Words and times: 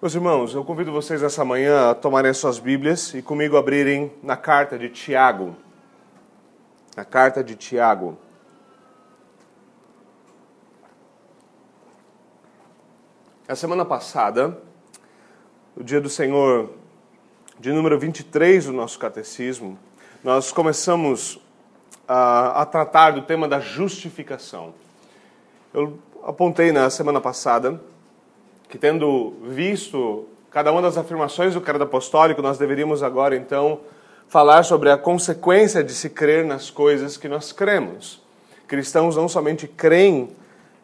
Meus 0.00 0.14
irmãos, 0.14 0.54
eu 0.54 0.64
convido 0.64 0.92
vocês 0.92 1.24
essa 1.24 1.44
manhã 1.44 1.90
a 1.90 1.94
tomarem 1.94 2.30
as 2.30 2.36
suas 2.36 2.60
Bíblias 2.60 3.12
e 3.14 3.20
comigo 3.20 3.56
abrirem 3.56 4.12
na 4.22 4.36
carta 4.36 4.78
de 4.78 4.88
Tiago. 4.88 5.56
Na 6.96 7.04
carta 7.04 7.42
de 7.42 7.56
Tiago. 7.56 8.16
A 13.48 13.56
semana 13.56 13.84
passada, 13.84 14.56
o 15.76 15.82
dia 15.82 16.00
do 16.00 16.08
Senhor, 16.08 16.70
de 17.58 17.72
número 17.72 17.98
23 17.98 18.66
do 18.66 18.72
nosso 18.72 19.00
catecismo, 19.00 19.76
nós 20.22 20.52
começamos 20.52 21.40
a, 22.06 22.62
a 22.62 22.66
tratar 22.66 23.10
do 23.10 23.22
tema 23.22 23.48
da 23.48 23.58
justificação. 23.58 24.72
Eu 25.74 25.98
apontei 26.22 26.70
na 26.70 26.88
semana 26.88 27.20
passada 27.20 27.80
que 28.68 28.78
tendo 28.78 29.34
visto 29.42 30.26
cada 30.50 30.70
uma 30.72 30.82
das 30.82 30.96
afirmações 30.96 31.54
do 31.54 31.60
credo 31.60 31.84
apostólico, 31.84 32.42
nós 32.42 32.58
deveríamos 32.58 33.02
agora 33.02 33.36
então 33.36 33.80
falar 34.28 34.62
sobre 34.62 34.90
a 34.90 34.98
consequência 34.98 35.82
de 35.82 35.92
se 35.92 36.10
crer 36.10 36.44
nas 36.44 36.70
coisas 36.70 37.16
que 37.16 37.28
nós 37.28 37.52
cremos. 37.52 38.22
Cristãos 38.66 39.16
não 39.16 39.28
somente 39.28 39.66
creem 39.66 40.28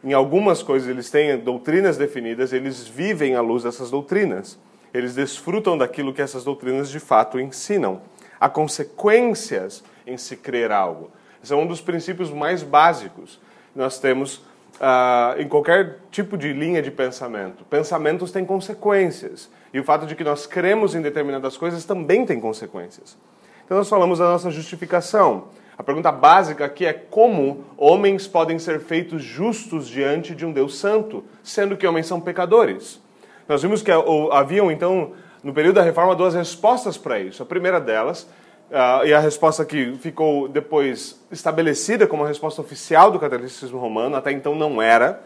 em 0.03 0.13
algumas 0.13 0.63
coisas, 0.63 0.89
eles 0.89 1.11
têm 1.11 1.39
doutrinas 1.39 1.97
definidas, 1.97 2.53
eles 2.53 2.87
vivem 2.87 3.35
à 3.35 3.41
luz 3.41 3.63
dessas 3.63 3.91
doutrinas. 3.91 4.59
Eles 4.93 5.15
desfrutam 5.15 5.77
daquilo 5.77 6.13
que 6.13 6.23
essas 6.23 6.45
doutrinas 6.45 6.91
de 6.91 7.01
fato 7.01 7.41
ensinam. 7.41 8.03
Há 8.39 8.49
consequências 8.49 9.83
em 10.07 10.17
se 10.17 10.37
crer 10.37 10.71
algo. 10.71 11.11
Esse 11.43 11.53
é 11.53 11.57
um 11.57 11.67
dos 11.67 11.81
princípios 11.81 12.31
mais 12.31 12.63
básicos. 12.63 13.41
Nós 13.75 13.99
temos 13.99 14.43
uh, 14.81 15.41
em 15.41 15.49
qualquer 15.49 15.99
tipo 16.11 16.37
de 16.37 16.53
linha 16.53 16.83
de 16.83 16.91
pensamento. 16.91 17.65
Pensamentos 17.65 18.31
têm 18.31 18.45
consequências. 18.45 19.51
E 19.73 19.81
o 19.81 19.85
fato 19.85 20.07
de 20.07 20.15
que 20.15 20.25
nós 20.25 20.47
cremos 20.47 20.95
em 20.95 21.03
determinadas 21.03 21.57
coisas 21.57 21.85
também 21.85 22.25
tem 22.25 22.41
consequências. 22.41 23.17
Então, 23.65 23.79
nós 23.79 23.89
falamos 23.89 24.19
da 24.19 24.27
nossa 24.27 24.51
justificação. 24.51 25.45
A 25.77 25.83
pergunta 25.83 26.13
básica 26.13 26.65
aqui 26.65 26.87
é 26.87 26.93
como 26.93 27.65
homens 27.77 28.29
podem 28.29 28.59
ser 28.59 28.81
feitos 28.81 29.23
justos 29.23 29.89
diante 29.89 30.35
de 30.35 30.47
um 30.47 30.53
Deus 30.53 30.77
santo, 30.77 31.25
sendo 31.43 31.77
que 31.77 31.87
homens 31.87 32.07
são 32.07 32.21
pecadores. 32.21 33.01
Nós 33.49 33.63
vimos 33.63 33.83
que 33.83 33.91
haviam, 34.31 34.71
então, 34.71 35.13
no 35.43 35.53
período 35.53 35.77
da 35.77 35.83
reforma, 35.83 36.15
duas 36.15 36.35
respostas 36.35 36.97
para 36.97 37.19
isso. 37.19 37.43
A 37.43 37.47
primeira 37.47 37.81
delas 37.81 38.29
Uh, 38.71 39.07
e 39.07 39.15
a 39.15 39.21
resposta 39.21 39.65
que 39.65 39.95
ficou 39.99 40.49
depois 40.49 41.21
estabelecida 41.31 42.07
como 42.07 42.25
a 42.25 42.29
resposta 42.29 42.61
oficial 42.61 43.11
do 43.11 43.21
catolicismo 43.21 43.79
romano, 43.79 44.17
até 44.17 44.33
então 44.33 44.55
não 44.55 44.81
era, 44.81 45.23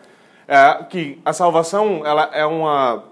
é 0.46 0.84
que 0.84 1.20
a 1.24 1.32
salvação 1.32 2.04
ela 2.04 2.30
é 2.32 2.44
uma 2.44 3.04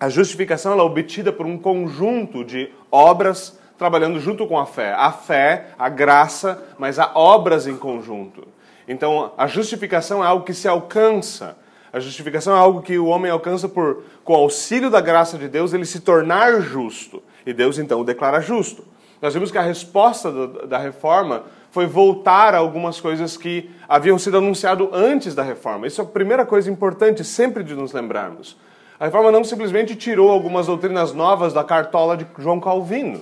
a 0.00 0.08
justificação 0.08 0.72
ela 0.72 0.82
é 0.82 0.86
obtida 0.86 1.30
por 1.30 1.44
um 1.44 1.58
conjunto 1.58 2.42
de 2.42 2.72
obras 2.90 3.60
trabalhando 3.76 4.18
junto 4.18 4.46
com 4.46 4.58
a 4.58 4.64
fé. 4.64 4.94
A 4.94 5.12
fé, 5.12 5.68
a 5.78 5.88
graça, 5.88 6.62
mas 6.78 6.98
há 6.98 7.12
obras 7.14 7.66
em 7.66 7.76
conjunto. 7.76 8.46
Então, 8.88 9.32
a 9.38 9.46
justificação 9.46 10.24
é 10.24 10.26
algo 10.26 10.44
que 10.44 10.52
se 10.52 10.66
alcança. 10.66 11.56
A 11.92 12.00
justificação 12.00 12.54
é 12.54 12.58
algo 12.58 12.82
que 12.82 12.98
o 12.98 13.06
homem 13.06 13.30
alcança 13.30 13.68
por 13.68 14.04
com 14.22 14.32
o 14.32 14.36
auxílio 14.36 14.90
da 14.90 15.00
graça 15.00 15.36
de 15.36 15.48
Deus, 15.48 15.72
ele 15.72 15.84
se 15.84 16.00
tornar 16.00 16.60
justo. 16.60 17.22
E 17.44 17.52
Deus 17.52 17.78
então 17.78 18.00
o 18.00 18.04
declara 18.04 18.40
justo. 18.40 18.84
Nós 19.20 19.34
vimos 19.34 19.50
que 19.50 19.58
a 19.58 19.62
resposta 19.62 20.30
do, 20.30 20.66
da 20.66 20.78
reforma 20.78 21.44
foi 21.70 21.86
voltar 21.86 22.54
a 22.54 22.58
algumas 22.58 23.00
coisas 23.00 23.36
que 23.36 23.70
haviam 23.88 24.18
sido 24.18 24.38
anunciado 24.38 24.90
antes 24.92 25.34
da 25.34 25.42
reforma. 25.42 25.86
Isso 25.86 26.00
é 26.00 26.04
a 26.04 26.06
primeira 26.06 26.44
coisa 26.44 26.70
importante 26.70 27.22
sempre 27.22 27.62
de 27.62 27.74
nos 27.74 27.92
lembrarmos. 27.92 28.56
A 28.98 29.06
reforma 29.06 29.30
não 29.30 29.44
simplesmente 29.44 29.94
tirou 29.94 30.30
algumas 30.30 30.66
doutrinas 30.66 31.12
novas 31.12 31.52
da 31.52 31.64
cartola 31.64 32.16
de 32.16 32.26
João 32.38 32.60
Calvino. 32.60 33.20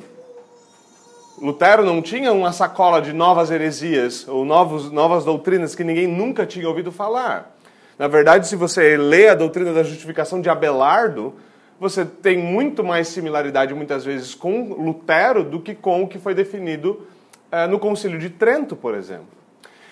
Lutero 1.41 1.85
não 1.85 2.03
tinha 2.03 2.33
uma 2.33 2.53
sacola 2.53 3.01
de 3.01 3.13
novas 3.13 3.51
heresias 3.51 4.27
ou 4.27 4.45
novos, 4.45 4.91
novas 4.91 5.25
doutrinas 5.25 5.75
que 5.75 5.85
ninguém 5.85 6.07
nunca 6.07 6.45
tinha 6.45 6.69
ouvido 6.69 6.91
falar. 6.91 7.55
Na 7.97 8.09
verdade, 8.09 8.49
se 8.49 8.57
você 8.57 8.97
lê 8.97 9.29
a 9.29 9.35
doutrina 9.35 9.73
da 9.73 9.83
justificação 9.83 10.41
de 10.41 10.49
Abelardo, 10.49 11.35
você 11.81 12.05
tem 12.05 12.37
muito 12.37 12.83
mais 12.83 13.09
similaridade, 13.09 13.73
muitas 13.75 14.05
vezes, 14.05 14.35
com 14.35 14.73
Lutero 14.73 15.45
do 15.45 15.61
que 15.61 15.75
com 15.75 16.03
o 16.03 16.09
que 16.09 16.19
foi 16.19 16.35
definido 16.35 17.07
eh, 17.53 17.67
no 17.67 17.79
Concílio 17.79 18.19
de 18.19 18.31
Trento, 18.31 18.75
por 18.75 18.95
exemplo. 18.95 19.39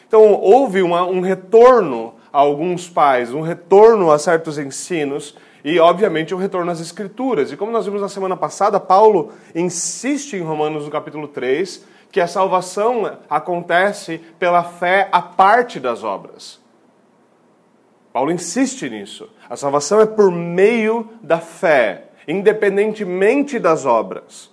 Então, 0.06 0.34
houve 0.34 0.82
uma, 0.82 1.04
um 1.04 1.20
retorno 1.20 2.14
a 2.32 2.38
alguns 2.38 2.88
pais, 2.88 3.32
um 3.32 3.40
retorno 3.40 4.10
a 4.10 4.18
certos 4.18 4.58
ensinos 4.58 5.36
e, 5.64 5.78
obviamente, 5.78 6.34
um 6.34 6.38
retorno 6.38 6.70
às 6.70 6.80
Escrituras. 6.80 7.50
E 7.50 7.56
como 7.56 7.72
nós 7.72 7.84
vimos 7.84 8.00
na 8.00 8.08
semana 8.08 8.36
passada, 8.36 8.78
Paulo 8.78 9.32
insiste 9.54 10.34
em 10.34 10.42
Romanos, 10.42 10.84
no 10.84 10.90
capítulo 10.90 11.28
3, 11.28 11.84
que 12.10 12.20
a 12.20 12.26
salvação 12.26 13.18
acontece 13.28 14.18
pela 14.38 14.62
fé 14.62 15.08
à 15.10 15.20
parte 15.20 15.80
das 15.80 16.04
obras. 16.04 16.60
Paulo 18.12 18.30
insiste 18.30 18.88
nisso. 18.88 19.28
A 19.48 19.56
salvação 19.56 20.00
é 20.00 20.06
por 20.06 20.30
meio 20.30 21.08
da 21.22 21.38
fé, 21.38 22.04
independentemente 22.26 23.58
das 23.58 23.86
obras. 23.86 24.50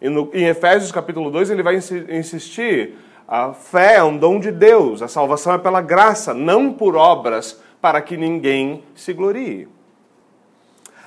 E 0.00 0.08
no, 0.08 0.30
em 0.34 0.46
Efésios 0.46 0.90
capítulo 0.90 1.30
2 1.30 1.50
ele 1.50 1.62
vai 1.62 1.76
insistir: 1.76 2.94
a 3.26 3.52
fé 3.52 3.96
é 3.96 4.02
um 4.02 4.16
dom 4.16 4.38
de 4.38 4.50
Deus, 4.50 5.02
a 5.02 5.08
salvação 5.08 5.54
é 5.54 5.58
pela 5.58 5.80
graça, 5.80 6.34
não 6.34 6.72
por 6.72 6.96
obras, 6.96 7.60
para 7.80 8.00
que 8.00 8.16
ninguém 8.16 8.82
se 8.94 9.12
glorie. 9.12 9.68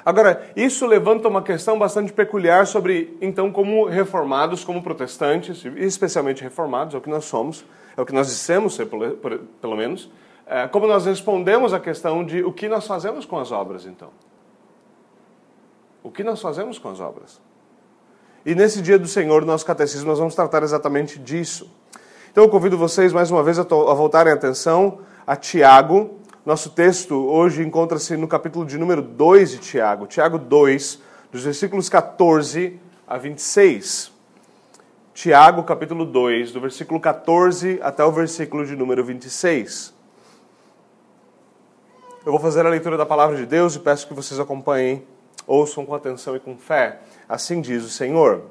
Agora, 0.07 0.49
isso 0.55 0.85
levanta 0.85 1.27
uma 1.27 1.41
questão 1.41 1.77
bastante 1.77 2.13
peculiar 2.13 2.65
sobre, 2.65 3.17
então, 3.19 3.51
como 3.51 3.85
reformados, 3.85 4.63
como 4.63 4.81
protestantes, 4.81 5.65
especialmente 5.75 6.41
reformados, 6.41 6.95
é 6.95 6.97
o 6.97 7.01
que 7.01 7.09
nós 7.09 7.25
somos, 7.25 7.65
é 7.97 8.01
o 8.01 8.05
que 8.05 8.13
nós 8.13 8.27
dissemos 8.27 8.73
ser, 8.73 8.85
pelo 8.85 9.75
menos, 9.75 10.09
como 10.71 10.87
nós 10.87 11.05
respondemos 11.05 11.73
à 11.73 11.79
questão 11.79 12.23
de 12.23 12.43
o 12.43 12.53
que 12.53 12.69
nós 12.69 12.87
fazemos 12.87 13.25
com 13.25 13.37
as 13.37 13.51
obras, 13.51 13.85
então. 13.85 14.09
O 16.01 16.09
que 16.09 16.23
nós 16.23 16.41
fazemos 16.41 16.79
com 16.79 16.89
as 16.89 16.99
obras? 16.99 17.41
E 18.45 18.55
nesse 18.55 18.81
dia 18.81 18.97
do 18.97 19.07
Senhor, 19.07 19.41
no 19.41 19.47
nosso 19.47 19.65
catecismo, 19.65 20.07
nós 20.07 20.19
vamos 20.19 20.33
tratar 20.33 20.63
exatamente 20.63 21.19
disso. 21.19 21.69
Então 22.31 22.45
eu 22.45 22.49
convido 22.49 22.77
vocês 22.77 23.11
mais 23.11 23.29
uma 23.29 23.43
vez 23.43 23.59
a, 23.59 23.63
a 23.63 23.65
voltarem 23.65 24.31
a 24.31 24.35
atenção 24.35 24.99
a 25.25 25.35
Tiago. 25.35 26.17
Nosso 26.45 26.69
texto 26.69 27.13
hoje 27.13 27.61
encontra-se 27.61 28.15
no 28.15 28.25
capítulo 28.25 28.65
de 28.65 28.77
número 28.77 29.01
2 29.01 29.51
de 29.51 29.57
Tiago, 29.57 30.07
Tiago 30.07 30.37
2, 30.37 31.01
dos 31.29 31.43
versículos 31.43 31.89
14 31.89 32.79
a 33.05 33.17
26. 33.17 34.13
Tiago, 35.13 35.63
capítulo 35.63 36.05
2, 36.05 36.53
do 36.53 36.61
versículo 36.61 37.01
14 37.01 37.79
até 37.81 38.05
o 38.05 38.11
versículo 38.13 38.65
de 38.65 38.77
número 38.77 39.03
26. 39.03 39.96
Eu 42.27 42.31
vou 42.31 42.41
fazer 42.41 42.65
a 42.65 42.69
leitura 42.69 42.97
da 42.97 43.05
palavra 43.05 43.37
de 43.37 43.45
Deus 43.45 43.77
e 43.77 43.79
peço 43.79 44.05
que 44.05 44.13
vocês 44.13 44.37
acompanhem, 44.37 45.01
ouçam 45.47 45.85
com 45.85 45.95
atenção 45.95 46.35
e 46.35 46.41
com 46.41 46.57
fé. 46.57 46.99
Assim 47.29 47.61
diz 47.61 47.85
o 47.85 47.89
Senhor. 47.89 48.41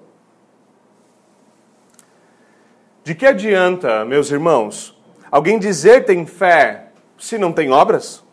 De 3.05 3.15
que 3.15 3.27
adianta, 3.27 4.03
meus 4.07 4.31
irmãos, 4.31 4.99
alguém 5.31 5.59
dizer 5.59 6.07
tem 6.07 6.25
fé 6.25 6.87
se 7.19 7.37
não 7.37 7.53
tem 7.53 7.71
obras? 7.71 8.25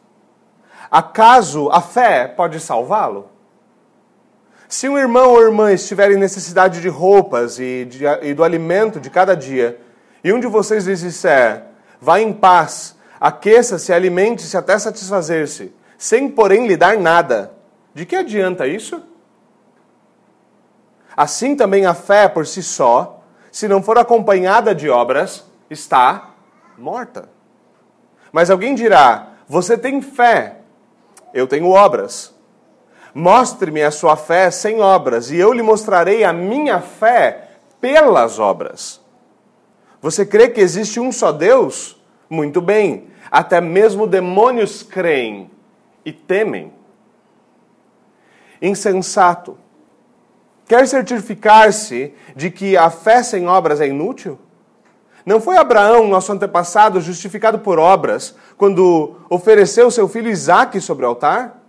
Acaso 0.89 1.69
a 1.71 1.81
fé 1.81 2.25
pode 2.25 2.61
salvá-lo? 2.61 3.27
Se 4.69 4.87
um 4.87 4.97
irmão 4.97 5.31
ou 5.31 5.41
irmã 5.41 5.73
estiver 5.73 6.09
em 6.09 6.17
necessidade 6.17 6.79
de 6.79 6.87
roupas 6.87 7.59
e, 7.59 7.83
de, 7.83 8.05
e 8.21 8.33
do 8.33 8.45
alimento 8.45 8.97
de 8.97 9.09
cada 9.09 9.35
dia, 9.35 9.77
e 10.23 10.31
um 10.31 10.39
de 10.39 10.47
vocês 10.47 10.87
lhes 10.87 11.01
disser, 11.01 11.65
vá 11.99 12.21
em 12.21 12.31
paz, 12.31 12.92
Aqueça-se, 13.23 13.93
alimente-se 13.93 14.57
até 14.57 14.77
satisfazer-se, 14.77 15.73
sem 15.97 16.27
porém 16.27 16.67
lhe 16.67 16.75
dar 16.75 16.97
nada. 16.97 17.53
De 17.93 18.05
que 18.05 18.17
adianta 18.17 18.67
isso? 18.67 19.01
Assim 21.15 21.55
também 21.55 21.85
a 21.85 21.93
fé 21.93 22.27
por 22.27 22.45
si 22.45 22.61
só, 22.61 23.23
se 23.49 23.65
não 23.65 23.81
for 23.81 23.97
acompanhada 23.97 24.75
de 24.75 24.89
obras, 24.89 25.45
está 25.69 26.31
morta. 26.77 27.29
Mas 28.29 28.49
alguém 28.49 28.75
dirá: 28.75 29.29
Você 29.47 29.77
tem 29.77 30.01
fé, 30.01 30.57
eu 31.33 31.47
tenho 31.47 31.69
obras. 31.69 32.35
Mostre-me 33.15 33.83
a 33.83 33.91
sua 33.91 34.17
fé 34.17 34.51
sem 34.51 34.81
obras, 34.81 35.31
e 35.31 35.37
eu 35.37 35.53
lhe 35.53 35.61
mostrarei 35.61 36.25
a 36.25 36.33
minha 36.33 36.81
fé 36.81 37.51
pelas 37.79 38.37
obras. 38.37 38.99
Você 40.01 40.25
crê 40.25 40.49
que 40.49 40.59
existe 40.59 40.99
um 40.99 41.09
só 41.09 41.31
Deus? 41.31 41.97
Muito 42.29 42.59
bem. 42.59 43.12
Até 43.33 43.59
mesmo 43.59 44.05
demônios 44.05 44.83
creem 44.83 45.49
e 46.05 46.13
temem. 46.13 46.71
Insensato. 48.61 49.57
Quer 50.67 50.87
certificar-se 50.87 52.13
de 52.35 52.51
que 52.51 52.77
a 52.77 52.91
fé 52.91 53.23
sem 53.23 53.47
obras 53.47 53.81
é 53.81 53.87
inútil? 53.87 54.37
Não 55.25 55.41
foi 55.41 55.57
Abraão, 55.57 56.07
nosso 56.07 56.31
antepassado, 56.31 57.01
justificado 57.01 57.57
por 57.57 57.79
obras, 57.79 58.35
quando 58.55 59.15
ofereceu 59.27 59.89
seu 59.89 60.07
filho 60.07 60.29
Isaque 60.29 60.79
sobre 60.79 61.03
o 61.03 61.09
altar? 61.09 61.63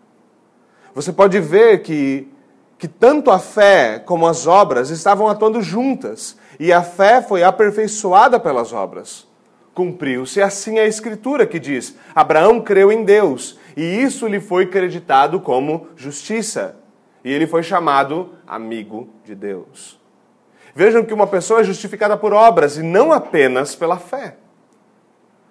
você 0.94 1.12
pode 1.12 1.40
ver 1.40 1.82
que, 1.82 2.30
que 2.78 2.86
tanto 2.86 3.30
a 3.30 3.38
fé 3.38 3.98
como 3.98 4.28
as 4.28 4.46
obras 4.46 4.90
estavam 4.90 5.26
atuando 5.26 5.60
juntas, 5.60 6.36
e 6.60 6.72
a 6.72 6.82
fé 6.82 7.20
foi 7.20 7.42
aperfeiçoada 7.42 8.38
pelas 8.38 8.72
obras. 8.72 9.26
Cumpriu-se 9.74 10.40
assim 10.40 10.78
a 10.78 10.86
Escritura 10.86 11.46
que 11.46 11.58
diz: 11.58 11.96
Abraão 12.14 12.60
creu 12.60 12.92
em 12.92 13.04
Deus, 13.04 13.58
e 13.76 13.82
isso 13.82 14.28
lhe 14.28 14.40
foi 14.40 14.66
creditado 14.66 15.40
como 15.40 15.88
justiça, 15.96 16.76
e 17.24 17.32
ele 17.32 17.46
foi 17.46 17.62
chamado 17.64 18.30
amigo 18.46 19.08
de 19.24 19.34
Deus. 19.34 19.98
Vejam 20.76 21.04
que 21.04 21.12
uma 21.12 21.26
pessoa 21.26 21.60
é 21.60 21.64
justificada 21.64 22.16
por 22.16 22.32
obras 22.32 22.76
e 22.76 22.82
não 22.82 23.12
apenas 23.12 23.74
pela 23.74 23.98
fé. 23.98 24.36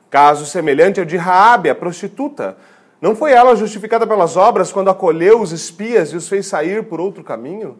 Caso 0.09 0.45
semelhante 0.45 0.99
ao 0.99 1.05
de 1.05 1.17
Raabe, 1.17 1.69
a 1.69 1.75
prostituta. 1.75 2.57
Não 3.01 3.15
foi 3.15 3.31
ela 3.31 3.55
justificada 3.55 4.07
pelas 4.07 4.37
obras 4.37 4.71
quando 4.71 4.89
acolheu 4.89 5.41
os 5.41 5.51
espias 5.51 6.13
e 6.13 6.15
os 6.15 6.29
fez 6.29 6.45
sair 6.45 6.83
por 6.83 7.01
outro 7.01 7.23
caminho? 7.23 7.77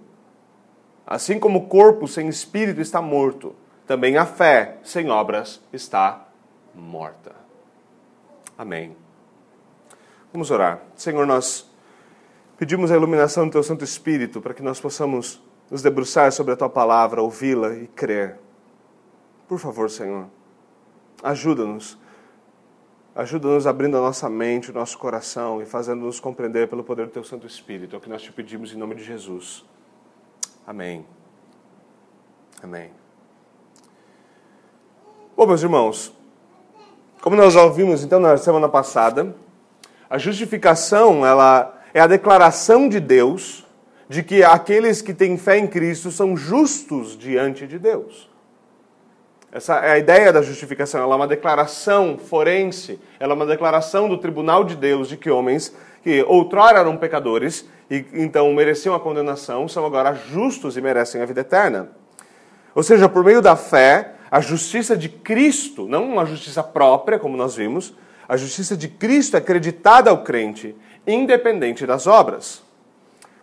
Assim 1.05 1.39
como 1.39 1.59
o 1.59 1.67
corpo 1.67 2.07
sem 2.07 2.27
espírito 2.27 2.81
está 2.81 3.01
morto, 3.01 3.55
também 3.85 4.17
a 4.17 4.25
fé 4.25 4.77
sem 4.83 5.09
obras 5.09 5.61
está 5.71 6.27
morta. 6.73 7.35
Amém. 8.57 8.95
Vamos 10.31 10.51
orar. 10.51 10.81
Senhor, 10.95 11.25
nós 11.25 11.69
pedimos 12.57 12.91
a 12.91 12.95
iluminação 12.95 13.47
do 13.47 13.51
Teu 13.51 13.63
Santo 13.63 13.83
Espírito 13.83 14.41
para 14.41 14.53
que 14.53 14.63
nós 14.63 14.79
possamos 14.79 15.41
nos 15.69 15.81
debruçar 15.81 16.31
sobre 16.31 16.53
a 16.53 16.57
Tua 16.57 16.69
palavra, 16.69 17.21
ouvi-la 17.21 17.73
e 17.75 17.87
crer. 17.87 18.37
Por 19.47 19.59
favor, 19.59 19.89
Senhor, 19.89 20.27
ajuda-nos 21.21 21.97
Ajuda-nos 23.15 23.67
abrindo 23.67 23.95
a 23.95 24.01
nossa 24.01 24.27
mente, 24.27 24.71
o 24.71 24.73
nosso 24.73 24.97
coração 24.97 25.61
e 25.61 25.67
fazendo-nos 25.67 26.19
compreender 26.19 26.67
pelo 26.67 26.83
poder 26.83 27.05
do 27.05 27.11
Teu 27.11 27.23
Santo 27.23 27.45
Espírito. 27.45 27.95
É 27.95 27.99
o 27.99 28.01
que 28.01 28.09
nós 28.09 28.23
te 28.23 28.31
pedimos 28.31 28.73
em 28.73 28.77
nome 28.77 28.95
de 28.95 29.03
Jesus. 29.03 29.63
Amém. 30.65 31.05
Amém. 32.63 32.89
Bom, 35.37 35.45
meus 35.45 35.61
irmãos, 35.61 36.11
como 37.23 37.37
nós 37.37 37.53
já 37.53 37.63
ouvimos 37.63 38.03
então 38.03 38.19
na 38.19 38.35
semana 38.35 38.67
passada, 38.67 39.33
a 40.09 40.17
justificação 40.17 41.25
ela 41.25 41.81
é 41.93 42.01
a 42.01 42.05
declaração 42.05 42.89
de 42.89 42.99
Deus 42.99 43.65
de 44.09 44.21
que 44.21 44.43
aqueles 44.43 45.01
que 45.01 45.13
têm 45.13 45.37
fé 45.37 45.57
em 45.57 45.65
Cristo 45.65 46.11
são 46.11 46.35
justos 46.35 47.17
diante 47.17 47.65
de 47.65 47.79
Deus. 47.79 48.29
Essa 49.53 49.75
é 49.75 49.91
a 49.91 49.97
ideia 49.97 50.33
da 50.33 50.41
justificação, 50.41 51.01
ela 51.01 51.13
é 51.13 51.15
uma 51.15 51.27
declaração 51.27 52.17
forense, 52.17 52.99
ela 53.17 53.31
é 53.31 53.35
uma 53.37 53.45
declaração 53.45 54.09
do 54.09 54.17
tribunal 54.17 54.65
de 54.65 54.75
Deus 54.75 55.07
de 55.07 55.15
que 55.15 55.31
homens 55.31 55.73
que 56.03 56.21
outrora 56.23 56.79
eram 56.79 56.97
pecadores 56.97 57.65
e 57.89 58.05
então 58.15 58.51
mereciam 58.51 58.93
a 58.93 58.99
condenação 58.99 59.69
são 59.69 59.85
agora 59.85 60.13
justos 60.13 60.75
e 60.75 60.81
merecem 60.81 61.21
a 61.21 61.25
vida 61.25 61.39
eterna. 61.39 61.87
Ou 62.75 62.83
seja, 62.83 63.07
por 63.07 63.23
meio 63.23 63.41
da 63.41 63.55
fé, 63.55 64.13
a 64.33 64.41
justiça 64.41 64.97
de 64.97 65.09
Cristo, 65.09 65.87
não 65.87 66.09
uma 66.09 66.25
justiça 66.25 66.63
própria, 66.63 67.19
como 67.19 67.37
nós 67.37 67.55
vimos, 67.55 67.93
a 68.27 68.35
justiça 68.35 68.75
de 68.75 68.87
Cristo 68.87 69.35
é 69.35 69.37
acreditada 69.37 70.09
ao 70.09 70.23
crente, 70.23 70.75
independente 71.05 71.85
das 71.85 72.07
obras. 72.07 72.63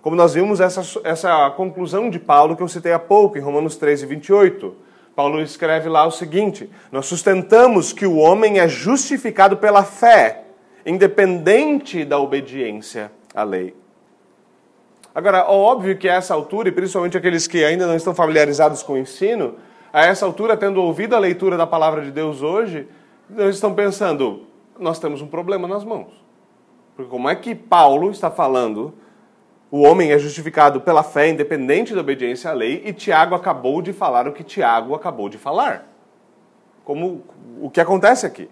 Como 0.03 0.17
nós 0.17 0.35
vimos 0.35 0.59
essa, 0.59 0.83
essa 1.05 1.49
conclusão 1.51 2.11
de 2.11 2.19
Paulo 2.19 2.57
que 2.57 2.63
eu 2.65 2.67
citei 2.67 2.93
há 2.93 2.99
pouco, 2.99 3.39
em 3.39 3.41
Romanos 3.41 3.77
13, 3.77 4.05
28 4.05 4.75
Paulo 5.15 5.41
escreve 5.41 5.89
lá 5.89 6.05
o 6.05 6.11
seguinte: 6.11 6.69
Nós 6.91 7.07
sustentamos 7.07 7.93
que 7.93 8.05
o 8.05 8.17
homem 8.17 8.59
é 8.59 8.67
justificado 8.67 9.57
pela 9.59 9.85
fé, 9.85 10.43
independente 10.85 12.05
da 12.05 12.19
obediência 12.19 13.13
à 13.33 13.45
lei. 13.45 13.77
Agora, 15.15 15.49
óbvio 15.49 15.97
que 15.97 16.09
a 16.09 16.15
essa 16.15 16.35
altura, 16.35 16.69
e 16.69 16.73
principalmente 16.73 17.17
aqueles 17.17 17.47
que 17.47 17.65
ainda 17.65 17.87
não 17.87 17.95
estão 17.95 18.13
familiarizados 18.13 18.83
com 18.83 18.95
o 18.95 18.99
ensino, 18.99 19.55
a 19.93 20.05
essa 20.05 20.25
altura, 20.25 20.57
tendo 20.57 20.83
ouvido 20.83 21.15
a 21.15 21.19
leitura 21.19 21.57
da 21.57 21.67
palavra 21.67 22.03
de 22.03 22.11
Deus 22.11 22.43
hoje, 22.43 22.89
eles 23.37 23.57
estão 23.57 23.75
pensando: 23.75 24.47
nós 24.79 24.99
temos 24.99 25.23
um 25.23 25.27
problema 25.27 25.67
nas 25.67 25.85
mãos. 25.85 26.13
Porque 26.97 27.11
como 27.11 27.29
é 27.29 27.35
que 27.35 27.55
Paulo 27.55 28.11
está 28.11 28.31
falando 28.31 28.95
o 29.71 29.83
homem 29.83 30.11
é 30.11 30.19
justificado 30.19 30.81
pela 30.81 31.05
fé, 31.05 31.29
independente 31.29 31.95
da 31.95 32.01
obediência 32.01 32.51
à 32.51 32.53
lei, 32.53 32.83
e 32.85 32.93
Tiago 32.93 33.37
acabou 33.37 33.81
de 33.81 33.93
falar 33.93 34.27
o 34.27 34.33
que 34.33 34.43
Tiago 34.43 34.97
acabou 34.97 35.29
de 35.29 35.39
falar. 35.39 35.87
Como 36.85 37.23
o 37.61 37.71
que 37.71 37.81
acontece 37.81 38.27
aqui. 38.27 38.51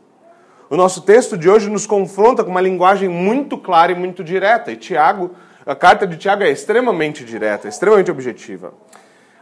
O 0.71 0.77
nosso 0.77 1.03
texto 1.03 1.37
de 1.37 1.49
hoje 1.49 1.69
nos 1.69 1.87
confronta 1.87 2.45
com 2.45 2.51
uma 2.51 2.61
linguagem 2.61 3.09
muito 3.09 3.59
clara 3.59 3.91
e 3.91 3.97
muito 3.97 4.23
direta, 4.23 4.71
e 4.71 4.77
Tiago, 4.77 5.33
a 5.67 5.75
carta 5.75 6.07
de 6.07 6.17
Tiago 6.17 6.45
é 6.45 6.51
extremamente 6.51 7.25
direta, 7.25 7.67
extremamente 7.67 8.13
objetiva. 8.13 8.73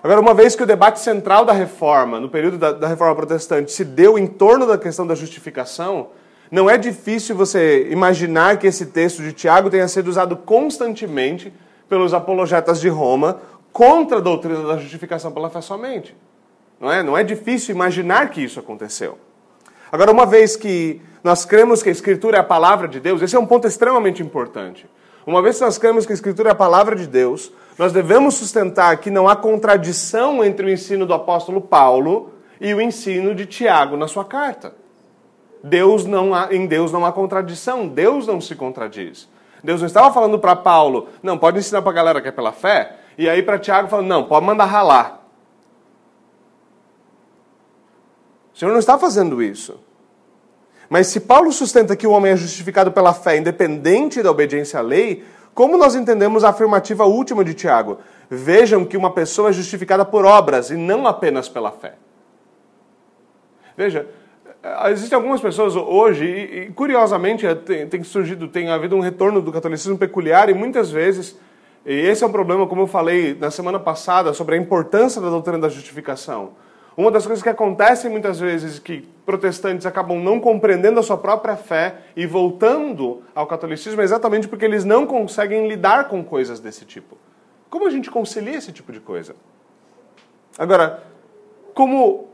Agora, 0.02 0.20
uma 0.20 0.34
vez 0.34 0.54
que 0.54 0.62
o 0.62 0.66
debate 0.66 1.00
central 1.00 1.44
da 1.44 1.52
reforma, 1.52 2.20
no 2.20 2.28
período 2.28 2.58
da, 2.58 2.72
da 2.72 2.86
reforma 2.86 3.14
protestante, 3.14 3.72
se 3.72 3.84
deu 3.84 4.18
em 4.18 4.26
torno 4.26 4.66
da 4.66 4.78
questão 4.78 5.06
da 5.06 5.14
justificação, 5.14 6.08
não 6.50 6.70
é 6.70 6.78
difícil 6.78 7.34
você 7.34 7.88
imaginar 7.90 8.58
que 8.58 8.66
esse 8.66 8.86
texto 8.86 9.22
de 9.22 9.32
Tiago 9.32 9.68
tenha 9.68 9.88
sido 9.88 10.08
usado 10.08 10.36
constantemente 10.36 11.52
pelos 11.88 12.14
apologetas 12.14 12.80
de 12.80 12.88
Roma 12.88 13.40
contra 13.72 14.18
a 14.18 14.20
doutrina 14.20 14.62
da 14.62 14.76
justificação 14.76 15.32
pela 15.32 15.50
fé 15.50 15.60
somente. 15.60 16.16
Não 16.80 16.92
é? 16.92 17.02
Não 17.02 17.16
é 17.16 17.24
difícil 17.24 17.74
imaginar 17.74 18.30
que 18.30 18.42
isso 18.42 18.60
aconteceu. 18.60 19.18
Agora, 19.90 20.12
uma 20.12 20.26
vez 20.26 20.56
que 20.56 21.00
nós 21.22 21.44
cremos 21.44 21.82
que 21.82 21.88
a 21.88 21.92
Escritura 21.92 22.36
é 22.36 22.40
a 22.40 22.44
palavra 22.44 22.86
de 22.86 23.00
Deus, 23.00 23.22
esse 23.22 23.34
é 23.34 23.38
um 23.38 23.46
ponto 23.46 23.66
extremamente 23.66 24.22
importante. 24.22 24.86
Uma 25.26 25.42
vez 25.42 25.58
que 25.58 25.64
nós 25.64 25.78
cremos 25.78 26.06
que 26.06 26.12
a 26.12 26.14
Escritura 26.14 26.50
é 26.50 26.52
a 26.52 26.56
palavra 26.56 26.94
de 26.94 27.06
Deus, 27.06 27.52
nós 27.78 27.92
devemos 27.92 28.34
sustentar 28.34 28.96
que 28.98 29.10
não 29.10 29.28
há 29.28 29.36
contradição 29.36 30.42
entre 30.44 30.66
o 30.66 30.70
ensino 30.70 31.04
do 31.04 31.12
apóstolo 31.12 31.60
Paulo 31.60 32.32
e 32.60 32.72
o 32.72 32.80
ensino 32.80 33.34
de 33.34 33.44
Tiago 33.44 33.96
na 33.96 34.08
sua 34.08 34.24
carta. 34.24 34.74
Deus 35.62 36.04
não 36.06 36.34
há, 36.34 36.54
em 36.54 36.66
Deus 36.66 36.92
não 36.92 37.04
há 37.04 37.12
contradição, 37.12 37.86
Deus 37.86 38.26
não 38.26 38.40
se 38.40 38.54
contradiz. 38.54 39.28
Deus 39.62 39.80
não 39.80 39.86
estava 39.86 40.12
falando 40.12 40.38
para 40.38 40.54
Paulo, 40.54 41.08
não, 41.22 41.36
pode 41.36 41.58
ensinar 41.58 41.82
para 41.82 41.90
a 41.90 41.94
galera 41.94 42.20
que 42.22 42.28
é 42.28 42.32
pela 42.32 42.52
fé, 42.52 42.96
e 43.18 43.28
aí 43.28 43.42
para 43.42 43.58
Tiago 43.58 43.88
falando, 43.88 44.06
não, 44.06 44.24
pode 44.24 44.46
mandar 44.46 44.66
ralar. 44.66 45.26
O 48.54 48.58
Senhor 48.58 48.70
não 48.70 48.78
está 48.78 48.96
fazendo 48.98 49.42
isso. 49.42 49.78
Mas 50.88 51.08
se 51.08 51.20
Paulo 51.20 51.52
sustenta 51.52 51.96
que 51.96 52.06
o 52.06 52.12
homem 52.12 52.32
é 52.32 52.36
justificado 52.36 52.92
pela 52.92 53.12
fé, 53.12 53.36
independente 53.36 54.22
da 54.22 54.30
obediência 54.30 54.78
à 54.78 54.82
lei, 54.82 55.24
como 55.56 55.78
nós 55.78 55.94
entendemos 55.94 56.44
a 56.44 56.50
afirmativa 56.50 57.06
última 57.06 57.42
de 57.42 57.54
Tiago? 57.54 57.96
Vejam 58.28 58.84
que 58.84 58.94
uma 58.94 59.10
pessoa 59.10 59.48
é 59.48 59.52
justificada 59.54 60.04
por 60.04 60.26
obras 60.26 60.68
e 60.70 60.76
não 60.76 61.06
apenas 61.06 61.48
pela 61.48 61.72
fé. 61.72 61.94
Veja, 63.74 64.06
é, 64.62 64.90
existem 64.90 65.16
algumas 65.16 65.40
pessoas 65.40 65.74
hoje, 65.74 66.26
e, 66.26 66.70
curiosamente 66.72 67.46
é, 67.46 67.54
tem, 67.54 67.88
tem, 67.88 68.04
surgido, 68.04 68.48
tem 68.48 68.68
havido 68.68 68.96
um 68.96 69.00
retorno 69.00 69.40
do 69.40 69.50
catolicismo 69.50 69.96
peculiar, 69.96 70.50
e 70.50 70.54
muitas 70.54 70.90
vezes, 70.90 71.34
e 71.86 71.94
esse 71.94 72.22
é 72.22 72.26
um 72.26 72.32
problema, 72.32 72.66
como 72.66 72.82
eu 72.82 72.86
falei 72.86 73.34
na 73.34 73.50
semana 73.50 73.80
passada, 73.80 74.34
sobre 74.34 74.56
a 74.56 74.58
importância 74.58 75.22
da 75.22 75.30
doutrina 75.30 75.58
da 75.58 75.70
justificação. 75.70 76.50
Uma 76.96 77.10
das 77.10 77.26
coisas 77.26 77.42
que 77.42 77.48
acontecem 77.48 78.10
muitas 78.10 78.40
vezes 78.40 78.78
que 78.78 79.06
protestantes 79.26 79.84
acabam 79.84 80.18
não 80.18 80.40
compreendendo 80.40 80.98
a 80.98 81.02
sua 81.02 81.18
própria 81.18 81.54
fé 81.54 81.96
e 82.16 82.26
voltando 82.26 83.22
ao 83.34 83.46
catolicismo 83.46 84.00
é 84.00 84.04
exatamente 84.04 84.48
porque 84.48 84.64
eles 84.64 84.82
não 84.82 85.06
conseguem 85.06 85.68
lidar 85.68 86.08
com 86.08 86.24
coisas 86.24 86.58
desse 86.58 86.86
tipo. 86.86 87.18
Como 87.68 87.86
a 87.86 87.90
gente 87.90 88.10
concilia 88.10 88.56
esse 88.56 88.72
tipo 88.72 88.92
de 88.92 89.00
coisa? 89.00 89.36
Agora, 90.58 91.02
como 91.74 92.28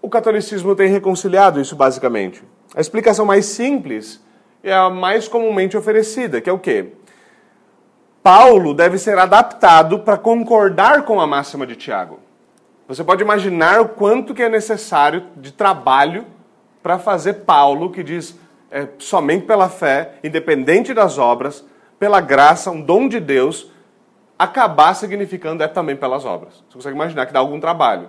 o 0.00 0.08
catolicismo 0.08 0.74
tem 0.74 0.88
reconciliado 0.88 1.60
isso 1.60 1.76
basicamente? 1.76 2.42
A 2.74 2.80
explicação 2.80 3.26
mais 3.26 3.44
simples 3.44 4.24
é 4.62 4.72
a 4.72 4.88
mais 4.88 5.28
comumente 5.28 5.76
oferecida, 5.76 6.40
que 6.40 6.48
é 6.48 6.52
o 6.52 6.58
quê? 6.58 6.92
Paulo 8.22 8.72
deve 8.72 8.96
ser 8.96 9.18
adaptado 9.18 9.98
para 9.98 10.16
concordar 10.16 11.04
com 11.04 11.20
a 11.20 11.26
máxima 11.26 11.66
de 11.66 11.76
Tiago. 11.76 12.25
Você 12.88 13.02
pode 13.02 13.22
imaginar 13.22 13.80
o 13.80 13.88
quanto 13.88 14.32
que 14.32 14.42
é 14.42 14.48
necessário 14.48 15.24
de 15.36 15.52
trabalho 15.52 16.24
para 16.82 16.98
fazer 16.98 17.34
Paulo, 17.44 17.90
que 17.90 18.02
diz 18.02 18.38
é, 18.70 18.88
somente 18.98 19.44
pela 19.44 19.68
fé, 19.68 20.14
independente 20.22 20.94
das 20.94 21.18
obras, 21.18 21.64
pela 21.98 22.20
graça, 22.20 22.70
um 22.70 22.80
dom 22.80 23.08
de 23.08 23.18
Deus, 23.18 23.70
acabar 24.38 24.94
significando 24.94 25.64
é 25.64 25.68
também 25.68 25.96
pelas 25.96 26.24
obras. 26.24 26.54
Você 26.68 26.74
consegue 26.74 26.94
imaginar 26.94 27.26
que 27.26 27.32
dá 27.32 27.40
algum 27.40 27.58
trabalho. 27.58 28.08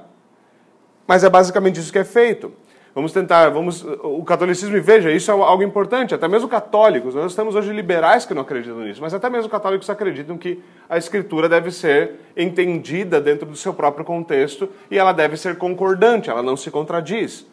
Mas 1.07 1.23
é 1.23 1.29
basicamente 1.29 1.79
isso 1.79 1.91
que 1.91 1.99
é 1.99 2.03
feito. 2.03 2.53
Vamos 2.97 3.13
tentar, 3.13 3.49
vamos, 3.49 3.85
o 4.01 4.23
catolicismo, 4.23 4.75
e 4.75 4.79
veja, 4.79 5.11
isso 5.11 5.29
é 5.29 5.33
algo 5.35 5.61
importante, 5.61 6.15
até 6.15 6.27
mesmo 6.27 6.47
católicos, 6.47 7.13
nós 7.13 7.35
temos 7.35 7.53
hoje 7.53 7.71
liberais 7.71 8.25
que 8.25 8.33
não 8.33 8.41
acreditam 8.41 8.79
nisso, 8.79 8.99
mas 9.03 9.13
até 9.13 9.29
mesmo 9.29 9.47
católicos 9.51 9.87
acreditam 9.87 10.35
que 10.35 10.63
a 10.89 10.97
escritura 10.97 11.47
deve 11.47 11.69
ser 11.69 12.13
entendida 12.35 13.21
dentro 13.21 13.45
do 13.45 13.55
seu 13.55 13.71
próprio 13.71 14.03
contexto 14.03 14.67
e 14.89 14.97
ela 14.97 15.11
deve 15.11 15.37
ser 15.37 15.59
concordante, 15.59 16.31
ela 16.31 16.41
não 16.41 16.57
se 16.57 16.71
contradiz. 16.71 17.45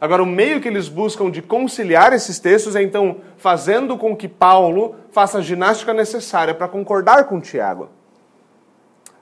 Agora, 0.00 0.20
o 0.20 0.26
meio 0.26 0.60
que 0.60 0.66
eles 0.66 0.88
buscam 0.88 1.30
de 1.30 1.42
conciliar 1.42 2.12
esses 2.12 2.40
textos 2.40 2.74
é 2.74 2.82
então 2.82 3.18
fazendo 3.36 3.96
com 3.96 4.16
que 4.16 4.26
Paulo 4.26 4.96
faça 5.12 5.38
a 5.38 5.40
ginástica 5.40 5.94
necessária 5.94 6.54
para 6.54 6.66
concordar 6.66 7.28
com 7.28 7.40
Tiago. 7.40 7.88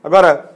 Agora, 0.03 0.56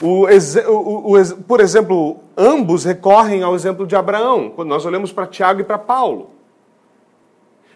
o, 0.00 0.26
o, 0.26 1.16
o, 1.16 1.36
por 1.46 1.60
exemplo, 1.60 2.20
ambos 2.36 2.84
recorrem 2.84 3.42
ao 3.42 3.54
exemplo 3.54 3.86
de 3.86 3.94
Abraão, 3.94 4.50
quando 4.50 4.68
nós 4.68 4.84
olhamos 4.84 5.12
para 5.12 5.26
Tiago 5.26 5.60
e 5.60 5.64
para 5.64 5.78
Paulo. 5.78 6.30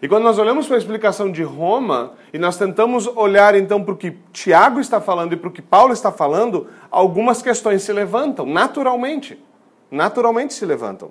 E 0.00 0.08
quando 0.08 0.24
nós 0.24 0.38
olhamos 0.38 0.66
para 0.66 0.76
a 0.76 0.78
explicação 0.78 1.32
de 1.32 1.42
Roma 1.42 2.12
e 2.32 2.38
nós 2.38 2.58
tentamos 2.58 3.06
olhar 3.06 3.54
então 3.54 3.82
para 3.82 3.94
o 3.94 3.96
que 3.96 4.12
Tiago 4.32 4.78
está 4.78 5.00
falando 5.00 5.32
e 5.32 5.36
para 5.36 5.48
o 5.48 5.52
que 5.52 5.62
Paulo 5.62 5.92
está 5.92 6.12
falando, 6.12 6.66
algumas 6.90 7.40
questões 7.40 7.82
se 7.82 7.92
levantam 7.92 8.44
naturalmente. 8.44 9.42
Naturalmente 9.90 10.52
se 10.52 10.66
levantam. 10.66 11.10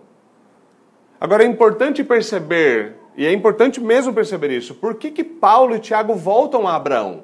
Agora 1.19 1.43
é 1.43 1.47
importante 1.47 2.03
perceber, 2.03 2.95
e 3.17 3.25
é 3.25 3.31
importante 3.31 3.81
mesmo 3.81 4.13
perceber 4.13 4.51
isso, 4.51 4.75
por 4.75 4.95
que, 4.95 5.09
que 5.09 5.23
Paulo 5.23 5.75
e 5.75 5.79
Tiago 5.79 6.13
voltam 6.13 6.67
a 6.67 6.75
Abraão? 6.75 7.23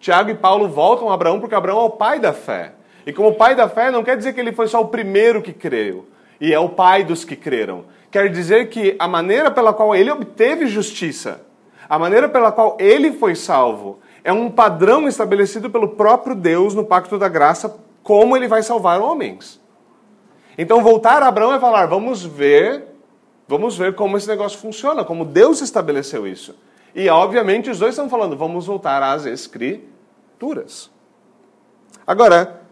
Tiago 0.00 0.30
e 0.30 0.34
Paulo 0.34 0.68
voltam 0.68 1.10
a 1.10 1.14
Abraão 1.14 1.40
porque 1.40 1.54
Abraão 1.54 1.80
é 1.80 1.84
o 1.84 1.90
pai 1.90 2.20
da 2.20 2.32
fé. 2.32 2.72
E 3.06 3.12
como 3.12 3.34
pai 3.34 3.54
da 3.54 3.68
fé, 3.68 3.90
não 3.90 4.04
quer 4.04 4.16
dizer 4.16 4.32
que 4.32 4.40
ele 4.40 4.52
foi 4.52 4.68
só 4.68 4.80
o 4.80 4.88
primeiro 4.88 5.42
que 5.42 5.52
creu 5.52 6.06
e 6.40 6.52
é 6.52 6.58
o 6.58 6.68
pai 6.68 7.04
dos 7.04 7.24
que 7.24 7.36
creram. 7.36 7.84
Quer 8.10 8.30
dizer 8.30 8.68
que 8.68 8.96
a 8.98 9.08
maneira 9.08 9.50
pela 9.50 9.72
qual 9.72 9.94
ele 9.94 10.10
obteve 10.10 10.66
justiça, 10.66 11.42
a 11.88 11.98
maneira 11.98 12.28
pela 12.28 12.52
qual 12.52 12.76
ele 12.78 13.12
foi 13.12 13.34
salvo, 13.34 13.98
é 14.22 14.32
um 14.32 14.50
padrão 14.50 15.08
estabelecido 15.08 15.70
pelo 15.70 15.88
próprio 15.88 16.34
Deus 16.34 16.74
no 16.74 16.84
pacto 16.84 17.18
da 17.18 17.28
graça, 17.28 17.76
como 18.02 18.36
ele 18.36 18.48
vai 18.48 18.62
salvar 18.62 19.00
homens. 19.00 19.60
Então 20.56 20.82
voltar 20.82 21.22
a 21.22 21.28
Abraão 21.28 21.54
é 21.54 21.60
falar, 21.60 21.86
vamos 21.86 22.24
ver, 22.24 22.84
vamos 23.46 23.76
ver 23.76 23.94
como 23.94 24.16
esse 24.16 24.28
negócio 24.28 24.58
funciona, 24.58 25.04
como 25.04 25.24
Deus 25.24 25.60
estabeleceu 25.60 26.26
isso. 26.26 26.54
E 26.94 27.08
obviamente 27.08 27.70
os 27.70 27.78
dois 27.78 27.94
estão 27.94 28.08
falando, 28.08 28.36
vamos 28.36 28.66
voltar 28.66 29.02
às 29.02 29.26
escrituras. 29.26 30.90
Agora, 32.06 32.62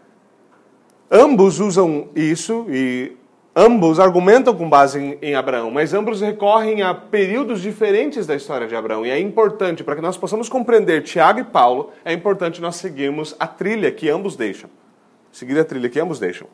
ambos 1.11 1.59
usam 1.59 2.09
isso 2.15 2.65
e 2.69 3.15
ambos 3.55 3.99
argumentam 3.99 4.55
com 4.55 4.69
base 4.69 4.99
em, 4.99 5.17
em, 5.21 5.35
Abraão, 5.35 5.71
mas 5.71 5.93
ambos 5.93 6.21
recorrem 6.21 6.81
a 6.81 6.93
períodos 6.93 7.61
diferentes 7.61 8.27
da 8.27 8.35
história 8.35 8.67
de 8.67 8.75
Abraão. 8.75 9.05
E 9.05 9.09
é 9.09 9.19
importante, 9.19 9.83
para 9.83 9.95
que 9.95 10.01
nós 10.01 10.17
possamos 10.17 10.47
compreender 10.49 11.03
Tiago 11.03 11.39
e 11.39 11.43
Paulo, 11.43 11.91
é 12.05 12.13
importante 12.13 12.61
nós 12.61 12.75
seguirmos 12.75 13.35
a 13.39 13.47
trilha 13.47 13.91
que 13.91 14.09
ambos 14.09 14.35
deixam. 14.35 14.69
Seguir 15.31 15.59
a 15.59 15.65
trilha 15.65 15.89
que 15.89 15.99
ambos 15.99 16.19
deixam. 16.19 16.47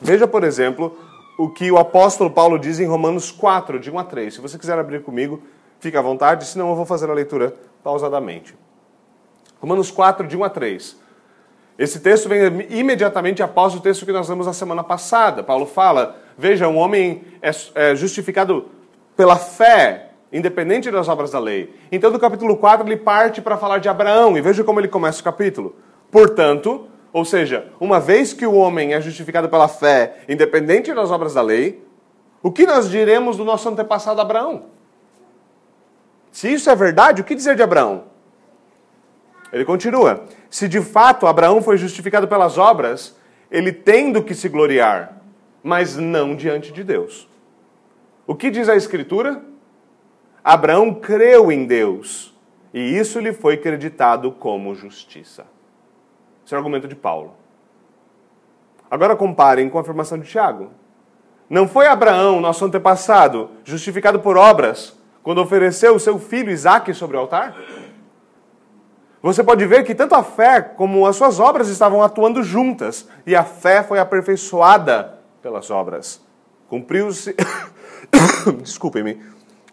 Veja, 0.00 0.26
por 0.26 0.44
exemplo, 0.44 0.96
o 1.38 1.48
que 1.48 1.70
o 1.70 1.78
apóstolo 1.78 2.30
Paulo 2.30 2.58
diz 2.58 2.80
em 2.80 2.86
Romanos 2.86 3.30
4, 3.30 3.78
de 3.78 3.90
1 3.90 3.98
a 3.98 4.04
3. 4.04 4.34
Se 4.34 4.40
você 4.40 4.58
quiser 4.58 4.78
abrir 4.78 5.02
comigo, 5.02 5.42
Fique 5.80 5.96
à 5.96 6.02
vontade, 6.02 6.44
senão 6.44 6.70
eu 6.70 6.76
vou 6.76 6.86
fazer 6.86 7.08
a 7.10 7.14
leitura 7.14 7.54
pausadamente. 7.82 8.54
Romanos 9.60 9.90
4, 9.90 10.26
de 10.26 10.36
1 10.36 10.44
a 10.44 10.50
3. 10.50 10.96
Esse 11.78 12.00
texto 12.00 12.28
vem 12.28 12.66
imediatamente 12.70 13.42
após 13.42 13.74
o 13.74 13.80
texto 13.80 14.04
que 14.04 14.12
nós 14.12 14.28
lemos 14.28 14.46
na 14.46 14.52
semana 14.52 14.82
passada. 14.82 15.44
Paulo 15.44 15.64
fala: 15.64 16.16
Veja, 16.36 16.66
um 16.66 16.76
homem 16.76 17.22
é, 17.40 17.50
é 17.74 17.94
justificado 17.94 18.66
pela 19.16 19.36
fé, 19.36 20.10
independente 20.32 20.90
das 20.90 21.08
obras 21.08 21.30
da 21.30 21.38
lei. 21.38 21.72
Então, 21.90 22.10
do 22.10 22.18
capítulo 22.18 22.56
4, 22.56 22.86
ele 22.86 22.96
parte 22.96 23.40
para 23.40 23.56
falar 23.56 23.78
de 23.78 23.88
Abraão, 23.88 24.36
e 24.36 24.40
veja 24.40 24.64
como 24.64 24.80
ele 24.80 24.88
começa 24.88 25.20
o 25.20 25.24
capítulo. 25.24 25.76
Portanto, 26.10 26.88
ou 27.12 27.24
seja, 27.24 27.68
uma 27.80 28.00
vez 28.00 28.32
que 28.32 28.46
o 28.46 28.54
homem 28.54 28.94
é 28.94 29.00
justificado 29.00 29.48
pela 29.48 29.68
fé, 29.68 30.18
independente 30.28 30.92
das 30.92 31.10
obras 31.10 31.34
da 31.34 31.42
lei, 31.42 31.82
o 32.42 32.50
que 32.50 32.66
nós 32.66 32.90
diremos 32.90 33.36
do 33.36 33.44
nosso 33.44 33.68
antepassado 33.68 34.20
Abraão? 34.20 34.66
Se 36.30 36.52
isso 36.52 36.70
é 36.70 36.74
verdade, 36.74 37.22
o 37.22 37.24
que 37.24 37.34
dizer 37.34 37.56
de 37.56 37.62
Abraão? 37.62 38.04
Ele 39.52 39.64
continua: 39.64 40.24
Se 40.50 40.68
de 40.68 40.80
fato 40.80 41.26
Abraão 41.26 41.62
foi 41.62 41.76
justificado 41.76 42.28
pelas 42.28 42.58
obras, 42.58 43.16
ele 43.50 43.72
tem 43.72 44.12
do 44.12 44.22
que 44.22 44.34
se 44.34 44.48
gloriar, 44.48 45.20
mas 45.62 45.96
não 45.96 46.36
diante 46.36 46.72
de 46.72 46.84
Deus. 46.84 47.28
O 48.26 48.34
que 48.34 48.50
diz 48.50 48.68
a 48.68 48.76
Escritura? 48.76 49.42
Abraão 50.44 50.94
creu 50.94 51.50
em 51.50 51.66
Deus 51.66 52.34
e 52.72 52.96
isso 52.96 53.18
lhe 53.20 53.32
foi 53.32 53.56
creditado 53.56 54.30
como 54.32 54.74
justiça. 54.74 55.46
Esse 56.44 56.54
é 56.54 56.56
o 56.56 56.60
argumento 56.60 56.88
de 56.88 56.94
Paulo. 56.94 57.34
Agora 58.90 59.16
comparem 59.16 59.68
com 59.68 59.78
a 59.78 59.80
afirmação 59.80 60.18
de 60.18 60.28
Tiago. 60.28 60.70
Não 61.48 61.66
foi 61.66 61.86
Abraão, 61.86 62.40
nosso 62.40 62.64
antepassado, 62.64 63.50
justificado 63.64 64.20
por 64.20 64.36
obras, 64.36 64.97
quando 65.22 65.40
ofereceu 65.40 65.94
o 65.94 66.00
seu 66.00 66.18
filho 66.18 66.50
Isaque 66.50 66.94
sobre 66.94 67.16
o 67.16 67.20
altar? 67.20 67.56
Você 69.20 69.42
pode 69.42 69.66
ver 69.66 69.84
que 69.84 69.94
tanto 69.94 70.14
a 70.14 70.22
fé 70.22 70.60
como 70.60 71.04
as 71.04 71.16
suas 71.16 71.40
obras 71.40 71.68
estavam 71.68 72.02
atuando 72.02 72.42
juntas, 72.42 73.08
e 73.26 73.34
a 73.34 73.42
fé 73.42 73.82
foi 73.82 73.98
aperfeiçoada 73.98 75.18
pelas 75.42 75.70
obras. 75.70 76.20
Cumpriu-se. 76.68 77.34
Desculpem-me. 78.62 79.20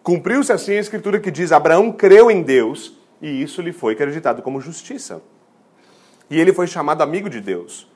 Cumpriu-se 0.02 0.52
assim 0.52 0.74
a 0.74 0.80
escritura 0.80 1.20
que 1.20 1.30
diz: 1.30 1.52
Abraão 1.52 1.92
creu 1.92 2.32
em 2.32 2.42
Deus, 2.42 2.98
e 3.22 3.42
isso 3.42 3.62
lhe 3.62 3.72
foi 3.72 3.94
acreditado 3.94 4.42
como 4.42 4.60
justiça. 4.60 5.22
E 6.30 6.40
ele 6.40 6.52
foi 6.52 6.66
chamado 6.66 7.04
amigo 7.04 7.30
de 7.30 7.40
Deus. 7.40 7.88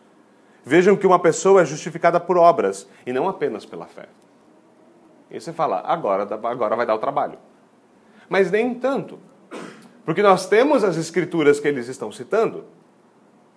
Vejam 0.64 0.96
que 0.96 1.08
uma 1.08 1.18
pessoa 1.18 1.62
é 1.62 1.66
justificada 1.66 2.20
por 2.20 2.38
obras, 2.38 2.88
e 3.06 3.14
não 3.14 3.28
apenas 3.28 3.66
pela 3.66 3.88
fé. 3.88 4.08
E 5.30 5.40
você 5.40 5.54
fala, 5.54 5.82
agora, 5.86 6.24
agora 6.24 6.76
vai 6.76 6.86
dar 6.86 6.96
o 6.96 7.00
trabalho 7.00 7.38
mas 8.30 8.52
nem 8.52 8.74
tanto. 8.76 9.20
Porque 10.06 10.22
nós 10.22 10.48
temos 10.48 10.84
as 10.84 10.96
escrituras 10.96 11.60
que 11.60 11.68
eles 11.68 11.88
estão 11.88 12.12
citando, 12.12 12.64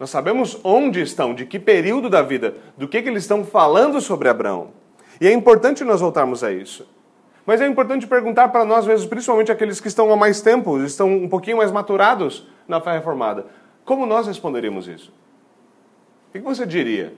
nós 0.00 0.10
sabemos 0.10 0.58
onde 0.64 1.00
estão, 1.00 1.34
de 1.34 1.46
que 1.46 1.60
período 1.60 2.10
da 2.10 2.22
vida, 2.22 2.56
do 2.76 2.88
que, 2.88 3.02
que 3.02 3.08
eles 3.08 3.22
estão 3.22 3.44
falando 3.44 4.00
sobre 4.00 4.28
Abraão. 4.28 4.70
E 5.20 5.28
é 5.28 5.32
importante 5.32 5.84
nós 5.84 6.00
voltarmos 6.00 6.42
a 6.42 6.50
isso. 6.50 6.88
Mas 7.46 7.60
é 7.60 7.66
importante 7.66 8.06
perguntar 8.06 8.48
para 8.48 8.64
nós 8.64 8.86
mesmos, 8.86 9.08
principalmente 9.08 9.52
aqueles 9.52 9.80
que 9.80 9.88
estão 9.88 10.12
há 10.12 10.16
mais 10.16 10.40
tempo, 10.40 10.82
estão 10.82 11.08
um 11.08 11.28
pouquinho 11.28 11.58
mais 11.58 11.70
maturados 11.70 12.48
na 12.66 12.80
fé 12.80 12.92
reformada, 12.92 13.46
como 13.84 14.06
nós 14.06 14.26
responderíamos 14.26 14.88
isso? 14.88 15.12
O 16.28 16.32
que 16.32 16.38
você 16.38 16.64
diria? 16.64 17.12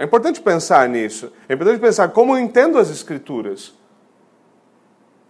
É 0.00 0.04
importante 0.04 0.40
pensar 0.40 0.88
nisso. 0.88 1.30
É 1.46 1.52
importante 1.52 1.78
pensar 1.78 2.08
como 2.08 2.34
eu 2.34 2.38
entendo 2.42 2.78
as 2.78 2.88
Escrituras. 2.88 3.74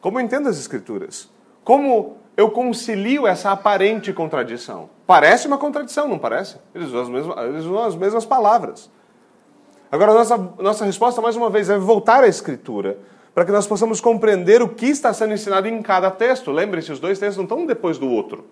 Como 0.01 0.17
eu 0.17 0.25
entendo 0.25 0.49
as 0.49 0.61
Escrituras? 0.61 1.29
Como 1.65 2.19
eu 2.37 2.53
concilio 2.53 3.27
essa 3.27 3.51
aparente 3.51 4.13
contradição? 4.13 4.89
Parece 5.09 5.49
uma 5.49 5.59
contradição, 5.59 6.07
não 6.07 6.21
parece? 6.21 6.57
Eles 6.73 6.87
usam 6.87 7.01
as 7.01 7.09
mesmas, 7.09 7.65
usam 7.65 7.83
as 7.83 7.97
mesmas 7.97 8.25
palavras. 8.25 8.89
Agora, 9.91 10.15
nossa, 10.15 10.39
nossa 10.61 10.85
resposta, 10.85 11.21
mais 11.21 11.35
uma 11.35 11.51
vez, 11.51 11.69
é 11.69 11.77
voltar 11.77 12.23
à 12.23 12.29
Escritura, 12.29 12.97
para 13.35 13.45
que 13.45 13.51
nós 13.51 13.67
possamos 13.67 14.01
compreender 14.01 14.63
o 14.63 14.69
que 14.69 14.87
está 14.87 15.13
sendo 15.13 15.35
ensinado 15.35 15.67
em 15.67 15.83
cada 15.83 16.13
texto. 16.13 16.53
Lembre-se, 16.53 16.93
os 16.93 17.01
dois 17.01 17.19
textos 17.19 17.39
não 17.39 17.43
estão 17.43 17.59
um 17.59 17.67
depois 17.67 17.99
do 17.99 18.09
outro. 18.09 18.45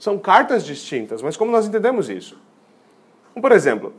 São 0.00 0.18
cartas 0.18 0.64
distintas, 0.64 1.22
mas 1.22 1.36
como 1.36 1.52
nós 1.52 1.64
entendemos 1.64 2.10
isso? 2.10 2.36
Por 3.40 3.52
exemplo, 3.52 3.92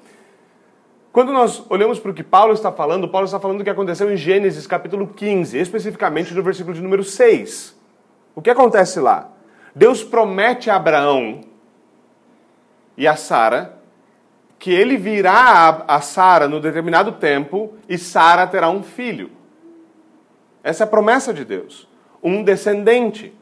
quando 1.12 1.34
nós 1.34 1.64
olhamos 1.70 2.00
para 2.00 2.12
o 2.12 2.14
que 2.14 2.24
Paulo 2.24 2.54
está 2.54 2.72
falando, 2.72 3.10
Paulo 3.10 3.26
está 3.26 3.40
falando 3.40 3.58
do 3.58 3.64
que 3.64 3.70
aconteceu 3.70 4.12
em 4.12 4.16
Gênesis 4.16 4.68
capítulo 4.68 5.08
15, 5.08 5.58
especificamente 5.58 6.34
no 6.34 6.44
versículo 6.44 6.76
de 6.76 6.82
número 6.82 7.04
6. 7.04 7.76
O 8.36 8.42
que 8.42 8.50
acontece 8.50 9.00
lá? 9.00 9.30
Deus 9.74 10.04
promete 10.04 10.70
a 10.70 10.76
Abraão 10.76 11.42
e 12.96 13.08
a 13.08 13.16
Sara 13.16 13.80
que 14.60 14.72
ele 14.72 14.98
virá 14.98 15.86
a 15.88 16.02
Sara 16.02 16.48
no 16.48 16.60
determinado 16.60 17.14
tempo 17.14 17.74
e 17.88 17.98
Sara 17.98 18.46
terá 18.46 18.70
um 18.70 18.84
filho. 18.84 19.32
Essa 20.62 20.84
é 20.84 20.86
a 20.86 20.88
promessa 20.88 21.34
de 21.34 21.46
Deus. 21.46 21.88
Um 22.22 22.44
descendente. 22.44 23.34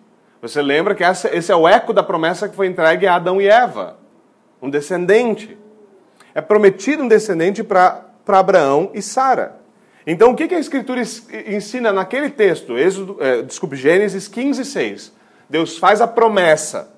Você 0.41 0.62
lembra 0.62 0.93
que 0.93 1.03
esse 1.03 1.51
é 1.51 1.55
o 1.55 1.67
eco 1.67 1.91
da 1.91 2.03
promessa 2.03 2.47
que 2.47 2.55
foi 2.55 2.67
entregue 2.67 3.07
a 3.07 3.15
Adão 3.15 3.41
e 3.41 3.47
Eva. 3.47 3.97
Um 4.62 4.69
descendente 4.69 5.57
é 6.38 6.41
prometido 6.41 7.01
um 7.01 7.08
descendente 7.08 7.63
para 7.63 8.06
Abraão 8.27 8.91
e 8.94 9.01
Sara. 9.01 9.60
Então, 10.06 10.29
o 10.29 10.36
que, 10.36 10.48
que 10.48 10.53
a 10.53 10.60
Escritura 10.60 11.01
ensina 11.01 11.91
naquele 11.91 12.29
texto? 12.29 12.77
Êxodo, 12.77 13.17
é, 13.20 13.41
desculpe, 13.41 13.75
Gênesis 13.75 14.27
15, 14.27 14.63
6. 14.63 15.13
Deus 15.50 15.79
faz 15.79 16.00
a 16.00 16.06
promessa 16.06 16.94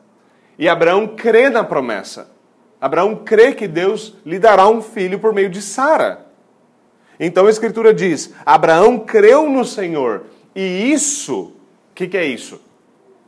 e 0.58 0.68
Abraão 0.68 1.08
crê 1.16 1.50
na 1.50 1.64
promessa. 1.64 2.30
Abraão 2.82 3.16
crê 3.16 3.54
que 3.54 3.66
Deus 3.66 4.14
lhe 4.26 4.38
dará 4.38 4.68
um 4.68 4.82
filho 4.82 5.18
por 5.20 5.34
meio 5.34 5.50
de 5.50 5.62
Sara. 5.62 6.26
Então 7.18 7.48
a 7.48 7.50
Escritura 7.50 7.94
diz: 7.94 8.34
Abraão 8.46 9.00
creu 9.00 9.50
no 9.50 9.64
Senhor 9.64 10.26
e 10.54 10.92
isso, 10.92 11.44
o 11.44 11.96
que, 11.96 12.10
que 12.10 12.18
é 12.18 12.26
isso? 12.26 12.62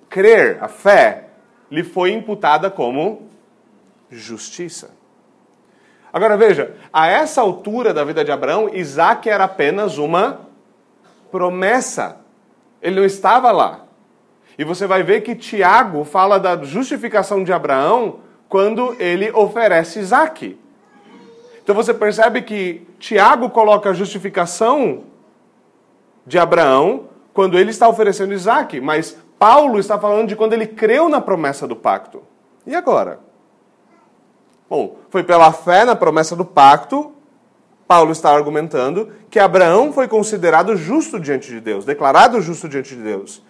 Crer, 0.09 0.57
a 0.59 0.67
fé, 0.67 1.29
lhe 1.71 1.85
foi 1.85 2.11
imputada 2.11 2.69
como 2.69 3.29
justiça. 4.11 4.99
Agora 6.13 6.35
veja, 6.35 6.75
a 6.91 7.07
essa 7.07 7.41
altura 7.41 7.93
da 7.93 8.03
vida 8.03 8.23
de 8.23 8.31
Abraão, 8.31 8.69
Isaac 8.73 9.29
era 9.29 9.45
apenas 9.45 9.97
uma 9.97 10.41
promessa. 11.31 12.17
Ele 12.81 12.97
não 12.97 13.05
estava 13.05 13.51
lá. 13.51 13.85
E 14.57 14.63
você 14.63 14.85
vai 14.85 15.03
ver 15.03 15.21
que 15.21 15.35
Tiago 15.35 16.03
fala 16.03 16.39
da 16.39 16.61
justificação 16.61 17.43
de 17.43 17.53
Abraão 17.53 18.19
quando 18.49 18.95
ele 18.99 19.31
oferece 19.31 19.99
Isaac. 19.99 20.59
Então 21.63 21.73
você 21.73 21.93
percebe 21.93 22.41
que 22.41 22.85
Tiago 22.99 23.49
coloca 23.49 23.89
a 23.89 23.93
justificação 23.93 25.03
de 26.25 26.37
Abraão 26.37 27.05
quando 27.33 27.57
ele 27.57 27.69
está 27.69 27.87
oferecendo 27.87 28.33
Isaac, 28.33 28.81
mas 28.81 29.17
Paulo 29.39 29.79
está 29.79 29.97
falando 29.97 30.27
de 30.27 30.35
quando 30.35 30.53
ele 30.53 30.67
creu 30.67 31.07
na 31.07 31.21
promessa 31.21 31.65
do 31.65 31.75
pacto. 31.75 32.23
E 32.67 32.75
agora? 32.75 33.19
Bom, 34.71 34.95
foi 35.09 35.21
pela 35.21 35.51
fé 35.51 35.83
na 35.83 35.97
promessa 35.97 36.33
do 36.33 36.45
pacto, 36.45 37.11
Paulo 37.85 38.13
está 38.13 38.33
argumentando 38.33 39.11
que 39.29 39.37
Abraão 39.37 39.91
foi 39.91 40.07
considerado 40.07 40.77
justo 40.77 41.19
diante 41.19 41.49
de 41.49 41.59
Deus, 41.59 41.83
declarado 41.83 42.39
justo 42.39 42.69
diante 42.69 42.95
de 42.95 43.01
Deus. 43.01 43.43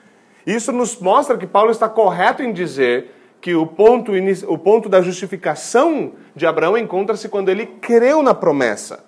Isso 0.47 0.71
nos 0.71 0.97
mostra 0.99 1.37
que 1.37 1.45
Paulo 1.45 1.69
está 1.69 1.87
correto 1.87 2.41
em 2.41 2.51
dizer 2.51 3.13
que 3.39 3.53
o 3.53 3.67
ponto, 3.67 4.11
o 4.47 4.57
ponto 4.57 4.89
da 4.89 4.99
justificação 4.99 6.13
de 6.35 6.47
Abraão 6.47 6.75
encontra-se 6.75 7.29
quando 7.29 7.49
ele 7.49 7.67
creu 7.67 8.23
na 8.23 8.33
promessa. 8.33 9.05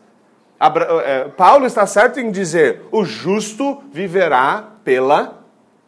Abra, 0.59 0.85
é, 1.03 1.29
Paulo 1.29 1.65
está 1.65 1.87
certo 1.87 2.19
em 2.19 2.29
dizer: 2.29 2.83
o 2.91 3.03
justo 3.03 3.81
viverá 3.91 4.73
pela 4.83 5.43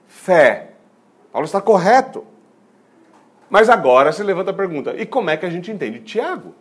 fé. 0.08 0.72
Paulo 1.32 1.46
está 1.46 1.62
correto. 1.62 2.25
Mas 3.49 3.69
agora 3.69 4.11
se 4.11 4.23
levanta 4.23 4.51
a 4.51 4.53
pergunta: 4.53 4.95
e 4.97 5.05
como 5.05 5.29
é 5.29 5.37
que 5.37 5.45
a 5.45 5.49
gente 5.49 5.71
entende 5.71 5.99
Tiago? 5.99 6.55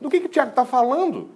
Do 0.00 0.08
que, 0.08 0.20
que 0.20 0.28
Tiago 0.28 0.50
está 0.50 0.64
falando? 0.64 1.28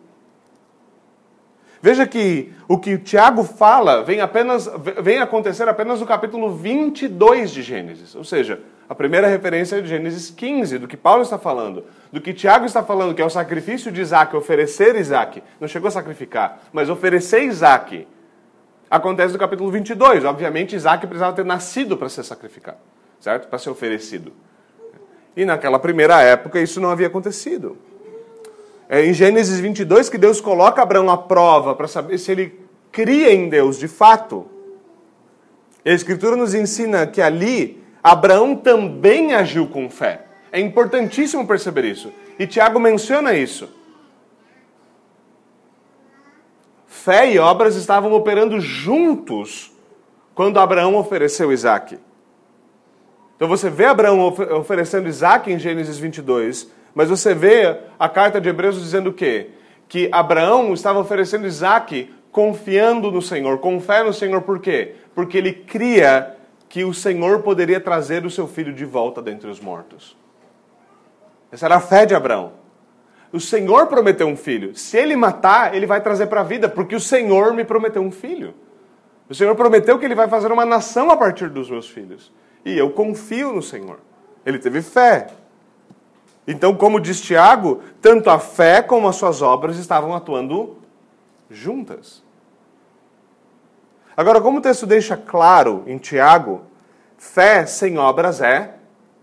Veja 1.84 2.06
que 2.06 2.50
o 2.66 2.78
que 2.78 2.96
Tiago 2.96 3.44
fala 3.44 4.02
vem, 4.02 4.18
apenas, 4.18 4.70
vem 5.02 5.18
acontecer 5.18 5.68
apenas 5.68 6.00
no 6.00 6.06
capítulo 6.06 6.56
22 6.56 7.50
de 7.50 7.60
Gênesis. 7.60 8.14
Ou 8.14 8.24
seja, 8.24 8.62
a 8.88 8.94
primeira 8.94 9.26
referência 9.26 9.76
é 9.76 9.82
de 9.82 9.88
Gênesis 9.88 10.30
15, 10.30 10.78
do 10.78 10.88
que 10.88 10.96
Paulo 10.96 11.22
está 11.22 11.36
falando. 11.36 11.84
Do 12.10 12.22
que 12.22 12.32
Tiago 12.32 12.64
está 12.64 12.82
falando, 12.82 13.14
que 13.14 13.20
é 13.20 13.24
o 13.24 13.28
sacrifício 13.28 13.92
de 13.92 14.00
Isaac, 14.00 14.34
oferecer 14.34 14.96
Isaac. 14.96 15.42
Não 15.60 15.68
chegou 15.68 15.88
a 15.88 15.90
sacrificar, 15.90 16.62
mas 16.72 16.88
oferecer 16.88 17.42
Isaac. 17.42 18.08
Acontece 18.90 19.34
no 19.34 19.38
capítulo 19.38 19.70
22. 19.70 20.24
Obviamente, 20.24 20.74
Isaac 20.74 21.06
precisava 21.06 21.36
ter 21.36 21.44
nascido 21.44 21.98
para 21.98 22.08
ser 22.08 22.22
sacrificado, 22.22 22.78
certo? 23.20 23.46
Para 23.48 23.58
ser 23.58 23.68
oferecido. 23.68 24.32
E 25.36 25.44
naquela 25.44 25.78
primeira 25.78 26.20
época 26.22 26.60
isso 26.60 26.80
não 26.80 26.90
havia 26.90 27.08
acontecido. 27.08 27.76
É 28.88 29.04
em 29.04 29.12
Gênesis 29.12 29.58
22 29.58 30.08
que 30.08 30.18
Deus 30.18 30.40
coloca 30.40 30.82
Abraão 30.82 31.10
à 31.10 31.16
prova 31.16 31.74
para 31.74 31.88
saber 31.88 32.18
se 32.18 32.30
ele 32.30 32.60
cria 32.92 33.32
em 33.32 33.48
Deus 33.48 33.78
de 33.78 33.88
fato. 33.88 34.46
E 35.84 35.90
a 35.90 35.94
Escritura 35.94 36.36
nos 36.36 36.54
ensina 36.54 37.06
que 37.06 37.20
ali 37.20 37.82
Abraão 38.02 38.54
também 38.54 39.34
agiu 39.34 39.66
com 39.66 39.90
fé. 39.90 40.26
É 40.52 40.60
importantíssimo 40.60 41.46
perceber 41.46 41.84
isso. 41.84 42.12
E 42.38 42.46
Tiago 42.46 42.78
menciona 42.78 43.34
isso. 43.34 43.68
Fé 46.86 47.32
e 47.32 47.38
obras 47.38 47.76
estavam 47.76 48.12
operando 48.12 48.60
juntos 48.60 49.72
quando 50.34 50.60
Abraão 50.60 50.96
ofereceu 50.96 51.52
Isaac. 51.52 51.98
Então 53.36 53.48
você 53.48 53.68
vê 53.68 53.86
Abraão 53.86 54.20
oferecendo 54.58 55.08
Isaac 55.08 55.52
em 55.52 55.58
Gênesis 55.58 55.98
22, 55.98 56.70
mas 56.94 57.08
você 57.08 57.34
vê 57.34 57.78
a 57.98 58.08
carta 58.08 58.40
de 58.40 58.48
Hebreus 58.48 58.80
dizendo 58.80 59.10
o 59.10 59.12
quê? 59.12 59.50
Que 59.88 60.08
Abraão 60.12 60.72
estava 60.72 61.00
oferecendo 61.00 61.46
Isaac 61.46 62.12
confiando 62.30 63.12
no 63.12 63.22
Senhor, 63.22 63.58
com 63.58 63.80
fé 63.80 64.02
no 64.02 64.12
Senhor, 64.12 64.42
por 64.42 64.58
quê? 64.58 64.96
Porque 65.14 65.38
ele 65.38 65.52
cria 65.52 66.36
que 66.68 66.82
o 66.82 66.92
Senhor 66.92 67.42
poderia 67.42 67.78
trazer 67.78 68.26
o 68.26 68.30
seu 68.30 68.48
filho 68.48 68.72
de 68.72 68.84
volta 68.84 69.22
dentre 69.22 69.48
os 69.48 69.60
mortos. 69.60 70.16
Essa 71.52 71.66
era 71.66 71.76
a 71.76 71.80
fé 71.80 72.04
de 72.04 72.12
Abraão. 72.12 72.52
O 73.32 73.38
Senhor 73.38 73.86
prometeu 73.86 74.26
um 74.26 74.36
filho. 74.36 74.76
Se 74.76 74.96
ele 74.96 75.14
matar, 75.14 75.74
ele 75.74 75.86
vai 75.86 76.00
trazer 76.00 76.26
para 76.26 76.40
a 76.40 76.44
vida, 76.44 76.68
porque 76.68 76.96
o 76.96 77.00
Senhor 77.00 77.52
me 77.52 77.64
prometeu 77.64 78.02
um 78.02 78.10
filho. 78.10 78.54
O 79.28 79.34
Senhor 79.34 79.54
prometeu 79.54 79.96
que 79.98 80.04
ele 80.04 80.16
vai 80.16 80.28
fazer 80.28 80.50
uma 80.50 80.64
nação 80.64 81.10
a 81.10 81.16
partir 81.16 81.48
dos 81.48 81.70
meus 81.70 81.88
filhos. 81.88 82.32
E 82.64 82.76
eu 82.76 82.90
confio 82.90 83.52
no 83.52 83.62
Senhor. 83.62 83.98
Ele 84.44 84.58
teve 84.58 84.80
fé. 84.82 85.28
Então, 86.46 86.74
como 86.74 87.00
diz 87.00 87.20
Tiago, 87.20 87.82
tanto 88.00 88.30
a 88.30 88.38
fé 88.38 88.82
como 88.82 89.08
as 89.08 89.16
suas 89.16 89.42
obras 89.42 89.78
estavam 89.78 90.14
atuando 90.14 90.78
juntas. 91.50 92.22
Agora, 94.16 94.40
como 94.40 94.58
o 94.58 94.62
texto 94.62 94.86
deixa 94.86 95.16
claro 95.16 95.82
em 95.86 95.98
Tiago, 95.98 96.62
fé 97.16 97.66
sem 97.66 97.98
obras 97.98 98.40
é 98.40 98.74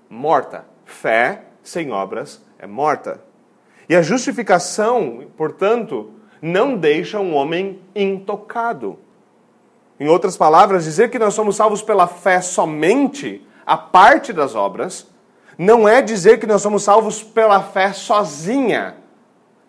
morta. 0.09 0.65
Fé 0.83 1.43
sem 1.63 1.91
obras 1.91 2.43
é 2.59 2.67
morta. 2.67 3.21
E 3.87 3.95
a 3.95 4.01
justificação, 4.01 5.27
portanto, 5.37 6.11
não 6.41 6.75
deixa 6.75 7.19
um 7.19 7.35
homem 7.35 7.79
intocado. 7.95 8.97
Em 10.01 10.07
outras 10.07 10.35
palavras, 10.35 10.85
dizer 10.85 11.11
que 11.11 11.19
nós 11.19 11.35
somos 11.35 11.55
salvos 11.55 11.83
pela 11.83 12.07
fé 12.07 12.41
somente, 12.41 13.45
a 13.63 13.77
parte 13.77 14.33
das 14.33 14.55
obras, 14.55 15.05
não 15.55 15.87
é 15.87 16.01
dizer 16.01 16.39
que 16.39 16.47
nós 16.47 16.63
somos 16.63 16.81
salvos 16.81 17.21
pela 17.21 17.61
fé 17.61 17.93
sozinha, 17.93 18.95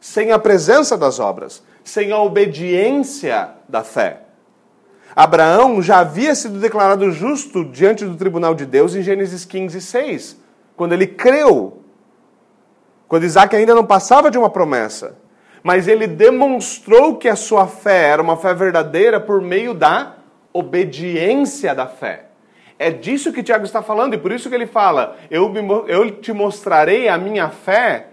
sem 0.00 0.32
a 0.32 0.38
presença 0.38 0.96
das 0.96 1.20
obras, 1.20 1.62
sem 1.84 2.12
a 2.12 2.18
obediência 2.18 3.50
da 3.68 3.84
fé. 3.84 4.22
Abraão 5.14 5.82
já 5.82 5.98
havia 5.98 6.34
sido 6.34 6.58
declarado 6.58 7.12
justo 7.12 7.62
diante 7.66 8.02
do 8.02 8.16
tribunal 8.16 8.54
de 8.54 8.64
Deus 8.64 8.94
em 8.94 9.02
Gênesis 9.02 9.44
15, 9.44 9.82
6, 9.82 10.38
quando 10.74 10.94
ele 10.94 11.08
creu. 11.08 11.82
Quando 13.06 13.24
Isaac 13.24 13.54
ainda 13.54 13.74
não 13.74 13.84
passava 13.84 14.30
de 14.30 14.38
uma 14.38 14.48
promessa. 14.48 15.14
Mas 15.62 15.86
ele 15.86 16.06
demonstrou 16.06 17.18
que 17.18 17.28
a 17.28 17.36
sua 17.36 17.66
fé 17.66 18.08
era 18.08 18.22
uma 18.22 18.38
fé 18.38 18.54
verdadeira 18.54 19.20
por 19.20 19.42
meio 19.42 19.74
da 19.74 20.21
obediência 20.52 21.74
da 21.74 21.86
fé. 21.86 22.26
É 22.78 22.90
disso 22.90 23.32
que 23.32 23.42
Tiago 23.42 23.64
está 23.64 23.82
falando, 23.82 24.14
e 24.14 24.18
por 24.18 24.32
isso 24.32 24.48
que 24.48 24.54
ele 24.54 24.66
fala: 24.66 25.16
eu, 25.30 25.52
eu 25.86 26.10
te 26.10 26.32
mostrarei 26.32 27.08
a 27.08 27.16
minha 27.16 27.48
fé 27.48 28.08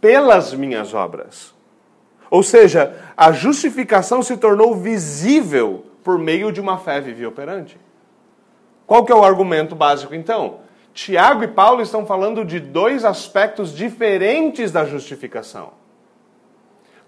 pelas 0.00 0.54
minhas 0.54 0.94
obras. 0.94 1.54
Ou 2.30 2.42
seja, 2.42 2.96
a 3.16 3.30
justificação 3.32 4.22
se 4.22 4.36
tornou 4.36 4.74
visível 4.74 5.84
por 6.02 6.18
meio 6.18 6.52
de 6.52 6.60
uma 6.60 6.78
fé 6.78 7.00
viva 7.00 7.28
operante. 7.28 7.78
Qual 8.86 9.04
que 9.04 9.12
é 9.12 9.14
o 9.14 9.24
argumento 9.24 9.74
básico 9.74 10.14
então? 10.14 10.60
Tiago 10.94 11.44
e 11.44 11.48
Paulo 11.48 11.82
estão 11.82 12.06
falando 12.06 12.44
de 12.44 12.58
dois 12.58 13.04
aspectos 13.04 13.74
diferentes 13.74 14.72
da 14.72 14.84
justificação. 14.84 15.72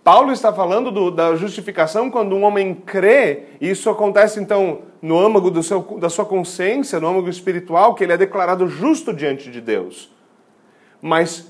Paulo 0.08 0.32
está 0.32 0.50
falando 0.54 0.90
do, 0.90 1.10
da 1.10 1.36
justificação 1.36 2.10
quando 2.10 2.34
um 2.34 2.42
homem 2.42 2.74
crê, 2.74 3.42
e 3.60 3.68
isso 3.68 3.90
acontece 3.90 4.40
então 4.40 4.80
no 5.02 5.18
âmago 5.18 5.62
seu, 5.62 5.82
da 6.00 6.08
sua 6.08 6.24
consciência, 6.24 6.98
no 6.98 7.08
âmago 7.08 7.28
espiritual, 7.28 7.94
que 7.94 8.04
ele 8.04 8.14
é 8.14 8.16
declarado 8.16 8.66
justo 8.68 9.12
diante 9.12 9.50
de 9.50 9.60
Deus. 9.60 10.10
Mas 11.02 11.46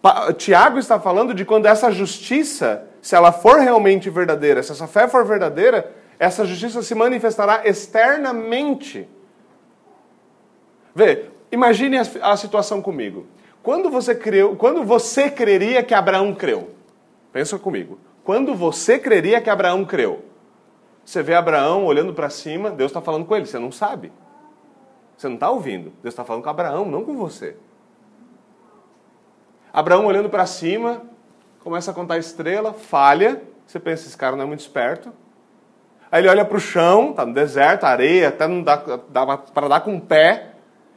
pa, 0.00 0.32
Tiago 0.32 0.78
está 0.78 1.00
falando 1.00 1.34
de 1.34 1.44
quando 1.44 1.66
essa 1.66 1.90
justiça, 1.90 2.88
se 3.02 3.16
ela 3.16 3.32
for 3.32 3.58
realmente 3.58 4.08
verdadeira, 4.08 4.62
se 4.62 4.70
essa 4.70 4.86
fé 4.86 5.08
for 5.08 5.24
verdadeira, 5.24 5.92
essa 6.16 6.44
justiça 6.44 6.82
se 6.82 6.94
manifestará 6.94 7.62
externamente. 7.64 9.08
Vê, 10.94 11.24
imagine 11.50 11.98
a, 11.98 12.04
a 12.22 12.36
situação 12.36 12.80
comigo. 12.80 13.26
Quando 13.64 13.90
você 13.90 14.14
creu, 14.14 14.54
quando 14.54 14.84
você 14.84 15.28
creria 15.28 15.82
que 15.82 15.92
Abraão 15.92 16.32
creu? 16.32 16.75
Pensa 17.36 17.58
comigo. 17.58 17.98
Quando 18.24 18.54
você 18.54 18.98
creria 18.98 19.42
que 19.42 19.50
Abraão 19.50 19.84
creu? 19.84 20.24
Você 21.04 21.22
vê 21.22 21.34
Abraão 21.34 21.84
olhando 21.84 22.14
para 22.14 22.30
cima, 22.30 22.70
Deus 22.70 22.90
está 22.90 23.02
falando 23.02 23.26
com 23.26 23.36
ele, 23.36 23.44
você 23.44 23.58
não 23.58 23.70
sabe. 23.70 24.10
Você 25.14 25.28
não 25.28 25.34
está 25.34 25.50
ouvindo. 25.50 25.92
Deus 26.02 26.14
está 26.14 26.24
falando 26.24 26.42
com 26.42 26.48
Abraão, 26.48 26.86
não 26.86 27.04
com 27.04 27.14
você. 27.14 27.58
Abraão 29.70 30.06
olhando 30.06 30.30
para 30.30 30.46
cima, 30.46 31.02
começa 31.62 31.90
a 31.90 31.94
contar 31.94 32.16
estrela, 32.16 32.72
falha. 32.72 33.42
Você 33.66 33.78
pensa, 33.78 34.08
esse 34.08 34.16
cara 34.16 34.34
não 34.34 34.44
é 34.44 34.46
muito 34.46 34.60
esperto. 34.60 35.12
Aí 36.10 36.22
ele 36.22 36.30
olha 36.30 36.42
para 36.42 36.56
o 36.56 36.60
chão, 36.60 37.10
está 37.10 37.26
no 37.26 37.34
deserto, 37.34 37.84
areia, 37.84 38.30
até 38.30 38.48
não 38.48 38.62
dá, 38.62 38.76
dá 39.10 39.36
para 39.36 39.68
dar 39.68 39.80
com 39.80 39.94
o 39.94 40.00
pé. 40.00 40.52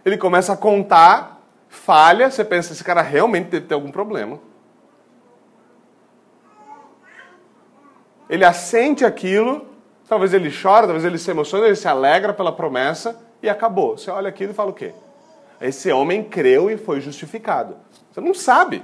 Ele 0.05 0.17
começa 0.17 0.53
a 0.53 0.57
contar, 0.57 1.41
falha. 1.67 2.31
Você 2.31 2.45
pensa, 2.45 2.71
esse 2.71 2.81
cara 2.85 3.01
realmente 3.01 3.49
deve 3.49 3.65
ter 3.65 3.73
algum 3.73 3.91
problema. 3.91 4.39
Ele 8.29 8.45
assente 8.45 9.03
aquilo, 9.03 9.65
talvez 10.07 10.33
ele 10.33 10.51
chora, 10.51 10.85
talvez 10.85 11.03
ele 11.03 11.17
se 11.17 11.31
emociona, 11.31 11.65
ele 11.65 11.75
se 11.75 11.87
alegra 11.87 12.33
pela 12.33 12.51
promessa 12.51 13.19
e 13.41 13.49
acabou. 13.49 13.97
Você 13.97 14.11
olha 14.11 14.29
aquilo 14.29 14.51
e 14.51 14.55
fala 14.55 14.69
o 14.69 14.73
quê? 14.73 14.93
Esse 15.59 15.91
homem 15.91 16.23
creu 16.23 16.69
e 16.69 16.77
foi 16.77 17.01
justificado. 17.01 17.75
Você 18.11 18.21
não 18.21 18.33
sabe. 18.33 18.83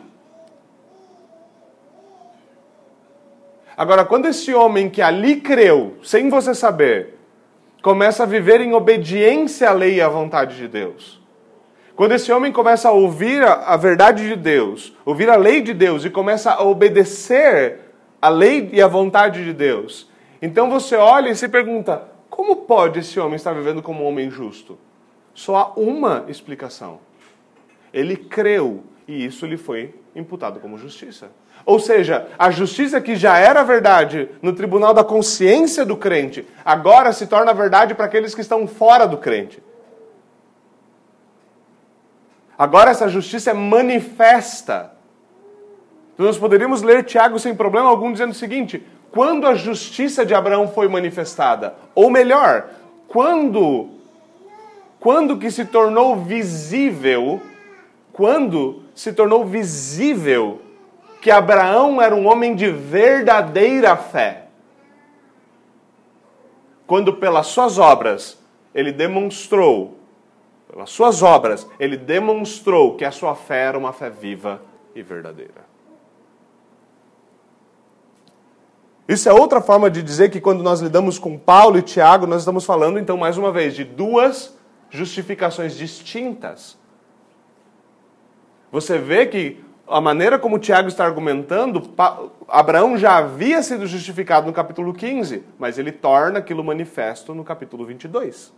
Agora, 3.77 4.05
quando 4.05 4.25
esse 4.25 4.53
homem 4.53 4.89
que 4.89 5.01
ali 5.01 5.41
creu, 5.41 5.97
sem 6.03 6.29
você 6.29 6.55
saber, 6.55 7.17
começa 7.81 8.23
a 8.23 8.25
viver 8.25 8.62
em 8.62 8.73
obediência 8.73 9.69
à 9.69 9.73
lei 9.73 9.95
e 9.95 10.01
à 10.01 10.08
vontade 10.08 10.55
de 10.55 10.67
Deus, 10.67 11.21
quando 11.95 12.13
esse 12.13 12.31
homem 12.31 12.51
começa 12.51 12.89
a 12.89 12.91
ouvir 12.91 13.43
a, 13.43 13.77
verdade 13.77 14.27
de 14.27 14.36
Deus, 14.36 14.93
ouvir 15.05 15.29
a 15.29 15.36
lei 15.36 15.62
de 15.62 15.73
Deus 15.73 16.03
e 16.03 16.10
começa 16.10 16.51
a 16.51 16.63
obedecer 16.63 17.84
a 18.21 18.30
lei 18.30 18.69
e 18.73 18.82
a 18.82 18.88
vontade 18.88 19.43
de 19.43 19.54
Deus, 19.54 20.10
então 20.41 20.69
você 20.69 20.95
olha 20.95 21.30
e 21.30 21.36
se 21.36 21.47
pergunta: 21.47 22.04
como 22.30 22.58
pode 22.58 22.99
esse 22.99 23.19
homem 23.19 23.36
estar 23.36 23.54
vivendo 23.54 23.82
como 23.82 24.04
um 24.04 24.08
homem 24.08 24.30
justo? 24.30 24.78
Só 25.34 25.56
há 25.56 25.80
uma 25.80 26.25
explicação. 26.28 26.99
Ele 27.93 28.15
creu 28.15 28.84
e 29.08 29.25
isso 29.25 29.45
lhe 29.45 29.58
foi 29.58 29.93
imputado 30.15 30.60
como 30.60 30.78
justiça. 30.78 31.30
Ou 31.65 31.80
seja, 31.80 32.28
a 32.38 32.51
justiça 32.51 33.01
que 33.01 33.15
já 33.15 33.38
era 33.38 33.63
verdade 33.63 34.30
no 34.41 34.54
tribunal 34.54 34.93
da 34.93 35.04
consciência 35.04 35.86
do 35.86 35.97
crente, 35.97 36.47
agora 36.63 37.12
se 37.12 37.28
torna 37.28 37.54
verdade 37.54 37.95
para 37.95 38.06
aqueles 38.06 38.36
que 38.36 38.41
estão 38.41 38.67
fora 38.67 39.08
do 39.08 39.17
crente. 39.17 39.63
Agora 42.58 42.91
essa 42.91 43.10
justiça 43.10 43.51
é 43.51 43.54
manifesta. 43.54 44.94
Então 46.15 46.25
nós 46.25 46.38
poderíamos 46.38 46.82
ler 46.82 47.04
Tiago 47.04 47.38
sem 47.38 47.54
problema 47.54 47.89
algum 47.89 48.12
dizendo 48.12 48.32
o 48.32 48.36
seguinte: 48.36 48.84
quando 49.12 49.45
a 49.45 49.54
justiça 49.54 50.25
de 50.25 50.34
Abraão 50.34 50.67
foi 50.67 50.88
manifestada, 50.88 51.75
ou 51.93 52.10
melhor, 52.10 52.69
quando 53.08 53.89
quando 54.99 55.38
que 55.38 55.51
se 55.51 55.65
tornou 55.65 56.15
visível, 56.15 57.39
quando 58.12 58.82
se 58.95 59.13
tornou 59.13 59.45
visível 59.45 60.62
que 61.21 61.30
Abraão 61.30 62.01
era 62.01 62.15
um 62.15 62.28
homem 62.28 62.56
de 62.56 62.71
verdadeira 62.71 63.95
fé. 63.95 64.45
Quando 66.88 67.13
pelas 67.13 67.47
suas 67.47 67.78
obras 67.78 68.39
ele 68.73 68.91
demonstrou 68.91 69.95
pelas 70.71 70.89
suas 70.89 71.23
obras, 71.23 71.65
ele 71.80 71.95
demonstrou 71.95 72.95
que 72.95 73.06
a 73.06 73.12
sua 73.12 73.34
fé 73.34 73.62
era 73.62 73.78
uma 73.78 73.93
fé 73.93 74.10
viva 74.10 74.62
e 74.93 75.01
verdadeira. 75.01 75.64
Isso 79.07 79.29
é 79.29 79.33
outra 79.33 79.61
forma 79.61 79.89
de 79.89 80.01
dizer 80.01 80.29
que 80.29 80.41
quando 80.41 80.63
nós 80.63 80.81
lidamos 80.81 81.19
com 81.19 81.37
Paulo 81.37 81.77
e 81.77 81.81
Tiago, 81.81 82.25
nós 82.25 82.41
estamos 82.41 82.65
falando, 82.65 82.97
então, 82.97 83.17
mais 83.17 83.37
uma 83.37 83.51
vez, 83.51 83.75
de 83.75 83.83
duas 83.83 84.57
justificações 84.89 85.75
distintas. 85.75 86.77
Você 88.71 88.97
vê 88.97 89.27
que 89.27 89.63
a 89.87 90.01
maneira 90.01 90.39
como 90.39 90.57
Tiago 90.57 90.87
está 90.87 91.05
argumentando, 91.05 91.83
Abraão 92.47 92.97
já 92.97 93.17
havia 93.17 93.61
sido 93.61 93.85
justificado 93.85 94.47
no 94.47 94.53
capítulo 94.53 94.93
15, 94.93 95.43
mas 95.59 95.77
ele 95.77 95.91
torna 95.91 96.39
aquilo 96.39 96.63
manifesto 96.63 97.35
no 97.35 97.43
capítulo 97.43 97.85
22. 97.85 98.51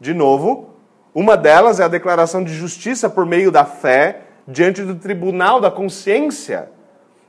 De 0.00 0.14
novo, 0.14 0.70
uma 1.14 1.36
delas 1.36 1.78
é 1.78 1.84
a 1.84 1.88
declaração 1.88 2.42
de 2.42 2.54
justiça 2.54 3.08
por 3.08 3.26
meio 3.26 3.52
da 3.52 3.64
fé 3.64 4.22
diante 4.48 4.82
do 4.82 4.94
tribunal 4.94 5.60
da 5.60 5.70
consciência. 5.70 6.70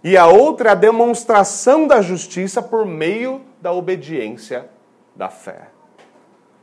E 0.05 0.15
a 0.15 0.27
outra 0.27 0.69
é 0.69 0.71
a 0.73 0.75
demonstração 0.75 1.87
da 1.87 1.99
justiça 1.99 2.61
por 2.61 2.85
meio 2.85 3.41
da 3.59 3.71
obediência 3.71 4.69
da 5.15 5.29
fé. 5.29 5.69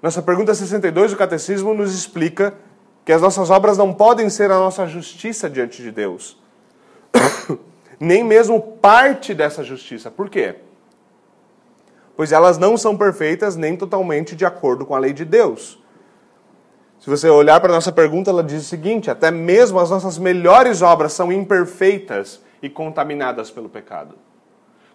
Nossa 0.01 0.23
pergunta 0.23 0.55
62 0.55 1.11
do 1.11 1.17
Catecismo 1.17 1.75
nos 1.75 1.93
explica 1.93 2.55
que 3.05 3.13
as 3.13 3.21
nossas 3.21 3.51
obras 3.51 3.77
não 3.77 3.93
podem 3.93 4.31
ser 4.31 4.53
a 4.53 4.59
nossa 4.61 4.87
justiça 4.87 5.51
diante 5.51 5.83
de 5.83 5.91
Deus. 5.91 6.41
Nem 7.99 8.23
mesmo 8.23 8.61
parte 8.61 9.35
dessa 9.35 9.65
justiça. 9.65 10.09
Por 10.09 10.31
quê? 10.31 10.55
Pois 12.17 12.31
elas 12.31 12.59
não 12.59 12.77
são 12.77 12.97
perfeitas 12.97 13.57
nem 13.57 13.77
totalmente 13.77 14.37
de 14.37 14.45
acordo 14.45 14.87
com 14.87 14.95
a 14.95 15.01
lei 15.01 15.13
de 15.13 15.25
Deus. 15.25 15.83
Se 17.01 17.11
você 17.11 17.29
olhar 17.29 17.61
para 17.61 17.73
a 17.73 17.75
nossa 17.75 17.91
pergunta, 17.91 18.31
ela 18.31 18.45
diz 18.45 18.63
o 18.63 18.69
seguinte: 18.69 19.11
até 19.11 19.33
mesmo 19.33 19.81
as 19.81 19.91
nossas 19.91 20.17
melhores 20.17 20.81
obras 20.81 21.13
são 21.13 21.33
imperfeitas 21.33 22.41
e 22.63 22.71
contaminadas 22.71 23.51
pelo 23.51 23.69
pecado. 23.69 24.15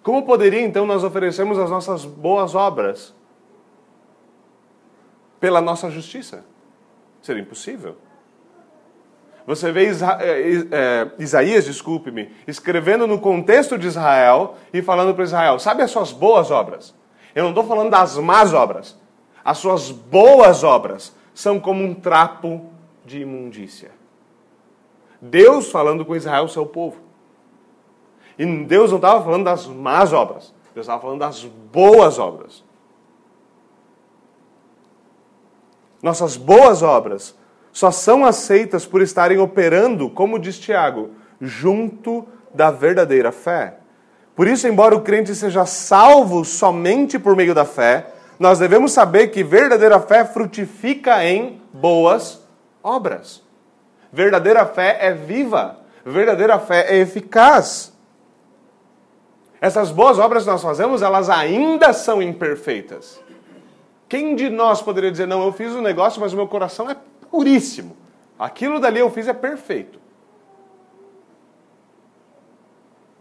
Como 0.01 0.25
poderia 0.25 0.61
então 0.61 0.85
nós 0.85 1.03
oferecermos 1.03 1.59
as 1.59 1.69
nossas 1.69 2.05
boas 2.05 2.55
obras? 2.55 3.13
Pela 5.39 5.59
nossa 5.59 5.91
justiça? 5.91 6.45
Seria 7.21 7.41
impossível. 7.41 7.97
Você 9.45 9.71
vê 9.71 9.89
Isa 9.89 10.17
é, 10.21 10.41
é, 10.71 11.11
Isaías, 11.19 11.65
desculpe-me, 11.65 12.31
escrevendo 12.47 13.07
no 13.07 13.19
contexto 13.19 13.77
de 13.77 13.87
Israel 13.87 14.55
e 14.73 14.81
falando 14.81 15.13
para 15.13 15.23
Israel: 15.23 15.59
sabe 15.59 15.83
as 15.83 15.91
suas 15.91 16.11
boas 16.11 16.51
obras? 16.51 16.93
Eu 17.35 17.43
não 17.43 17.51
estou 17.51 17.65
falando 17.65 17.89
das 17.89 18.17
más 18.17 18.53
obras. 18.53 18.97
As 19.43 19.57
suas 19.59 19.91
boas 19.91 20.63
obras 20.63 21.15
são 21.33 21.59
como 21.59 21.83
um 21.83 21.93
trapo 21.93 22.65
de 23.05 23.21
imundícia. 23.21 23.91
Deus 25.21 25.71
falando 25.71 26.03
com 26.03 26.15
Israel, 26.15 26.47
seu 26.47 26.65
povo. 26.65 27.06
E 28.37 28.45
Deus 28.63 28.91
não 28.91 28.97
estava 28.97 29.23
falando 29.23 29.45
das 29.45 29.65
más 29.65 30.13
obras, 30.13 30.53
Deus 30.73 30.85
estava 30.85 31.01
falando 31.01 31.19
das 31.19 31.43
boas 31.43 32.19
obras. 32.19 32.63
Nossas 36.01 36.37
boas 36.37 36.83
obras 36.83 37.35
só 37.71 37.91
são 37.91 38.25
aceitas 38.25 38.85
por 38.85 39.01
estarem 39.01 39.39
operando, 39.39 40.09
como 40.09 40.39
diz 40.39 40.59
Tiago, 40.59 41.11
junto 41.41 42.27
da 42.53 42.71
verdadeira 42.71 43.31
fé. 43.31 43.77
Por 44.35 44.47
isso, 44.47 44.67
embora 44.67 44.95
o 44.95 45.01
crente 45.01 45.33
seja 45.33 45.65
salvo 45.65 46.45
somente 46.45 47.17
por 47.17 47.35
meio 47.35 47.55
da 47.55 47.65
fé, 47.65 48.13
nós 48.39 48.59
devemos 48.59 48.91
saber 48.91 49.29
que 49.29 49.43
verdadeira 49.43 49.99
fé 49.99 50.23
frutifica 50.23 51.25
em 51.25 51.59
boas 51.73 52.47
obras. 52.83 53.43
Verdadeira 54.11 54.65
fé 54.65 54.97
é 55.01 55.11
viva, 55.11 55.79
verdadeira 56.05 56.59
fé 56.59 56.85
é 56.87 56.97
eficaz. 56.99 57.96
Essas 59.59 59.91
boas 59.91 60.19
obras 60.19 60.43
que 60.43 60.49
nós 60.49 60.61
fazemos, 60.61 61.01
elas 61.01 61.29
ainda 61.29 61.91
são 61.91 62.21
imperfeitas. 62.21 63.19
Quem 64.07 64.35
de 64.35 64.49
nós 64.49 64.81
poderia 64.81 65.11
dizer, 65.11 65.25
não, 65.27 65.43
eu 65.43 65.51
fiz 65.51 65.73
um 65.73 65.81
negócio, 65.81 66.21
mas 66.21 66.31
o 66.31 66.35
meu 66.35 66.47
coração 66.47 66.89
é 66.89 66.95
puríssimo. 67.29 67.97
Aquilo 68.37 68.79
dali 68.79 68.99
eu 68.99 69.09
fiz 69.09 69.27
é 69.27 69.33
perfeito. 69.33 69.99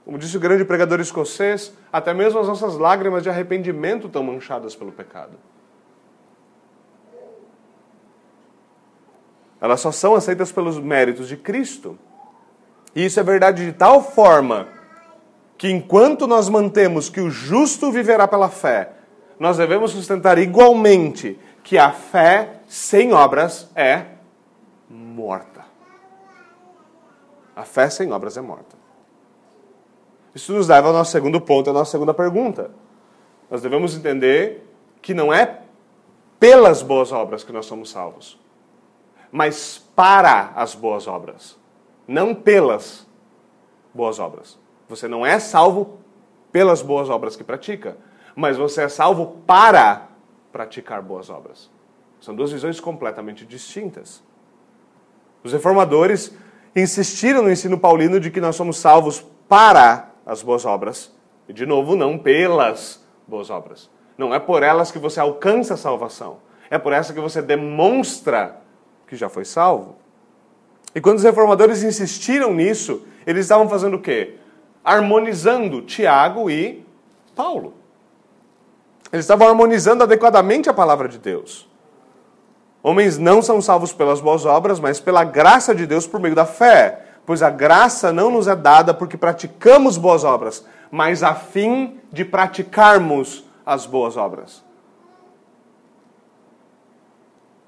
Como 0.05 0.18
disse 0.18 0.37
o 0.37 0.40
grande 0.40 0.64
pregador 0.64 1.01
escocês, 1.01 1.72
até 1.92 2.14
mesmo 2.14 2.38
as 2.38 2.46
nossas 2.46 2.77
lágrimas 2.77 3.25
de 3.25 3.29
arrependimento 3.29 4.07
estão 4.07 4.22
manchadas 4.22 4.77
pelo 4.77 4.92
pecado. 4.92 5.33
Elas 9.61 9.81
só 9.81 9.90
são 9.90 10.14
aceitas 10.14 10.53
pelos 10.53 10.79
méritos 10.79 11.27
de 11.27 11.37
Cristo. 11.37 11.99
E 12.94 13.05
isso 13.05 13.18
é 13.18 13.22
verdade 13.22 13.64
de 13.64 13.72
tal 13.72 14.03
forma 14.03 14.68
que 15.58 15.70
enquanto 15.70 16.26
nós 16.26 16.48
mantemos 16.48 17.08
que 17.08 17.20
o 17.20 17.30
justo 17.30 17.90
viverá 17.90 18.28
pela 18.28 18.48
fé, 18.48 18.92
nós 19.38 19.56
devemos 19.56 19.90
sustentar 19.90 20.38
igualmente 20.38 21.38
que 21.62 21.78
a 21.78 21.92
fé 21.92 22.60
sem 22.66 23.12
obras 23.12 23.70
é 23.74 24.04
morta. 24.88 25.64
A 27.54 27.64
fé 27.64 27.88
sem 27.88 28.12
obras 28.12 28.36
é 28.36 28.40
morta. 28.40 28.76
Isso 30.34 30.52
nos 30.52 30.68
leva 30.68 30.88
ao 30.88 30.92
nosso 30.92 31.12
segundo 31.12 31.40
ponto, 31.40 31.70
à 31.70 31.72
nossa 31.72 31.90
segunda 31.90 32.12
pergunta. 32.12 32.70
Nós 33.50 33.62
devemos 33.62 33.96
entender 33.96 34.70
que 35.00 35.14
não 35.14 35.32
é 35.32 35.60
pelas 36.38 36.82
boas 36.82 37.12
obras 37.12 37.42
que 37.42 37.52
nós 37.52 37.64
somos 37.64 37.90
salvos, 37.90 38.38
mas 39.32 39.78
para 39.94 40.52
as 40.54 40.74
boas 40.74 41.06
obras, 41.06 41.56
não 42.06 42.34
pelas 42.34 43.06
boas 43.94 44.18
obras. 44.18 44.58
Você 44.88 45.09
não 45.09 45.25
é 45.25 45.38
salvo 45.38 45.99
pelas 46.53 46.83
boas 46.83 47.11
obras 47.11 47.37
que 47.37 47.44
pratica, 47.44 47.96
mas 48.35 48.57
você 48.57 48.83
é 48.83 48.88
salvo 48.88 49.38
para 49.46 50.09
praticar 50.53 51.03
boas 51.03 51.29
obras. 51.29 51.70
São 52.20 52.35
duas 52.35 52.53
visões 52.53 52.81
completamente 52.81 53.44
distintas. 53.44 54.22
Os 55.42 55.53
reformadores 55.53 56.35
insistiram 56.75 57.42
no 57.42 57.51
ensino 57.51 57.79
paulino 57.79 58.18
de 58.18 58.31
que 58.31 58.40
nós 58.40 58.57
somos 58.57 58.79
salvos 58.79 59.25
para 59.49 60.11
as 60.25 60.42
boas 60.42 60.64
obras. 60.64 61.14
E, 61.49 61.53
de 61.53 61.64
novo, 61.64 61.94
não 61.94 62.18
pelas 62.18 63.05
boas 63.27 63.51
obras. 63.51 63.90
Não 64.18 64.35
é 64.35 64.38
por 64.38 64.62
elas 64.62 64.90
que 64.90 64.99
você 64.99 65.20
alcança 65.20 65.75
a 65.75 65.77
salvação. 65.77 66.38
É 66.70 66.79
por 66.79 66.92
essa 66.92 67.12
que 67.12 67.20
você 67.20 67.40
demonstra 67.40 68.61
que 69.07 69.14
já 69.14 69.29
foi 69.29 69.44
salvo. 69.44 69.96
E 70.94 71.01
quando 71.01 71.18
os 71.18 71.25
reformadores 71.25 71.83
insistiram 71.83 72.53
nisso, 72.53 73.07
eles 73.27 73.44
estavam 73.44 73.68
fazendo 73.68 73.99
o 73.99 74.01
quê? 74.01 74.37
Harmonizando 74.87 75.83
Tiago 75.83 76.49
e 76.49 76.87
Paulo. 77.35 77.75
Eles 79.12 79.25
estavam 79.25 79.49
harmonizando 79.49 80.05
adequadamente 80.05 80.70
a 80.70 80.75
palavra 80.75 81.09
de 81.09 81.18
Deus. 81.18 81.68
Homens 82.83 83.18
não 83.18 83.42
são 83.42 83.61
salvos 83.61 83.92
pelas 83.92 84.20
boas 84.20 84.46
obras, 84.46 84.79
mas 84.79 85.01
pela 85.01 85.25
graça 85.25 85.75
de 85.75 85.87
Deus 85.87 86.07
por 86.07 86.20
meio 86.20 86.35
da 86.35 86.46
fé. 86.46 87.05
Pois 87.27 87.42
a 87.42 87.51
graça 87.51 88.12
não 88.12 88.31
nos 88.31 88.46
é 88.46 88.55
dada 88.55 88.94
porque 88.94 89.16
praticamos 89.16 89.99
boas 89.99 90.22
obras, 90.22 90.64
mas 90.90 91.25
a 91.25 91.35
fim 91.35 92.01
de 92.12 92.25
praticarmos 92.25 93.44
as 93.66 93.85
boas 93.85 94.16
obras. 94.16 94.64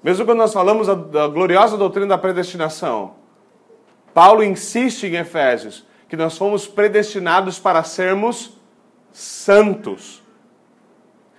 Mesmo 0.01 0.25
quando 0.25 0.37
nós 0.37 0.53
falamos 0.53 0.87
da, 0.87 1.27
gloriosa 1.27 1.75
doutrina 1.75 2.07
da 2.07 2.17
predestinação, 2.17 3.15
Paulo 4.13 4.41
insiste 4.41 5.05
em 5.05 5.15
Efésios 5.15 5.85
que 6.09 6.17
nós 6.17 6.37
fomos 6.37 6.67
predestinados 6.67 7.59
para 7.59 7.83
sermos 7.83 8.51
santos. 9.13 10.21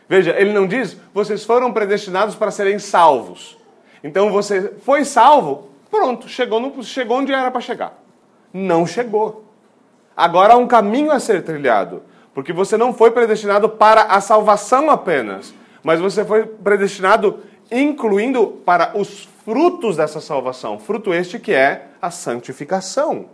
Veja, 0.08 0.34
ele 0.38 0.52
não 0.52 0.66
diz, 0.66 0.96
vocês 1.12 1.44
foram 1.44 1.72
predestinados 1.72 2.34
para 2.34 2.50
serem 2.50 2.78
salvos. 2.78 3.58
Então 4.02 4.30
você 4.30 4.72
foi 4.82 5.04
salvo, 5.04 5.70
pronto, 5.90 6.28
chegou, 6.28 6.60
no, 6.60 6.82
chegou 6.82 7.18
onde 7.18 7.32
era 7.32 7.50
para 7.50 7.60
chegar. 7.60 7.98
Não 8.52 8.86
chegou. 8.86 9.44
Agora 10.16 10.54
há 10.54 10.56
um 10.56 10.66
caminho 10.66 11.10
a 11.10 11.20
ser 11.20 11.42
trilhado. 11.42 12.02
Porque 12.32 12.52
você 12.52 12.76
não 12.76 12.92
foi 12.92 13.10
predestinado 13.10 13.68
para 13.68 14.02
a 14.02 14.20
salvação 14.20 14.88
apenas, 14.88 15.52
mas 15.82 16.00
você 16.00 16.24
foi 16.24 16.44
predestinado 16.46 17.40
incluindo 17.70 18.46
para 18.64 18.96
os 18.96 19.28
frutos 19.44 19.96
dessa 19.96 20.20
salvação. 20.20 20.78
Fruto 20.78 21.12
este 21.12 21.38
que 21.38 21.52
é 21.52 21.88
a 22.00 22.10
santificação. 22.10 23.26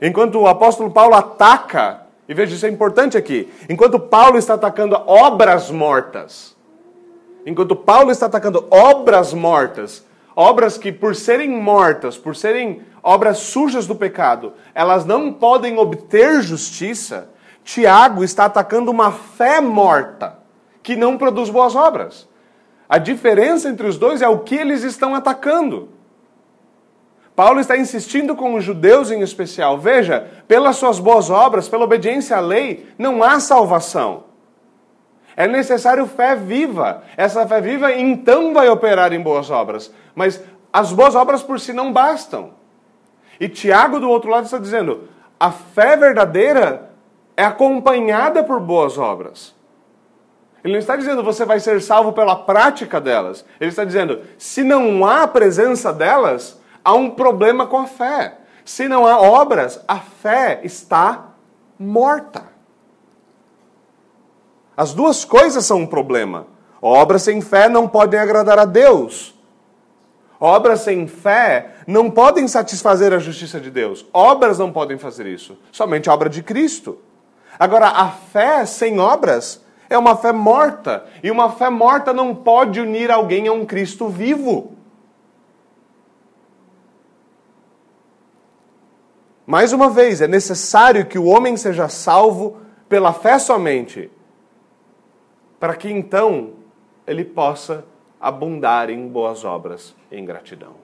Enquanto 0.00 0.38
o 0.38 0.46
apóstolo 0.46 0.90
Paulo 0.90 1.14
ataca, 1.14 2.02
e 2.28 2.32
veja, 2.32 2.54
isso 2.54 2.64
é 2.64 2.68
importante 2.70 3.18
aqui, 3.18 3.52
enquanto 3.68 3.98
Paulo 3.98 4.38
está 4.38 4.54
atacando 4.54 4.94
obras 5.06 5.70
mortas, 5.70 6.56
enquanto 7.44 7.76
Paulo 7.76 8.10
está 8.10 8.26
atacando 8.26 8.66
obras 8.70 9.34
mortas, 9.34 10.06
obras 10.34 10.78
que 10.78 10.90
por 10.90 11.14
serem 11.14 11.50
mortas, 11.50 12.16
por 12.16 12.34
serem 12.34 12.82
obras 13.02 13.38
sujas 13.38 13.86
do 13.86 13.94
pecado, 13.94 14.54
elas 14.74 15.04
não 15.04 15.32
podem 15.32 15.78
obter 15.78 16.40
justiça, 16.40 17.28
Tiago 17.62 18.24
está 18.24 18.46
atacando 18.46 18.90
uma 18.90 19.12
fé 19.12 19.60
morta, 19.60 20.38
que 20.82 20.96
não 20.96 21.18
produz 21.18 21.50
boas 21.50 21.76
obras. 21.76 22.28
A 22.88 22.98
diferença 22.98 23.68
entre 23.68 23.86
os 23.86 23.98
dois 23.98 24.22
é 24.22 24.28
o 24.28 24.40
que 24.40 24.54
eles 24.54 24.82
estão 24.82 25.14
atacando. 25.14 25.90
Paulo 27.40 27.58
está 27.58 27.74
insistindo 27.74 28.36
com 28.36 28.54
os 28.54 28.62
judeus 28.62 29.10
em 29.10 29.22
especial. 29.22 29.78
Veja, 29.78 30.28
pelas 30.46 30.76
suas 30.76 30.98
boas 30.98 31.30
obras, 31.30 31.70
pela 31.70 31.84
obediência 31.84 32.36
à 32.36 32.40
lei, 32.40 32.86
não 32.98 33.22
há 33.22 33.40
salvação. 33.40 34.24
É 35.34 35.48
necessário 35.48 36.06
fé 36.06 36.36
viva. 36.36 37.02
Essa 37.16 37.48
fé 37.48 37.58
viva 37.62 37.94
então 37.94 38.52
vai 38.52 38.68
operar 38.68 39.14
em 39.14 39.22
boas 39.22 39.50
obras. 39.50 39.90
Mas 40.14 40.44
as 40.70 40.92
boas 40.92 41.14
obras 41.14 41.42
por 41.42 41.58
si 41.58 41.72
não 41.72 41.90
bastam. 41.90 42.50
E 43.40 43.48
Tiago, 43.48 43.98
do 43.98 44.10
outro 44.10 44.28
lado, 44.28 44.44
está 44.44 44.58
dizendo: 44.58 45.08
a 45.40 45.50
fé 45.50 45.96
verdadeira 45.96 46.90
é 47.38 47.42
acompanhada 47.42 48.44
por 48.44 48.60
boas 48.60 48.98
obras. 48.98 49.54
Ele 50.62 50.74
não 50.74 50.78
está 50.78 50.94
dizendo 50.94 51.24
você 51.24 51.46
vai 51.46 51.58
ser 51.58 51.80
salvo 51.80 52.12
pela 52.12 52.36
prática 52.36 53.00
delas. 53.00 53.46
Ele 53.58 53.70
está 53.70 53.82
dizendo, 53.82 54.20
se 54.36 54.62
não 54.62 55.06
há 55.06 55.26
presença 55.26 55.90
delas, 55.90 56.59
há 56.84 56.94
um 56.94 57.10
problema 57.10 57.66
com 57.66 57.78
a 57.78 57.86
fé. 57.86 58.38
Se 58.64 58.88
não 58.88 59.06
há 59.06 59.20
obras, 59.20 59.80
a 59.88 59.98
fé 59.98 60.60
está 60.62 61.30
morta. 61.78 62.44
As 64.76 64.94
duas 64.94 65.24
coisas 65.24 65.64
são 65.64 65.80
um 65.80 65.86
problema. 65.86 66.46
Obras 66.80 67.22
sem 67.22 67.40
fé 67.40 67.68
não 67.68 67.86
podem 67.86 68.18
agradar 68.18 68.58
a 68.58 68.64
Deus. 68.64 69.34
Obras 70.38 70.80
sem 70.80 71.06
fé 71.06 71.72
não 71.86 72.10
podem 72.10 72.48
satisfazer 72.48 73.12
a 73.12 73.18
justiça 73.18 73.60
de 73.60 73.70
Deus. 73.70 74.06
Obras 74.12 74.58
não 74.58 74.72
podem 74.72 74.96
fazer 74.96 75.26
isso. 75.26 75.58
Somente 75.70 76.08
a 76.08 76.14
obra 76.14 76.30
de 76.30 76.42
Cristo. 76.42 76.98
Agora, 77.58 77.88
a 77.88 78.08
fé 78.08 78.64
sem 78.64 78.98
obras 78.98 79.62
é 79.90 79.98
uma 79.98 80.16
fé 80.16 80.32
morta. 80.32 81.04
E 81.22 81.30
uma 81.30 81.50
fé 81.50 81.68
morta 81.68 82.14
não 82.14 82.34
pode 82.34 82.80
unir 82.80 83.10
alguém 83.10 83.48
a 83.48 83.52
um 83.52 83.66
Cristo 83.66 84.08
vivo. 84.08 84.72
Mais 89.50 89.72
uma 89.72 89.90
vez, 89.90 90.20
é 90.20 90.28
necessário 90.28 91.04
que 91.06 91.18
o 91.18 91.24
homem 91.24 91.56
seja 91.56 91.88
salvo 91.88 92.58
pela 92.88 93.12
fé 93.12 93.36
somente, 93.36 94.08
para 95.58 95.74
que 95.74 95.90
então 95.90 96.50
ele 97.04 97.24
possa 97.24 97.84
abundar 98.20 98.90
em 98.90 99.08
boas 99.08 99.44
obras 99.44 99.92
e 100.08 100.16
em 100.16 100.24
gratidão. 100.24 100.74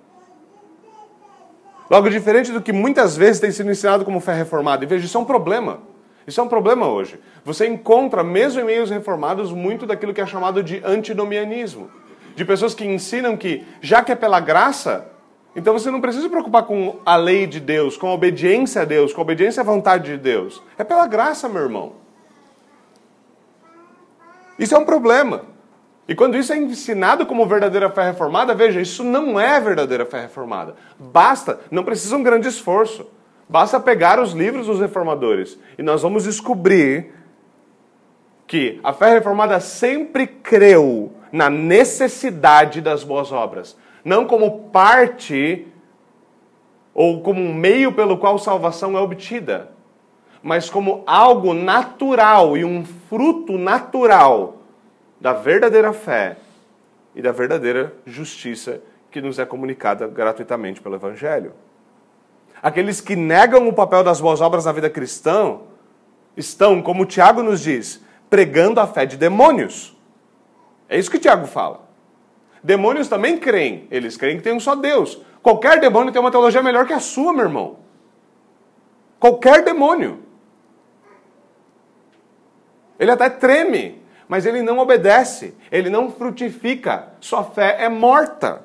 Logo, 1.88 2.10
diferente 2.10 2.50
do 2.50 2.60
que 2.60 2.72
muitas 2.72 3.16
vezes 3.16 3.40
tem 3.40 3.52
sido 3.52 3.70
ensinado 3.70 4.04
como 4.04 4.18
fé 4.18 4.34
reformada, 4.34 4.82
e 4.82 4.88
veja, 4.88 5.06
isso 5.06 5.16
é 5.16 5.20
um 5.20 5.24
problema. 5.24 5.78
Isso 6.26 6.40
é 6.40 6.42
um 6.42 6.48
problema 6.48 6.88
hoje. 6.88 7.20
Você 7.44 7.68
encontra, 7.68 8.24
mesmo 8.24 8.60
em 8.60 8.64
meios 8.64 8.90
reformados, 8.90 9.52
muito 9.52 9.86
daquilo 9.86 10.12
que 10.12 10.20
é 10.20 10.26
chamado 10.26 10.60
de 10.60 10.82
antinomianismo. 10.84 11.88
De 12.34 12.44
pessoas 12.44 12.74
que 12.74 12.84
ensinam 12.84 13.36
que, 13.36 13.64
já 13.80 14.02
que 14.02 14.10
é 14.10 14.16
pela 14.16 14.40
graça, 14.40 15.06
então 15.56 15.72
você 15.72 15.90
não 15.90 16.02
precisa 16.02 16.24
se 16.24 16.28
preocupar 16.28 16.64
com 16.64 17.00
a 17.04 17.16
lei 17.16 17.46
de 17.46 17.58
Deus, 17.58 17.96
com 17.96 18.08
a 18.08 18.12
obediência 18.12 18.82
a 18.82 18.84
Deus, 18.84 19.14
com 19.14 19.22
a 19.22 19.24
obediência 19.24 19.62
à 19.62 19.64
vontade 19.64 20.12
de 20.12 20.18
Deus. 20.18 20.62
É 20.76 20.84
pela 20.84 21.06
graça, 21.06 21.48
meu 21.48 21.62
irmão. 21.62 21.94
Isso 24.58 24.74
é 24.74 24.78
um 24.78 24.84
problema. 24.84 25.42
E 26.06 26.14
quando 26.14 26.36
isso 26.36 26.52
é 26.52 26.56
ensinado 26.58 27.26
como 27.26 27.46
verdadeira 27.46 27.90
fé 27.90 28.04
reformada, 28.04 28.54
veja, 28.54 28.80
isso 28.80 29.02
não 29.02 29.40
é 29.40 29.58
verdadeira 29.58 30.04
fé 30.04 30.20
reformada. 30.20 30.76
Basta, 30.98 31.58
não 31.70 31.82
precisa 31.82 32.16
um 32.16 32.22
grande 32.22 32.46
esforço. 32.46 33.06
Basta 33.48 33.80
pegar 33.80 34.20
os 34.20 34.32
livros 34.32 34.66
dos 34.66 34.80
reformadores 34.80 35.58
e 35.78 35.82
nós 35.82 36.02
vamos 36.02 36.24
descobrir 36.24 37.12
que 38.46 38.78
a 38.84 38.92
fé 38.92 39.14
reformada 39.14 39.58
sempre 39.58 40.26
creu 40.26 41.12
na 41.32 41.50
necessidade 41.50 42.80
das 42.80 43.02
boas 43.02 43.32
obras, 43.32 43.76
não 44.06 44.24
como 44.24 44.68
parte 44.68 45.66
ou 46.94 47.20
como 47.22 47.40
um 47.40 47.52
meio 47.52 47.90
pelo 47.90 48.16
qual 48.16 48.38
salvação 48.38 48.96
é 48.96 49.00
obtida, 49.00 49.72
mas 50.40 50.70
como 50.70 51.02
algo 51.08 51.52
natural 51.52 52.56
e 52.56 52.64
um 52.64 52.84
fruto 52.84 53.58
natural 53.58 54.58
da 55.20 55.32
verdadeira 55.32 55.92
fé 55.92 56.36
e 57.16 57.20
da 57.20 57.32
verdadeira 57.32 57.94
justiça 58.06 58.80
que 59.10 59.20
nos 59.20 59.40
é 59.40 59.44
comunicada 59.44 60.06
gratuitamente 60.06 60.80
pelo 60.80 60.94
Evangelho. 60.94 61.52
Aqueles 62.62 63.00
que 63.00 63.16
negam 63.16 63.66
o 63.66 63.72
papel 63.72 64.04
das 64.04 64.20
boas 64.20 64.40
obras 64.40 64.66
na 64.66 64.72
vida 64.72 64.88
cristã 64.88 65.58
estão, 66.36 66.80
como 66.80 67.06
Tiago 67.06 67.42
nos 67.42 67.60
diz, 67.60 68.00
pregando 68.30 68.78
a 68.78 68.86
fé 68.86 69.04
de 69.04 69.16
demônios. 69.16 69.98
É 70.88 70.96
isso 70.96 71.10
que 71.10 71.18
Tiago 71.18 71.48
fala. 71.48 71.85
Demônios 72.66 73.06
também 73.06 73.38
creem, 73.38 73.86
eles 73.92 74.16
creem 74.16 74.38
que 74.38 74.42
tem 74.42 74.52
um 74.52 74.58
só 74.58 74.74
Deus. 74.74 75.22
Qualquer 75.40 75.78
demônio 75.78 76.10
tem 76.10 76.20
uma 76.20 76.32
teologia 76.32 76.60
melhor 76.64 76.84
que 76.84 76.92
a 76.92 76.98
sua, 76.98 77.32
meu 77.32 77.44
irmão. 77.44 77.78
Qualquer 79.20 79.62
demônio. 79.62 80.24
Ele 82.98 83.12
até 83.12 83.30
treme, 83.30 84.02
mas 84.26 84.46
ele 84.46 84.62
não 84.62 84.80
obedece, 84.80 85.54
ele 85.70 85.88
não 85.88 86.10
frutifica, 86.10 87.12
sua 87.20 87.44
fé 87.44 87.84
é 87.84 87.88
morta. 87.88 88.64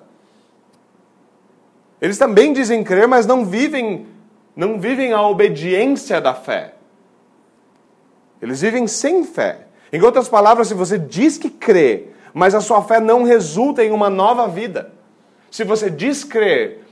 Eles 2.02 2.18
também 2.18 2.54
dizem 2.54 2.84
crer, 2.84 3.08
mas 3.08 3.28
não 3.28 3.46
vivem, 3.46 4.08
não 4.56 4.80
vivem 4.80 5.14
a 5.14 5.22
obediência 5.22 6.20
da 6.20 6.34
fé. 6.34 6.74
Eles 8.42 8.62
vivem 8.62 8.88
sem 8.88 9.24
fé. 9.24 9.68
Em 9.94 10.02
outras 10.02 10.28
palavras, 10.28 10.70
se 10.70 10.74
você 10.74 10.98
diz 10.98 11.38
que 11.38 11.52
crê, 11.52 12.11
mas 12.34 12.56
a 12.56 12.62
sua 12.62 12.82
fé 12.82 13.00
não 13.00 13.24
resulta 13.24 13.84
em 13.84 13.92
uma 13.92 14.10
nova 14.10 14.48
vida. 14.48 14.92
Se 15.50 15.64
você 15.64 15.90
diz 15.90 16.24
crer 16.24 16.84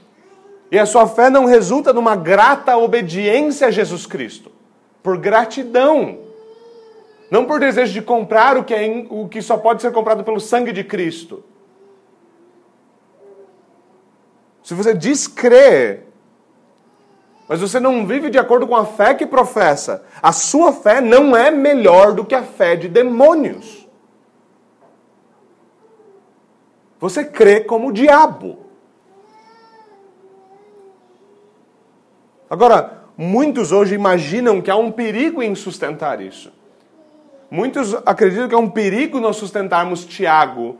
e 0.72 0.78
a 0.78 0.86
sua 0.86 1.08
fé 1.08 1.30
não 1.30 1.46
resulta 1.46 1.94
numa 1.94 2.16
grata 2.16 2.78
obediência 2.78 3.68
a 3.68 3.72
Jesus 3.72 4.06
Cristo, 4.06 4.52
por 5.02 5.18
gratidão, 5.18 6.20
não 7.32 7.46
por 7.46 7.60
desejo 7.60 7.94
de 7.94 8.02
comprar 8.02 8.58
o 8.58 8.64
que, 8.64 8.74
é, 8.74 9.06
o 9.10 9.28
que 9.28 9.42
só 9.42 9.58
pode 9.58 9.82
ser 9.82 9.92
comprado 9.92 10.24
pelo 10.24 10.40
sangue 10.40 10.72
de 10.72 10.84
Cristo, 10.84 11.44
se 14.70 14.76
você 14.76 14.94
diz 14.94 15.28
crer, 15.28 16.06
mas 17.48 17.62
você 17.62 17.80
não 17.80 18.06
vive 18.06 18.30
de 18.30 18.38
acordo 18.38 18.68
com 18.68 18.76
a 18.76 18.86
fé 18.86 19.16
que 19.16 19.26
professa, 19.26 20.04
a 20.22 20.32
sua 20.32 20.72
fé 20.72 21.02
não 21.02 21.36
é 21.36 21.50
melhor 21.50 22.14
do 22.14 22.24
que 22.24 22.36
a 22.36 22.44
fé 22.44 22.76
de 22.76 22.88
demônios. 22.88 23.79
Você 27.00 27.24
crê 27.24 27.62
como 27.62 27.90
o 27.90 27.94
diabo. 27.94 28.58
Agora, 32.50 33.04
muitos 33.18 33.72
hoje 33.72 33.96
imaginam 33.96 34.62
que 34.62 34.72
há 34.72 34.76
um 34.76 34.92
perigo 34.92 35.42
em 35.42 35.56
sustentar 35.56 36.20
isso. 36.20 36.52
Muitos 37.50 37.96
acreditam 38.06 38.48
que 38.48 38.56
é 38.56 38.58
um 38.58 38.70
perigo 38.70 39.20
nós 39.20 39.38
sustentarmos 39.38 40.06
Tiago 40.06 40.78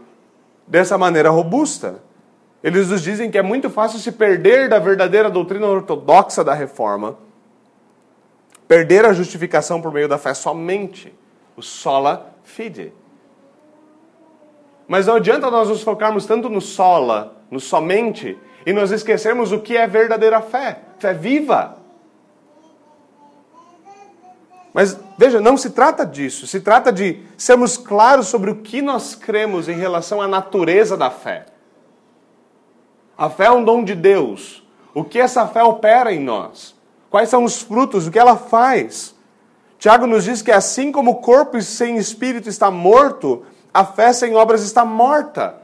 dessa 0.68 0.98
maneira 0.98 1.30
robusta. 1.30 2.04
Eles 2.62 2.90
nos 2.90 3.02
dizem 3.02 3.32
que 3.32 3.38
é 3.38 3.42
muito 3.42 3.70
fácil 3.70 4.00
se 4.00 4.12
perder 4.12 4.68
da 4.68 4.78
verdadeira 4.78 5.30
doutrina 5.30 5.68
ortodoxa 5.68 6.44
da 6.44 6.54
reforma, 6.54 7.18
perder 8.68 9.06
a 9.06 9.14
justificação 9.14 9.82
por 9.82 9.92
meio 9.92 10.08
da 10.08 10.18
fé 10.18 10.34
somente, 10.34 11.14
o 11.56 11.62
sola 11.62 12.36
fide. 12.44 12.94
Mas 14.90 15.06
não 15.06 15.14
adianta 15.14 15.52
nós 15.52 15.70
nos 15.70 15.84
focarmos 15.84 16.26
tanto 16.26 16.50
no 16.50 16.60
sola, 16.60 17.44
no 17.52 17.60
somente, 17.60 18.36
e 18.66 18.74
nós 18.74 18.90
esquecermos 18.90 19.52
o 19.52 19.60
que 19.60 19.78
é 19.78 19.86
verdadeira 19.86 20.42
fé, 20.42 20.80
fé 20.98 21.14
viva. 21.14 21.78
Mas 24.74 25.00
veja, 25.16 25.40
não 25.40 25.56
se 25.56 25.70
trata 25.70 26.04
disso, 26.04 26.48
se 26.48 26.60
trata 26.60 26.92
de 26.92 27.24
sermos 27.38 27.78
claros 27.78 28.30
sobre 28.30 28.50
o 28.50 28.56
que 28.56 28.82
nós 28.82 29.14
cremos 29.14 29.70
em 29.70 29.78
relação 29.78 30.20
à 30.20 30.28
natureza 30.28 30.98
da 30.98 31.12
fé. 31.12 31.46
A 33.16 33.30
fé 33.30 33.46
é 33.46 33.52
um 33.52 33.64
dom 33.64 33.84
de 33.84 33.94
Deus. 33.94 34.68
O 34.92 35.04
que 35.04 35.20
essa 35.20 35.48
fé 35.48 35.64
opera 35.64 36.12
em 36.12 36.20
nós? 36.20 36.76
Quais 37.12 37.30
são 37.30 37.44
os 37.44 37.62
frutos? 37.62 38.08
O 38.08 38.12
que 38.12 38.18
ela 38.18 38.38
faz? 38.38 39.16
Tiago 39.78 40.08
nos 40.08 40.24
diz 40.24 40.42
que 40.42 40.52
assim 40.52 40.92
como 40.92 41.12
o 41.12 41.16
corpo 41.16 41.62
sem 41.62 41.98
espírito 41.98 42.50
está 42.50 42.72
morto, 42.72 43.46
a 43.74 43.86
fé 43.86 44.12
sem 44.14 44.36
obras 44.36 44.64
está 44.64 44.84
morta. 44.84 45.62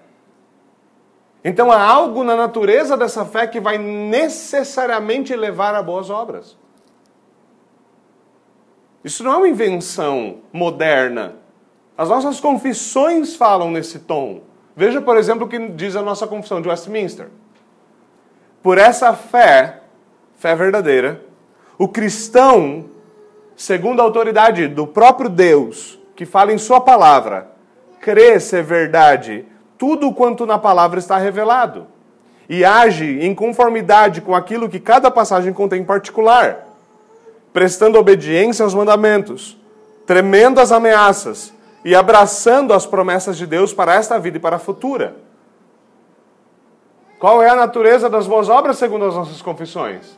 Então 1.43 1.71
há 1.71 1.79
algo 1.79 2.23
na 2.23 2.35
natureza 2.35 2.97
dessa 2.97 3.23
fé 3.25 3.45
que 3.45 3.59
vai 3.59 3.77
necessariamente 3.77 5.35
levar 5.35 5.75
a 5.75 5.83
boas 5.83 6.09
obras. 6.09 6.57
Isso 9.03 9.23
não 9.23 9.33
é 9.33 9.37
uma 9.37 9.47
invenção 9.47 10.37
moderna. 10.51 11.35
As 11.95 12.09
nossas 12.09 12.39
confissões 12.39 13.35
falam 13.35 13.69
nesse 13.69 13.99
tom. 13.99 14.41
Veja, 14.75 14.99
por 14.99 15.15
exemplo, 15.15 15.45
o 15.45 15.47
que 15.47 15.67
diz 15.69 15.95
a 15.95 16.01
nossa 16.01 16.25
confissão 16.25 16.59
de 16.59 16.67
Westminster. 16.67 17.29
Por 18.63 18.79
essa 18.79 19.13
fé, 19.13 19.81
fé 20.37 20.55
verdadeira, 20.55 21.23
o 21.77 21.87
cristão, 21.87 22.85
segundo 23.55 23.99
a 23.99 24.03
autoridade 24.03 24.67
do 24.67 24.87
próprio 24.87 25.29
Deus, 25.29 25.99
que 26.15 26.25
fala 26.25 26.51
em 26.51 26.57
Sua 26.57 26.81
palavra, 26.81 27.54
crê 28.05 28.39
ser 28.39 28.61
verdade 28.61 29.47
tudo 29.79 30.13
quanto 30.13 30.45
na 30.45 30.59
palavra 30.59 30.99
está 30.99 31.17
revelado 31.17 31.87
e 32.47 32.63
age 32.63 33.19
em 33.19 33.33
conformidade 33.33 34.21
com 34.21 34.35
aquilo 34.35 34.69
que 34.69 34.79
cada 34.79 35.09
passagem 35.09 35.51
contém 35.51 35.81
em 35.81 35.83
particular, 35.83 36.67
prestando 37.51 37.97
obediência 37.97 38.61
aos 38.61 38.75
mandamentos, 38.75 39.57
tremendo 40.05 40.61
as 40.61 40.71
ameaças 40.71 41.51
e 41.83 41.95
abraçando 41.95 42.75
as 42.75 42.85
promessas 42.85 43.37
de 43.37 43.47
Deus 43.47 43.73
para 43.73 43.95
esta 43.95 44.19
vida 44.19 44.37
e 44.37 44.39
para 44.39 44.57
a 44.57 44.59
futura. 44.59 45.15
Qual 47.17 47.41
é 47.41 47.49
a 47.49 47.55
natureza 47.55 48.07
das 48.07 48.27
boas 48.27 48.49
obras 48.49 48.77
segundo 48.77 49.05
as 49.05 49.15
nossas 49.15 49.41
confissões? 49.41 50.15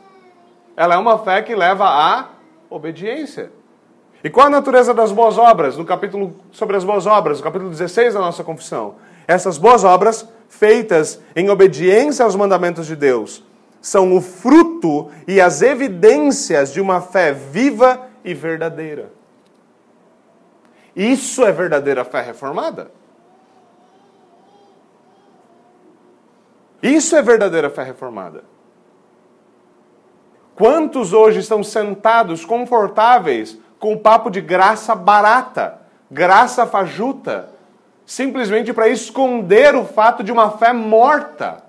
Ela 0.76 0.96
é 0.96 0.98
uma 0.98 1.18
fé 1.20 1.40
que 1.40 1.54
leva 1.54 1.86
à 1.86 2.28
obediência. 2.68 3.50
E 4.22 4.28
qual 4.28 4.48
a 4.48 4.50
natureza 4.50 4.92
das 4.92 5.12
boas 5.12 5.38
obras? 5.38 5.76
No 5.76 5.84
capítulo 5.84 6.34
sobre 6.50 6.76
as 6.76 6.84
boas 6.84 7.06
obras, 7.06 7.38
no 7.38 7.44
capítulo 7.44 7.70
16 7.70 8.14
da 8.14 8.20
nossa 8.20 8.42
confissão. 8.42 8.96
Essas 9.26 9.58
boas 9.58 9.84
obras, 9.84 10.28
feitas 10.48 11.20
em 11.36 11.50
obediência 11.50 12.24
aos 12.24 12.34
mandamentos 12.34 12.86
de 12.86 12.96
Deus, 12.96 13.44
são 13.80 14.16
o 14.16 14.20
fruto 14.20 15.10
e 15.26 15.40
as 15.40 15.62
evidências 15.62 16.72
de 16.72 16.80
uma 16.80 17.00
fé 17.00 17.32
viva 17.32 18.08
e 18.24 18.34
verdadeira. 18.34 19.12
Isso 20.96 21.44
é 21.44 21.52
verdadeira 21.52 22.04
fé 22.04 22.20
reformada. 22.20 22.90
Isso 26.82 27.14
é 27.14 27.22
verdadeira 27.22 27.70
fé 27.70 27.84
reformada. 27.84 28.44
Quantos 30.56 31.12
hoje 31.12 31.38
estão 31.38 31.62
sentados, 31.62 32.44
confortáveis, 32.44 33.56
com 33.78 33.92
o 33.92 33.98
papo 33.98 34.30
de 34.30 34.40
graça 34.40 34.94
barata, 34.94 35.78
graça 36.10 36.66
fajuta, 36.66 37.50
simplesmente 38.04 38.72
para 38.72 38.88
esconder 38.88 39.74
o 39.74 39.84
fato 39.84 40.22
de 40.22 40.32
uma 40.32 40.52
fé 40.52 40.72
morta? 40.72 41.62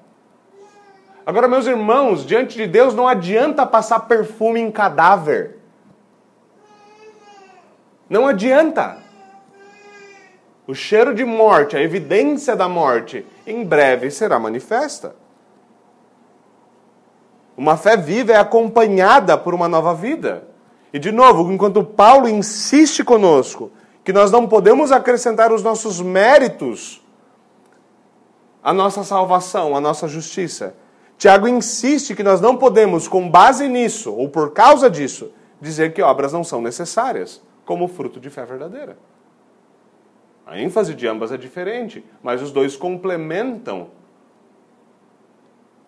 Agora, 1.25 1.47
meus 1.47 1.67
irmãos, 1.67 2.25
diante 2.25 2.57
de 2.57 2.65
Deus 2.65 2.95
não 2.95 3.07
adianta 3.07 3.65
passar 3.65 3.99
perfume 4.01 4.59
em 4.59 4.71
cadáver. 4.71 5.59
Não 8.09 8.25
adianta. 8.25 8.97
O 10.65 10.73
cheiro 10.73 11.13
de 11.13 11.23
morte, 11.23 11.77
a 11.77 11.81
evidência 11.81 12.55
da 12.55 12.67
morte, 12.67 13.25
em 13.45 13.63
breve 13.63 14.09
será 14.09 14.39
manifesta. 14.39 15.15
Uma 17.55 17.77
fé 17.77 17.95
viva 17.95 18.31
é 18.31 18.37
acompanhada 18.37 19.37
por 19.37 19.53
uma 19.53 19.67
nova 19.67 19.93
vida. 19.93 20.48
E, 20.93 20.99
de 20.99 21.11
novo, 21.11 21.51
enquanto 21.51 21.83
Paulo 21.83 22.27
insiste 22.27 23.03
conosco 23.03 23.71
que 24.03 24.11
nós 24.11 24.31
não 24.31 24.47
podemos 24.47 24.91
acrescentar 24.91 25.51
os 25.51 25.61
nossos 25.61 26.01
méritos 26.01 27.05
à 28.63 28.73
nossa 28.73 29.03
salvação, 29.03 29.75
à 29.75 29.81
nossa 29.81 30.07
justiça, 30.07 30.75
Tiago 31.17 31.47
insiste 31.47 32.15
que 32.15 32.23
nós 32.23 32.39
não 32.41 32.55
podemos, 32.55 33.07
com 33.07 33.29
base 33.29 33.67
nisso, 33.67 34.13
ou 34.13 34.29
por 34.29 34.51
causa 34.51 34.89
disso, 34.89 35.31
dizer 35.61 35.93
que 35.93 36.01
obras 36.01 36.31
não 36.31 36.43
são 36.43 36.61
necessárias, 36.61 37.41
como 37.65 37.87
fruto 37.87 38.19
de 38.19 38.29
fé 38.29 38.45
verdadeira. 38.45 38.97
A 40.47 40.57
ênfase 40.57 40.95
de 40.95 41.05
ambas 41.05 41.31
é 41.31 41.37
diferente, 41.37 42.03
mas 42.23 42.41
os 42.41 42.51
dois 42.51 42.75
complementam, 42.75 43.89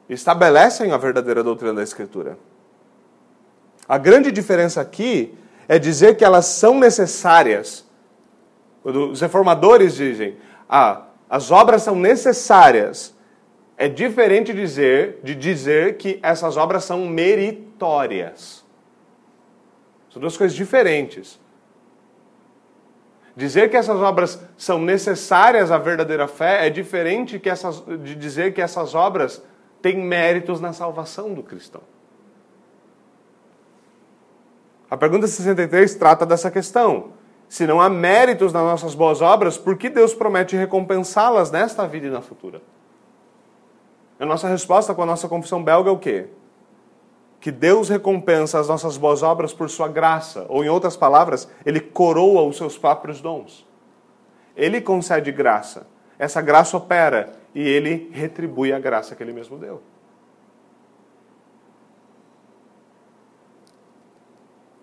estabelecem 0.08 0.92
a 0.92 0.98
verdadeira 0.98 1.42
doutrina 1.42 1.74
da 1.74 1.82
Escritura. 1.82 2.38
A 3.92 3.98
grande 3.98 4.32
diferença 4.32 4.80
aqui 4.80 5.38
é 5.68 5.78
dizer 5.78 6.16
que 6.16 6.24
elas 6.24 6.46
são 6.46 6.80
necessárias. 6.80 7.86
Quando 8.82 9.12
os 9.12 9.20
reformadores 9.20 9.96
dizem, 9.96 10.38
ah, 10.70 11.08
as 11.30 11.52
obras 11.52 11.84
são 11.84 11.94
necessárias, 11.94 13.14
é 13.76 13.90
diferente 13.90 14.54
dizer, 14.54 15.20
de 15.22 15.36
dizer 15.36 15.98
que 15.98 16.22
essas 16.24 16.56
obras 16.56 16.86
são 16.86 17.06
meritórias. 17.06 18.64
São 20.10 20.22
duas 20.22 20.38
coisas 20.38 20.56
diferentes. 20.56 21.38
Dizer 23.36 23.70
que 23.70 23.76
essas 23.76 24.00
obras 24.00 24.42
são 24.56 24.80
necessárias 24.80 25.70
à 25.70 25.78
verdadeira 25.78 26.30
fé 26.30 26.66
é 26.66 26.70
diferente 26.70 27.42
essas, 27.44 27.84
de 27.86 28.16
dizer 28.16 28.54
que 28.54 28.62
essas 28.62 28.96
obras 28.96 29.44
têm 29.82 29.98
méritos 29.98 30.62
na 30.62 30.72
salvação 30.72 31.34
do 31.34 31.44
cristão. 31.44 31.82
A 34.92 34.98
pergunta 34.98 35.26
63 35.26 35.96
trata 35.96 36.26
dessa 36.26 36.52
questão. 36.52 37.14
Se 37.50 37.66
não 37.66 37.82
há 37.82 37.90
méritos 37.90 38.54
nas 38.54 38.64
nossas 38.64 38.94
boas 38.94 39.22
obras, 39.22 39.58
por 39.58 39.76
que 39.78 39.90
Deus 39.90 40.14
promete 40.14 40.56
recompensá-las 40.56 41.50
nesta 41.50 41.88
vida 41.88 42.06
e 42.06 42.12
na 42.12 42.22
futura? 42.22 42.62
A 44.20 44.26
nossa 44.26 44.48
resposta 44.48 44.94
com 44.94 45.02
a 45.02 45.06
nossa 45.06 45.28
confissão 45.28 45.64
belga 45.64 45.90
é 45.90 45.94
o 45.94 45.98
quê? 45.98 46.28
que 47.42 47.52
Deus 47.52 47.90
recompensa 47.90 48.60
as 48.60 48.68
nossas 48.68 48.96
boas 48.96 49.24
obras 49.24 49.52
por 49.52 49.68
sua 49.68 49.88
graça, 49.88 50.46
ou 50.48 50.64
em 50.64 50.70
outras 50.70 50.96
palavras, 50.96 51.50
ele 51.66 51.80
coroa 51.80 52.44
os 52.44 52.56
seus 52.56 52.78
próprios 52.78 53.20
dons. 53.20 53.68
Ele 54.56 54.80
concede 54.80 55.32
graça. 55.32 55.88
Essa 56.20 56.40
graça 56.40 56.78
opera 56.78 57.32
e 57.56 57.68
ele 57.68 58.12
retribui 58.14 58.72
a 58.72 58.78
graça 58.78 59.16
que 59.16 59.24
ele 59.24 59.34
mesmo 59.34 59.58
deu. 59.58 59.82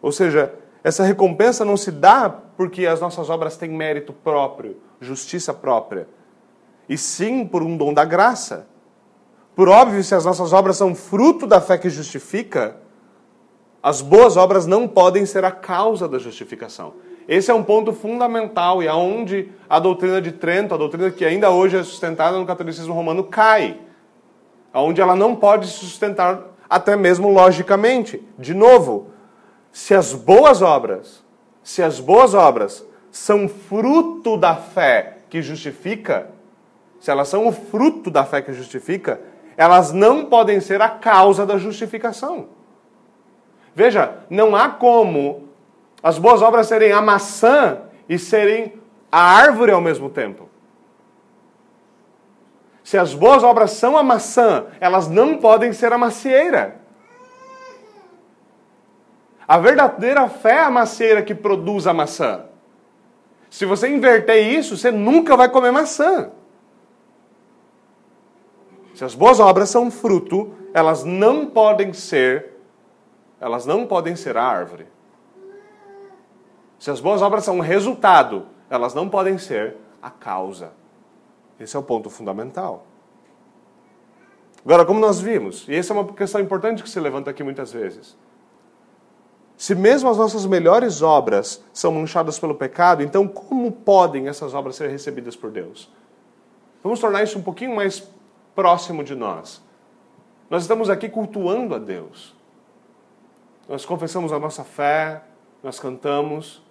Ou 0.09 0.13
seja, 0.13 0.55
essa 0.83 1.05
recompensa 1.05 1.67
não 1.67 1.77
se 1.77 1.93
dá 1.93 2.31
porque 2.57 2.87
as 2.87 2.99
nossas 2.99 3.29
obras 3.29 3.59
têm 3.59 3.69
mérito 3.69 4.11
próprio, 4.11 4.79
justiça 4.99 5.53
própria, 5.53 6.09
e 6.89 6.97
sim 6.97 7.45
por 7.47 7.63
um 7.63 7.77
dom 7.77 7.93
da 7.93 8.07
graça. 8.07 8.67
Por 9.55 9.69
óbvio, 9.69 10.03
se 10.03 10.15
as 10.15 10.25
nossas 10.25 10.55
obras 10.55 10.79
são 10.79 10.95
fruto 10.95 11.47
da 11.47 11.61
fé 11.61 11.77
que 11.77 11.91
justifica, 11.91 12.79
as 13.83 14.01
boas 14.01 14.39
obras 14.39 14.65
não 14.65 14.89
podem 14.89 15.27
ser 15.27 15.45
a 15.45 15.51
causa 15.51 16.09
da 16.09 16.19
justificação. 16.19 16.95
Esse 17.29 17.51
é 17.51 17.55
um 17.55 17.63
ponto 17.63 17.93
fundamental 17.93 18.83
e 18.83 18.89
aonde 18.89 19.53
a 19.69 19.79
doutrina 19.79 20.23
de 20.23 20.33
Trento, 20.33 20.73
a 20.73 20.79
doutrina 20.79 21.11
que 21.11 21.23
ainda 21.23 21.51
hoje 21.51 21.77
é 21.77 21.83
sustentada 21.83 22.39
no 22.39 22.47
catolicismo 22.47 22.95
romano, 22.95 23.25
cai. 23.25 23.79
Aonde 24.73 25.03
ela 25.03 25.15
não 25.15 25.37
pode 25.37 25.67
se 25.67 25.75
sustentar 25.75 26.45
até 26.67 26.97
mesmo 26.97 27.29
logicamente. 27.29 28.27
De 28.39 28.55
novo, 28.55 29.18
se 29.73 29.95
as 29.95 30.13
boas 30.13 30.63
obras, 30.63 31.25
se 31.63 31.83
as 31.83 32.01
boas 32.01 32.35
obras 32.35 32.85
são 33.11 33.49
fruto 33.49 34.37
da 34.37 34.55
fé 34.55 35.19
que 35.29 35.43
justifica, 35.43 36.31
se 37.01 37.11
elas 37.11 37.29
são 37.29 37.47
o 37.47 37.53
fruto 37.53 38.11
da 38.11 38.25
fé 38.25 38.43
que 38.43 38.53
justifica, 38.53 39.21
elas 39.57 39.93
não 39.93 40.25
podem 40.27 40.61
ser 40.61 40.81
a 40.81 40.89
causa 40.89 41.45
da 41.45 41.59
justificação. 41.59 42.49
Veja, 43.75 44.19
não 44.29 44.57
há 44.57 44.69
como 44.69 45.49
as 46.03 46.19
boas 46.19 46.43
obras 46.43 46.67
serem 46.67 46.93
a 46.93 47.01
maçã 47.01 47.83
e 48.09 48.19
serem 48.19 48.75
a 49.11 49.21
árvore 49.21 49.73
ao 49.73 49.81
mesmo 49.81 50.09
tempo. 50.09 50.49
Se 52.83 52.97
as 52.97 53.13
boas 53.13 53.43
obras 53.43 53.73
são 53.73 53.99
a 53.99 54.03
maçã, 54.03 54.67
elas 54.81 55.09
não 55.09 55.37
podem 55.37 55.73
ser 55.73 55.93
a 55.93 55.99
macieira. 55.99 56.78
A 59.49 59.57
verdadeira 59.59 60.29
fé 60.29 60.57
é 60.57 60.61
a 60.61 60.71
macieira 60.71 61.23
que 61.23 61.35
produz 61.35 61.87
a 61.87 61.95
maçã. 61.95 62.45
Se 63.49 63.65
você 63.65 63.89
inverter 63.89 64.47
isso, 64.47 64.77
você 64.77 64.91
nunca 64.91 65.37
vai 65.37 65.49
comer 65.49 65.73
maçã. 65.73 66.31
Se 68.95 69.05
as 69.05 69.15
boas 69.15 69.41
obras 69.41 69.71
são 69.71 69.91
fruto, 69.91 70.55
elas 70.75 71.03
não 71.03 71.47
podem 71.47 71.95
ser 71.95 72.59
elas 73.41 73.65
não 73.65 73.87
podem 73.87 74.17
ser 74.17 74.37
a 74.37 74.43
árvore. 74.43 74.87
Se 76.79 76.91
as 76.91 77.01
boas 77.01 77.23
obras 77.23 77.45
são 77.45 77.61
resultado, 77.61 78.47
elas 78.69 78.95
não 78.95 79.09
podem 79.09 79.39
ser 79.39 79.77
a 80.03 80.11
causa. 80.11 80.73
Esse 81.59 81.77
é 81.77 81.79
o 81.79 81.83
ponto 81.83 82.11
fundamental. 82.11 82.87
Agora, 84.65 84.85
como 84.85 85.01
nós 85.01 85.21
vimos, 85.21 85.67
e 85.69 85.75
essa 85.75 85.93
é 85.93 85.97
uma 85.97 86.13
questão 86.13 86.41
importante 86.41 86.83
que 86.83 86.91
se 86.91 87.01
levanta 87.01 87.31
aqui 87.31 87.43
muitas 87.43 87.73
vezes. 87.73 88.17
Se 89.59 89.75
mesmo 89.75 90.09
as 90.09 90.17
nossas 90.17 90.47
melhores 90.47 91.03
obras 91.03 91.61
são 91.73 91.91
manchadas 91.91 92.39
pelo 92.39 92.55
pecado, 92.55 93.03
então 93.03 93.27
como 93.27 93.73
podem 93.73 94.29
essas 94.29 94.55
obras 94.55 94.77
ser 94.77 94.89
recebidas 94.89 95.35
por 95.35 95.51
Deus? 95.51 95.93
Vamos 96.81 97.01
tornar 97.01 97.25
isso 97.25 97.37
um 97.37 97.43
pouquinho 97.43 97.75
mais 97.75 98.09
próximo 98.55 99.03
de 99.03 99.17
nós. 99.17 99.61
Nós 100.49 100.63
estamos 100.63 100.89
aqui 100.89 101.09
cultuando 101.09 101.75
a 101.75 101.79
Deus. 101.79 102.37
Nós 103.69 103.85
confessamos 103.85 104.33
a 104.33 104.39
nossa 104.39 104.63
fé, 104.63 105.23
nós 105.61 105.81
cantamos. 105.81 106.63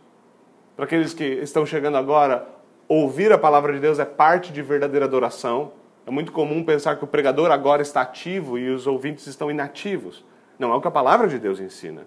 Para 0.78 0.86
aqueles 0.86 1.14
que 1.14 1.26
estão 1.26 1.66
chegando 1.66 1.98
agora, 1.98 2.48
ouvir 2.88 3.34
a 3.34 3.38
palavra 3.38 3.74
de 3.74 3.82
Deus 3.82 4.00
é 4.00 4.06
parte 4.06 4.54
de 4.54 4.62
verdadeira 4.62 5.06
adoração. 5.06 5.74
É 6.06 6.10
muito 6.10 6.32
comum 6.32 6.64
pensar 6.64 6.96
que 6.96 7.04
o 7.04 7.08
pregador 7.08 7.52
agora 7.52 7.82
está 7.82 8.00
ativo 8.00 8.58
e 8.58 8.70
os 8.70 8.88
ouvintes 8.88 9.28
estão 9.28 9.52
inativos. 9.52 10.24
Não 10.58 10.72
é 10.72 10.76
o 10.76 10.80
que 10.80 10.88
a 10.88 10.92
palavra 10.92 11.28
de 11.28 11.38
Deus 11.38 11.60
ensina. 11.60 12.06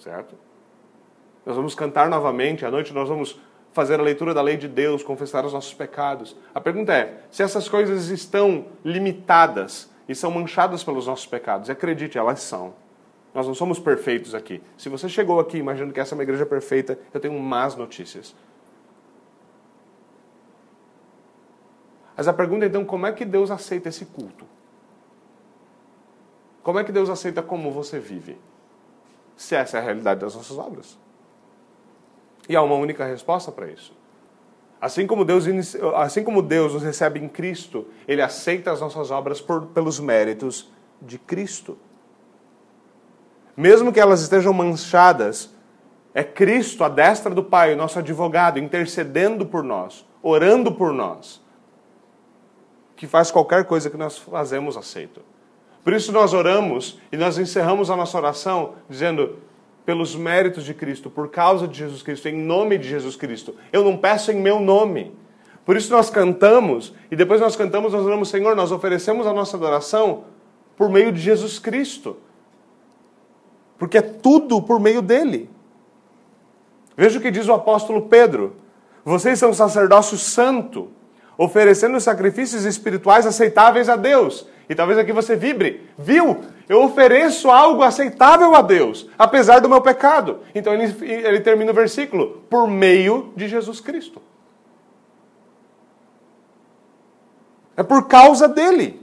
Certo? 0.00 0.34
Nós 1.44 1.56
vamos 1.56 1.74
cantar 1.74 2.08
novamente, 2.08 2.64
à 2.64 2.70
noite 2.70 2.92
nós 2.92 3.08
vamos 3.08 3.38
fazer 3.72 4.00
a 4.00 4.02
leitura 4.02 4.34
da 4.34 4.42
lei 4.42 4.56
de 4.56 4.66
Deus, 4.66 5.02
confessar 5.02 5.44
os 5.44 5.52
nossos 5.52 5.74
pecados. 5.74 6.34
A 6.54 6.60
pergunta 6.60 6.92
é: 6.92 7.22
se 7.30 7.42
essas 7.42 7.68
coisas 7.68 8.08
estão 8.08 8.66
limitadas 8.84 9.90
e 10.08 10.14
são 10.14 10.30
manchadas 10.30 10.82
pelos 10.82 11.06
nossos 11.06 11.26
pecados, 11.26 11.68
e 11.68 11.72
acredite, 11.72 12.18
elas 12.18 12.40
são. 12.40 12.74
Nós 13.32 13.46
não 13.46 13.54
somos 13.54 13.78
perfeitos 13.78 14.34
aqui. 14.34 14.60
Se 14.76 14.88
você 14.88 15.08
chegou 15.08 15.38
aqui 15.38 15.58
imaginando 15.58 15.92
que 15.92 16.00
essa 16.00 16.14
é 16.14 16.16
uma 16.16 16.24
igreja 16.24 16.44
perfeita, 16.44 16.98
eu 17.14 17.20
tenho 17.20 17.38
más 17.38 17.76
notícias. 17.76 18.34
Mas 22.16 22.26
a 22.26 22.32
pergunta 22.32 22.64
é 22.64 22.68
então, 22.68 22.84
como 22.84 23.06
é 23.06 23.12
que 23.12 23.24
Deus 23.24 23.50
aceita 23.50 23.88
esse 23.88 24.04
culto? 24.06 24.44
Como 26.62 26.78
é 26.78 26.84
que 26.84 26.92
Deus 26.92 27.08
aceita 27.08 27.40
como 27.40 27.70
você 27.70 27.98
vive? 27.98 28.36
Se 29.40 29.54
essa 29.54 29.78
é 29.78 29.80
a 29.80 29.82
realidade 29.82 30.20
das 30.20 30.34
nossas 30.34 30.58
obras. 30.58 30.98
E 32.46 32.54
há 32.54 32.60
uma 32.60 32.74
única 32.74 33.06
resposta 33.06 33.50
para 33.50 33.68
isso. 33.70 33.96
Assim 34.78 35.06
como, 35.06 35.24
Deus, 35.24 35.46
assim 35.96 36.22
como 36.22 36.42
Deus 36.42 36.74
nos 36.74 36.82
recebe 36.82 37.18
em 37.18 37.26
Cristo, 37.26 37.86
Ele 38.06 38.20
aceita 38.20 38.70
as 38.70 38.82
nossas 38.82 39.10
obras 39.10 39.40
por, 39.40 39.68
pelos 39.68 39.98
méritos 39.98 40.70
de 41.00 41.18
Cristo. 41.18 41.78
Mesmo 43.56 43.94
que 43.94 43.98
elas 43.98 44.20
estejam 44.20 44.52
manchadas, 44.52 45.54
é 46.12 46.22
Cristo, 46.22 46.84
a 46.84 46.90
destra 46.90 47.34
do 47.34 47.42
Pai, 47.42 47.72
o 47.72 47.78
nosso 47.78 47.98
advogado, 47.98 48.58
intercedendo 48.58 49.46
por 49.46 49.62
nós, 49.62 50.06
orando 50.22 50.70
por 50.70 50.92
nós 50.92 51.40
que 52.94 53.06
faz 53.06 53.30
qualquer 53.30 53.64
coisa 53.64 53.88
que 53.88 53.96
nós 53.96 54.18
fazemos 54.18 54.76
aceito. 54.76 55.22
Por 55.82 55.92
isso 55.92 56.12
nós 56.12 56.32
oramos 56.32 56.98
e 57.10 57.16
nós 57.16 57.38
encerramos 57.38 57.90
a 57.90 57.96
nossa 57.96 58.16
oração 58.16 58.74
dizendo: 58.88 59.38
pelos 59.84 60.14
méritos 60.14 60.64
de 60.64 60.74
Cristo, 60.74 61.10
por 61.10 61.30
causa 61.30 61.66
de 61.66 61.78
Jesus 61.78 62.02
Cristo, 62.02 62.28
em 62.28 62.36
nome 62.36 62.78
de 62.78 62.88
Jesus 62.88 63.16
Cristo. 63.16 63.54
Eu 63.72 63.82
não 63.82 63.96
peço 63.96 64.30
em 64.30 64.36
meu 64.36 64.60
nome. 64.60 65.12
Por 65.64 65.76
isso 65.76 65.92
nós 65.92 66.10
cantamos 66.10 66.94
e 67.10 67.16
depois 67.16 67.40
nós 67.40 67.56
cantamos, 67.56 67.92
nós 67.92 68.04
oramos, 68.04 68.28
Senhor, 68.28 68.54
nós 68.56 68.72
oferecemos 68.72 69.26
a 69.26 69.32
nossa 69.32 69.56
adoração 69.56 70.24
por 70.76 70.88
meio 70.88 71.12
de 71.12 71.20
Jesus 71.20 71.58
Cristo. 71.58 72.16
Porque 73.78 73.98
é 73.98 74.02
tudo 74.02 74.60
por 74.62 74.78
meio 74.78 75.00
dele. 75.00 75.48
Veja 76.96 77.18
o 77.18 77.22
que 77.22 77.30
diz 77.30 77.48
o 77.48 77.52
apóstolo 77.52 78.02
Pedro: 78.02 78.56
vocês 79.04 79.38
são 79.38 79.54
sacerdócio 79.54 80.18
santo 80.18 80.90
oferecendo 81.40 81.98
sacrifícios 81.98 82.66
espirituais 82.66 83.24
aceitáveis 83.24 83.88
a 83.88 83.96
Deus. 83.96 84.46
E 84.68 84.74
talvez 84.74 84.98
aqui 84.98 85.10
você 85.10 85.34
vibre, 85.34 85.88
viu? 85.96 86.42
Eu 86.68 86.82
ofereço 86.84 87.50
algo 87.50 87.82
aceitável 87.82 88.54
a 88.54 88.60
Deus, 88.60 89.08
apesar 89.18 89.58
do 89.58 89.68
meu 89.68 89.80
pecado. 89.80 90.40
Então 90.54 90.74
ele, 90.74 90.94
ele 91.02 91.40
termina 91.40 91.72
o 91.72 91.74
versículo, 91.74 92.42
por 92.50 92.68
meio 92.68 93.32
de 93.34 93.48
Jesus 93.48 93.80
Cristo. 93.80 94.20
É 97.74 97.82
por 97.82 98.06
causa 98.06 98.46
dele. 98.46 99.00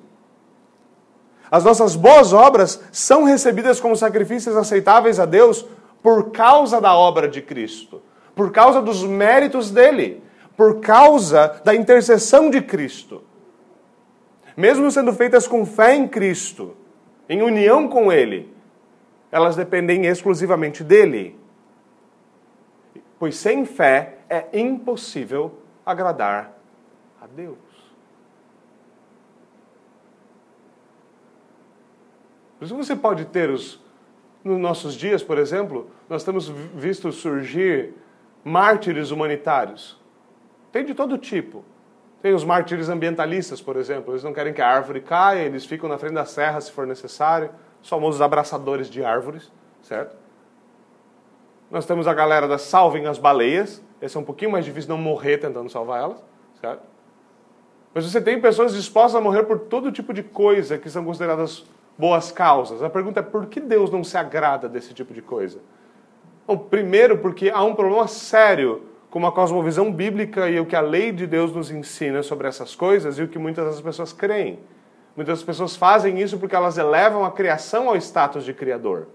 As 1.49 1.63
nossas 1.63 1.95
boas 1.95 2.33
obras 2.33 2.83
são 2.91 3.23
recebidas 3.23 3.79
como 3.79 3.95
sacrifícios 3.95 4.55
aceitáveis 4.55 5.19
a 5.19 5.25
Deus 5.25 5.65
por 6.03 6.29
causa 6.29 6.79
da 6.79 6.95
obra 6.95 7.27
de 7.27 7.41
Cristo, 7.41 7.99
por 8.35 8.51
causa 8.51 8.79
dos 8.79 9.01
méritos 9.03 9.71
dele 9.71 10.26
por 10.57 10.81
causa 10.81 11.61
da 11.63 11.75
intercessão 11.75 12.49
de 12.49 12.61
Cristo. 12.61 13.23
Mesmo 14.57 14.89
sendo 14.89 15.13
feitas 15.13 15.47
com 15.47 15.63
fé 15.63 15.95
em 15.95 16.07
Cristo, 16.07 16.75
em 17.29 17.43
união 17.43 17.87
com 17.87 18.11
Ele, 18.11 18.51
elas 19.31 19.55
dependem 19.55 20.07
exclusivamente 20.07 20.83
dele. 20.83 21.39
Pois 23.19 23.37
sem 23.37 23.65
fé 23.65 24.17
é 24.27 24.47
impossível 24.59 25.59
agradar 25.85 26.57
a 27.21 27.27
Deus. 27.27 27.57
Por 32.57 32.65
isso 32.65 32.75
você 32.75 32.95
pode 32.95 33.25
ter 33.25 33.51
os. 33.51 33.85
Nos 34.43 34.59
nossos 34.59 34.95
dias, 34.95 35.21
por 35.21 35.37
exemplo, 35.37 35.89
nós 36.07 36.23
temos 36.23 36.47
visto 36.47 37.11
surgir 37.11 37.93
mártires 38.45 39.11
humanitários. 39.11 39.96
Tem 40.77 40.85
de 40.85 40.93
todo 40.93 41.17
tipo. 41.17 41.65
Tem 42.21 42.35
os 42.35 42.43
mártires 42.43 42.87
ambientalistas, 42.87 43.59
por 43.59 43.77
exemplo. 43.77 44.13
Eles 44.13 44.23
não 44.23 44.31
querem 44.31 44.53
que 44.53 44.61
a 44.61 44.67
árvore 44.67 45.01
caia, 45.01 45.39
eles 45.39 45.65
ficam 45.65 45.89
na 45.89 45.97
frente 45.97 46.13
da 46.13 46.23
serra 46.23 46.61
se 46.61 46.71
for 46.71 46.85
necessário. 46.85 47.49
Os 47.81 47.89
famosos 47.89 48.21
abraçadores 48.21 48.87
de 48.87 49.03
árvores, 49.03 49.51
certo? 49.81 50.15
Nós 51.71 51.87
temos 51.87 52.07
a 52.07 52.13
galera 52.13 52.47
da 52.47 52.59
Salvem 52.59 53.07
as 53.07 53.17
Baleias. 53.17 53.83
Esse 53.99 54.15
é 54.17 54.19
um 54.19 54.23
pouquinho 54.23 54.51
mais 54.51 54.65
difícil 54.65 54.91
não 54.91 54.99
morrer 54.99 55.39
tentando 55.39 55.67
salvar 55.67 55.99
elas, 55.99 56.23
certo? 56.61 56.83
Mas 57.91 58.05
você 58.05 58.21
tem 58.21 58.39
pessoas 58.39 58.75
dispostas 58.75 59.15
a 59.15 59.21
morrer 59.21 59.45
por 59.45 59.57
todo 59.57 59.91
tipo 59.91 60.13
de 60.13 60.21
coisa 60.21 60.77
que 60.77 60.91
são 60.91 61.03
consideradas 61.03 61.65
boas 61.97 62.31
causas. 62.31 62.83
A 62.83 62.89
pergunta 62.91 63.21
é 63.21 63.23
por 63.23 63.47
que 63.47 63.59
Deus 63.59 63.89
não 63.89 64.03
se 64.03 64.15
agrada 64.15 64.69
desse 64.69 64.93
tipo 64.93 65.11
de 65.11 65.23
coisa? 65.23 65.57
Bom, 66.45 66.55
primeiro 66.55 67.17
porque 67.17 67.49
há 67.49 67.63
um 67.63 67.73
problema 67.73 68.07
sério 68.07 68.86
com 69.09 69.19
uma 69.19 69.31
cosmovisão 69.31 69.91
bíblica 69.91 70.49
e 70.49 70.59
o 70.59 70.65
que 70.65 70.75
a 70.75 70.81
lei 70.81 71.11
de 71.11 71.25
Deus 71.25 71.53
nos 71.53 71.71
ensina 71.71 72.21
sobre 72.21 72.47
essas 72.47 72.75
coisas 72.75 73.17
e 73.17 73.23
o 73.23 73.27
que 73.27 73.39
muitas 73.39 73.65
das 73.65 73.81
pessoas 73.81 74.11
creem. 74.11 74.59
Muitas 75.15 75.41
pessoas 75.43 75.75
fazem 75.75 76.19
isso 76.19 76.37
porque 76.37 76.55
elas 76.55 76.77
elevam 76.77 77.25
a 77.25 77.31
criação 77.31 77.89
ao 77.89 77.95
status 77.95 78.43
de 78.45 78.53
criador. 78.53 79.07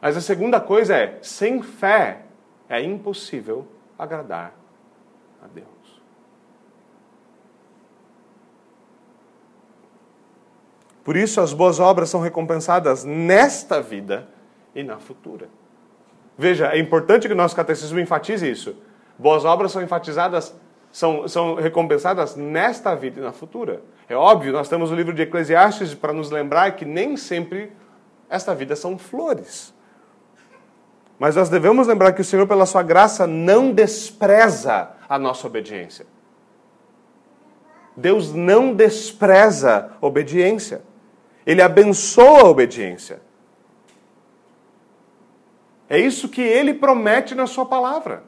Mas 0.00 0.16
a 0.16 0.20
segunda 0.20 0.60
coisa 0.60 0.96
é, 0.96 1.18
sem 1.22 1.62
fé 1.62 2.22
é 2.68 2.82
impossível 2.82 3.66
agradar 3.98 4.54
a 5.42 5.46
Deus. 5.46 5.66
Por 11.04 11.16
isso 11.16 11.40
as 11.40 11.52
boas 11.52 11.80
obras 11.80 12.10
são 12.10 12.20
recompensadas 12.20 13.04
nesta 13.04 13.80
vida 13.80 14.28
e 14.74 14.82
na 14.82 14.98
futura. 14.98 15.48
Veja, 16.38 16.68
é 16.68 16.78
importante 16.78 17.26
que 17.26 17.34
o 17.34 17.36
nosso 17.36 17.56
catecismo 17.56 17.98
enfatize 17.98 18.48
isso. 18.48 18.76
Boas 19.18 19.44
obras 19.44 19.72
são 19.72 19.82
enfatizadas, 19.82 20.54
são, 20.92 21.26
são 21.26 21.56
recompensadas 21.56 22.36
nesta 22.36 22.94
vida 22.94 23.20
e 23.20 23.24
na 23.24 23.32
futura. 23.32 23.82
É 24.08 24.14
óbvio, 24.14 24.52
nós 24.52 24.68
temos 24.68 24.92
o 24.92 24.94
livro 24.94 25.12
de 25.12 25.22
Eclesiastes 25.22 25.94
para 25.94 26.12
nos 26.12 26.30
lembrar 26.30 26.76
que 26.76 26.84
nem 26.84 27.16
sempre 27.16 27.72
esta 28.30 28.54
vida 28.54 28.76
são 28.76 28.96
flores. 28.96 29.74
Mas 31.18 31.34
nós 31.34 31.48
devemos 31.48 31.88
lembrar 31.88 32.12
que 32.12 32.20
o 32.20 32.24
Senhor, 32.24 32.46
pela 32.46 32.64
sua 32.64 32.84
graça, 32.84 33.26
não 33.26 33.72
despreza 33.72 34.90
a 35.08 35.18
nossa 35.18 35.48
obediência. 35.48 36.06
Deus 37.96 38.32
não 38.32 38.72
despreza 38.72 39.90
obediência. 40.00 40.82
Ele 41.44 41.60
abençoa 41.60 42.42
a 42.42 42.48
obediência. 42.48 43.20
É 45.88 45.98
isso 45.98 46.28
que 46.28 46.42
ele 46.42 46.74
promete 46.74 47.34
na 47.34 47.46
sua 47.46 47.64
palavra. 47.64 48.22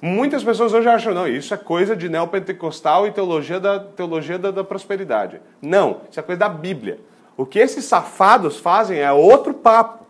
Muitas 0.00 0.44
pessoas 0.44 0.72
hoje 0.72 0.88
acham, 0.88 1.14
não, 1.14 1.26
isso 1.26 1.54
é 1.54 1.56
coisa 1.56 1.96
de 1.96 2.08
neopentecostal 2.08 3.06
e 3.06 3.12
teologia 3.12 3.58
da, 3.58 3.80
teologia 3.80 4.38
da, 4.38 4.50
da 4.50 4.62
prosperidade. 4.62 5.40
Não, 5.60 6.02
isso 6.10 6.20
é 6.20 6.22
coisa 6.22 6.38
da 6.40 6.48
Bíblia. 6.48 7.00
O 7.36 7.46
que 7.46 7.58
esses 7.58 7.84
safados 7.84 8.58
fazem 8.58 8.98
é 8.98 9.10
outro 9.12 9.54
papo. 9.54 10.04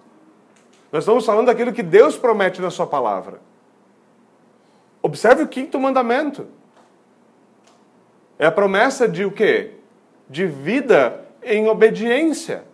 Nós 0.91 1.05
estamos 1.05 1.25
falando 1.25 1.47
daquilo 1.47 1.73
que 1.73 1.83
Deus 1.83 2.17
promete 2.17 2.61
na 2.61 2.71
sua 2.71 2.87
palavra. 2.87 3.41
Observe 5.03 5.43
o 5.43 5.49
quinto 5.49 5.79
mandamento. 5.79 6.49
É 8.39 8.47
a 8.47 8.53
promessa 8.53 9.09
de 9.09 9.25
o 9.25 9.31
quê? 9.31 9.75
De 10.29 10.47
vida 10.47 11.25
em 11.43 11.69
obediência. 11.69 12.65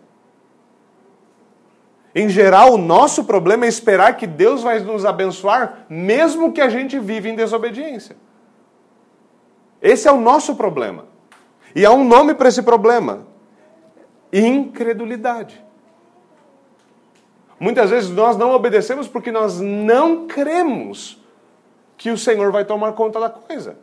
Em 2.15 2.29
geral, 2.29 2.73
o 2.73 2.77
nosso 2.77 3.23
problema 3.23 3.65
é 3.65 3.67
esperar 3.67 4.17
que 4.17 4.27
Deus 4.27 4.61
vai 4.61 4.79
nos 4.79 5.03
abençoar, 5.03 5.85
mesmo 5.89 6.51
que 6.51 6.61
a 6.61 6.69
gente 6.69 6.99
vive 6.99 7.29
em 7.29 7.35
desobediência. 7.35 8.15
Esse 9.81 10.07
é 10.07 10.11
o 10.11 10.19
nosso 10.19 10.55
problema. 10.55 11.05
E 11.75 11.85
há 11.85 11.91
um 11.91 12.03
nome 12.03 12.35
para 12.35 12.49
esse 12.49 12.61
problema: 12.61 13.25
incredulidade. 14.31 15.63
Muitas 17.59 17.89
vezes 17.89 18.09
nós 18.09 18.37
não 18.37 18.51
obedecemos 18.51 19.07
porque 19.07 19.31
nós 19.31 19.59
não 19.59 20.27
cremos 20.27 21.21
que 21.97 22.11
o 22.11 22.17
Senhor 22.17 22.51
vai 22.51 22.65
tomar 22.65 22.93
conta 22.93 23.19
da 23.19 23.29
coisa. 23.29 23.77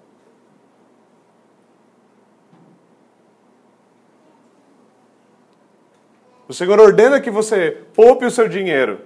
O 6.51 6.53
Senhor 6.53 6.81
ordena 6.81 7.21
que 7.21 7.31
você 7.31 7.85
poupe 7.95 8.25
o 8.25 8.31
seu 8.31 8.49
dinheiro, 8.49 9.03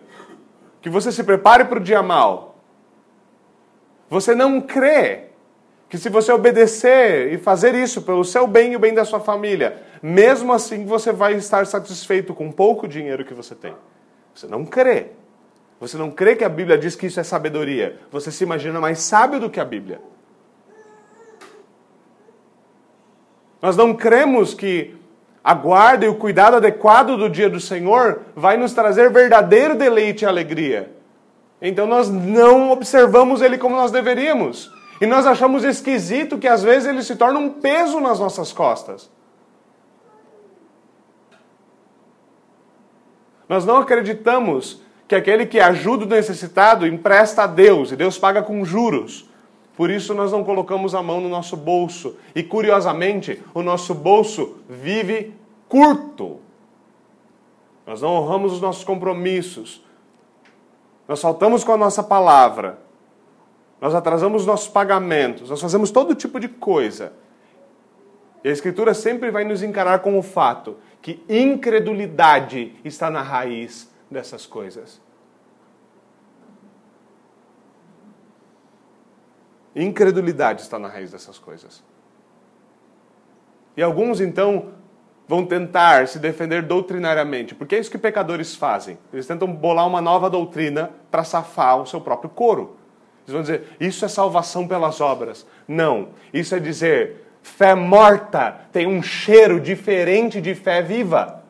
que 0.81 0.89
você 0.89 1.13
se 1.13 1.23
prepare 1.23 1.67
para 1.67 1.79
o 1.79 1.83
dia 1.83 2.03
mal. 2.03 2.57
Você 4.09 4.35
não 4.35 4.63
crê 4.63 5.25
que 5.87 5.99
se 5.99 6.09
você 6.09 6.33
obedecer 6.33 7.35
e 7.35 7.37
fazer 7.37 7.75
isso 7.75 8.01
pelo 8.01 8.25
seu 8.25 8.47
bem 8.47 8.73
e 8.73 8.77
o 8.77 8.79
bem 8.79 8.95
da 8.95 9.05
sua 9.05 9.21
família, 9.21 9.83
mesmo 10.03 10.55
assim 10.55 10.87
você 10.87 11.13
vai 11.13 11.35
estar 11.35 11.67
satisfeito 11.67 12.33
com 12.33 12.51
pouco 12.51 12.89
dinheiro 12.89 13.27
que 13.27 13.35
você 13.35 13.55
tem. 13.55 13.75
Você 14.35 14.47
não 14.47 14.65
crê. 14.65 15.09
Você 15.79 15.99
não 15.99 16.11
crê 16.11 16.37
que 16.37 16.45
a 16.45 16.49
Bíblia 16.49 16.79
diz 16.79 16.97
que 16.97 17.09
isso 17.09 17.21
é 17.21 17.23
sabedoria. 17.23 18.01
Você 18.11 18.33
se 18.33 18.43
imagina 18.43 18.81
mais 18.81 19.01
sábio 19.01 19.39
do 19.39 19.51
que 19.51 19.61
a 19.61 19.67
Bíblia. 19.67 20.01
Nós 23.61 23.77
não 23.77 23.93
cremos 23.93 24.55
que 24.55 25.04
a 25.45 25.53
guarda 25.53 26.07
e 26.07 26.09
o 26.09 26.15
cuidado 26.15 26.57
adequado 26.57 27.19
do 27.19 27.29
dia 27.29 27.51
do 27.51 27.61
Senhor 27.61 28.23
vai 28.35 28.57
nos 28.57 28.73
trazer 28.73 29.11
verdadeiro 29.11 29.77
deleite 29.77 30.25
e 30.25 30.27
alegria. 30.27 30.91
Então 31.61 31.87
nós 31.87 32.09
não 32.09 32.71
observamos 32.71 33.43
ele 33.43 33.59
como 33.59 33.77
nós 33.77 33.91
deveríamos. 33.91 34.73
E 35.03 35.07
nós 35.07 35.27
achamos 35.27 35.63
esquisito 35.63 36.39
que 36.39 36.49
às 36.49 36.63
vezes 36.63 36.89
ele 36.89 37.03
se 37.03 37.17
torna 37.17 37.39
um 37.39 37.51
peso 37.51 38.01
nas 38.01 38.19
nossas 38.19 38.53
costas. 38.53 39.11
Nós 43.47 43.67
não 43.67 43.77
acreditamos 43.77 44.83
que 45.07 45.15
aquele 45.15 45.45
que 45.45 45.61
ajuda 45.61 46.07
o 46.07 46.09
necessitado 46.09 46.87
empresta 46.87 47.43
a 47.43 47.47
Deus 47.47 47.93
e 47.93 47.97
Deus 47.97 48.17
paga 48.17 48.43
com 48.43 48.65
juros. 48.65 49.29
Por 49.77 49.91
isso 49.91 50.15
nós 50.15 50.31
não 50.31 50.45
colocamos 50.45 50.95
a 50.95 51.03
mão 51.03 51.21
no 51.21 51.29
nosso 51.29 51.57
bolso. 51.57 52.17
E 52.35 52.43
curiosamente, 52.43 53.43
o 53.53 53.63
nosso 53.63 53.95
bolso 53.95 54.59
vive 54.69 55.35
curto. 55.69 56.41
Nós 57.87 58.01
não 58.01 58.11
honramos 58.11 58.53
os 58.53 58.61
nossos 58.61 58.85
compromissos. 58.85 59.85
Nós 61.09 61.21
faltamos 61.21 61.65
com 61.65 61.73
a 61.73 61.77
nossa 61.77 62.03
palavra. 62.03 62.79
Nós 63.81 63.95
atrasamos 63.95 64.43
os 64.43 64.47
nossos 64.47 64.69
pagamentos. 64.69 65.51
Nós 65.51 65.61
fazemos 65.61 65.91
todo 65.91 66.15
tipo 66.15 66.39
de 66.39 66.49
coisa. 66.49 67.13
E 68.43 68.49
a 68.49 68.53
Escritura 68.53 68.95
sempre 68.95 69.31
vai 69.31 69.45
nos 69.45 69.63
encarar 69.63 69.99
com 70.01 70.19
o 70.19 70.23
fato 70.23 70.77
que 71.03 71.23
incredulidade 71.29 72.77
está 72.85 73.11
na 73.11 73.21
raiz 73.21 73.93
dessas 74.11 74.47
coisas. 74.47 75.03
Incredulidade 79.75 80.63
está 80.63 80.79
na 80.79 80.89
raiz 80.89 81.11
dessas 81.11 81.39
coisas. 81.39 81.83
E 83.77 83.83
alguns, 83.83 84.21
então, 84.21 84.71
vão 85.27 85.45
tentar 85.45 86.07
se 86.07 86.19
defender 86.19 86.63
doutrinariamente, 86.63 87.55
porque 87.55 87.75
é 87.75 87.79
isso 87.79 87.91
que 87.91 87.99
pecadores 87.99 88.55
fazem. 88.55 88.99
Eles 89.13 89.27
tentam 89.27 89.51
bolar 89.51 89.87
uma 89.87 90.01
nova 90.01 90.31
doutrina 90.31 90.91
para 91.11 91.25
safar 91.25 91.81
o 91.81 91.87
seu 91.87 92.01
próprio 92.01 92.31
coro. 92.31 92.77
Eles 93.25 93.33
vão 93.33 93.41
dizer, 93.41 93.77
isso 93.81 94.05
é 94.05 94.09
salvação 94.09 94.69
pelas 94.69 95.01
obras. 95.01 95.47
Não. 95.67 96.11
Isso 96.33 96.55
é 96.55 96.61
dizer, 96.61 97.27
fé 97.43 97.75
morta 97.75 98.61
tem 98.71 98.87
um 98.87 99.03
cheiro 99.03 99.59
diferente 99.59 100.41
de 100.41 100.55
fé 100.55 100.83
viva. 100.83 101.43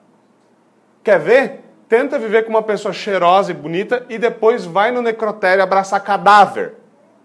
Quer 1.02 1.18
ver? 1.18 1.60
Tenta 1.88 2.18
viver 2.18 2.44
com 2.44 2.50
uma 2.50 2.62
pessoa 2.62 2.94
cheirosa 2.94 3.50
e 3.50 3.54
bonita 3.54 4.06
e 4.08 4.18
depois 4.18 4.64
vai 4.64 4.90
no 4.90 5.02
necrotério 5.02 5.62
abraçar 5.62 6.02
cadáver. 6.02 6.76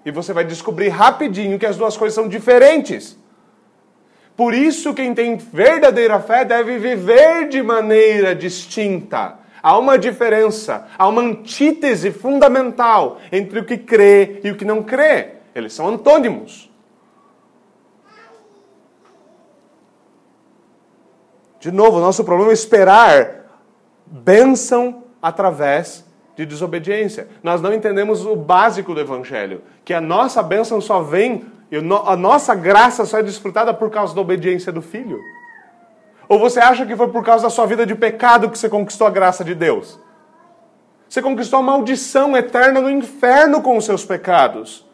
E 0.10 0.12
você 0.12 0.34
vai 0.34 0.44
descobrir 0.44 0.90
rapidinho 0.90 1.60
que 1.60 1.68
as 1.68 1.78
duas 1.78 1.96
coisas 1.96 2.16
são 2.16 2.28
diferentes. 2.28 3.16
Por 4.36 4.56
isso, 4.56 4.92
quem 4.92 5.14
tem 5.14 5.38
verdadeira 5.38 6.20
fé 6.20 6.44
deve 6.44 6.80
viver 6.80 7.48
de 7.48 7.62
maneira 7.62 8.34
distinta. 8.34 9.38
Há 9.62 9.78
uma 9.78 10.00
diferença, 10.00 10.88
há 10.98 11.08
uma 11.08 11.22
antítese 11.22 12.10
fundamental 12.10 13.20
entre 13.32 13.60
o 13.60 13.64
que 13.64 13.78
crê 13.78 14.40
e 14.44 14.50
o 14.50 14.56
que 14.58 14.66
não 14.66 14.82
crê. 14.82 15.34
Eles 15.54 15.74
são 15.74 15.88
antônimos. 15.88 16.72
De 21.60 21.70
novo, 21.70 22.00
nosso 22.00 22.24
problema 22.24 22.50
é 22.50 22.54
esperar 22.56 23.62
bênção 24.08 25.04
através 25.22 26.04
de 26.40 26.46
desobediência. 26.46 27.28
Nós 27.44 27.62
não 27.62 27.74
entendemos 27.74 28.26
o 28.26 28.34
básico 28.34 28.94
do 28.94 29.02
Evangelho, 29.02 29.62
que 29.84 29.94
a 29.94 30.00
nossa 30.00 30.42
bênção 30.42 30.80
só 30.80 31.02
vem, 31.02 31.44
a 32.06 32.16
nossa 32.16 32.56
graça 32.56 33.06
só 33.06 33.20
é 33.20 33.24
desfrutada 33.24 33.74
por 33.74 33.90
causa 33.90 34.16
da 34.16 34.22
obediência 34.22 34.72
do 34.72 34.82
Filho. 34.82 35.20
Ou 36.30 36.40
você 36.40 36.62
acha 36.62 36.86
que 36.86 36.96
foi 36.96 37.10
por 37.10 37.26
causa 37.26 37.44
da 37.44 37.50
sua 37.50 37.66
vida 37.66 37.86
de 37.86 37.94
pecado 37.94 38.50
que 38.50 38.58
você 38.58 38.70
conquistou 38.70 39.06
a 39.06 39.10
graça 39.10 39.44
de 39.44 39.54
Deus? 39.54 40.00
Você 41.10 41.22
conquistou 41.22 41.60
a 41.60 41.64
maldição 41.64 42.38
eterna 42.38 42.80
no 42.80 42.90
inferno 42.90 43.62
com 43.62 43.76
os 43.76 43.84
seus 43.84 44.06
pecados. 44.06 44.88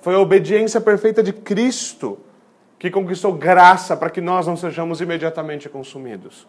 Foi 0.00 0.16
a 0.16 0.18
obediência 0.18 0.80
perfeita 0.80 1.22
de 1.22 1.32
Cristo 1.32 2.18
que 2.80 2.90
conquistou 2.90 3.32
graça 3.32 3.96
para 3.96 4.10
que 4.10 4.20
nós 4.20 4.44
não 4.48 4.56
sejamos 4.56 5.00
imediatamente 5.00 5.68
consumidos. 5.68 6.48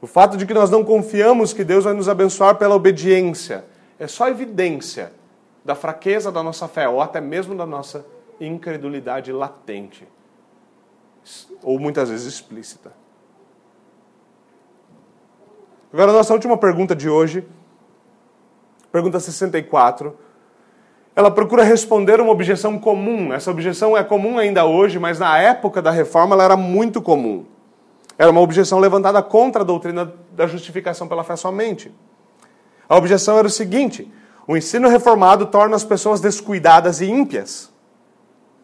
O 0.00 0.06
fato 0.06 0.36
de 0.36 0.46
que 0.46 0.54
nós 0.54 0.70
não 0.70 0.84
confiamos 0.84 1.52
que 1.52 1.64
Deus 1.64 1.84
vai 1.84 1.94
nos 1.94 2.08
abençoar 2.08 2.56
pela 2.56 2.74
obediência 2.74 3.64
é 3.98 4.06
só 4.06 4.28
evidência 4.28 5.12
da 5.64 5.74
fraqueza 5.74 6.30
da 6.30 6.42
nossa 6.42 6.68
fé, 6.68 6.88
ou 6.88 7.00
até 7.00 7.20
mesmo 7.20 7.54
da 7.54 7.66
nossa 7.66 8.06
incredulidade 8.40 9.32
latente, 9.32 10.06
ou 11.62 11.78
muitas 11.78 12.10
vezes 12.10 12.26
explícita. 12.26 12.92
Agora, 15.92 16.12
nossa 16.12 16.32
última 16.32 16.56
pergunta 16.56 16.94
de 16.94 17.08
hoje, 17.08 17.46
pergunta 18.92 19.18
64, 19.18 20.16
ela 21.16 21.30
procura 21.30 21.64
responder 21.64 22.20
uma 22.20 22.30
objeção 22.30 22.78
comum. 22.78 23.32
Essa 23.32 23.50
objeção 23.50 23.96
é 23.96 24.04
comum 24.04 24.38
ainda 24.38 24.66
hoje, 24.66 24.98
mas 24.98 25.18
na 25.18 25.38
época 25.38 25.80
da 25.80 25.90
reforma 25.90 26.34
ela 26.34 26.44
era 26.44 26.56
muito 26.56 27.00
comum. 27.00 27.46
Era 28.18 28.30
uma 28.30 28.40
objeção 28.40 28.78
levantada 28.78 29.22
contra 29.22 29.62
a 29.62 29.64
doutrina 29.64 30.12
da 30.32 30.46
justificação 30.46 31.06
pela 31.06 31.22
fé 31.22 31.36
somente. 31.36 31.92
A 32.88 32.96
objeção 32.96 33.38
era 33.38 33.46
o 33.46 33.50
seguinte: 33.50 34.10
o 34.46 34.56
ensino 34.56 34.88
reformado 34.88 35.46
torna 35.46 35.76
as 35.76 35.84
pessoas 35.84 36.20
descuidadas 36.20 37.00
e 37.00 37.06
ímpias. 37.06 37.70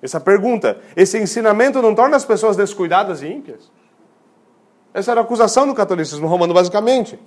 Essa 0.01 0.21
pergunta: 0.21 0.81
esse 0.97 1.19
ensinamento 1.19 1.83
não 1.83 1.95
torna 1.95 2.17
as 2.17 2.25
pessoas 2.25 2.57
descuidadas 2.57 3.23
e 3.23 3.27
ímpias? 3.27 3.71
Essa 4.95 5.13
era 5.13 5.21
a 5.21 5.25
acusação 5.25 5.67
do 5.67 5.75
catolicismo 5.75 6.27
romano, 6.27 6.53
basicamente. 6.53 7.19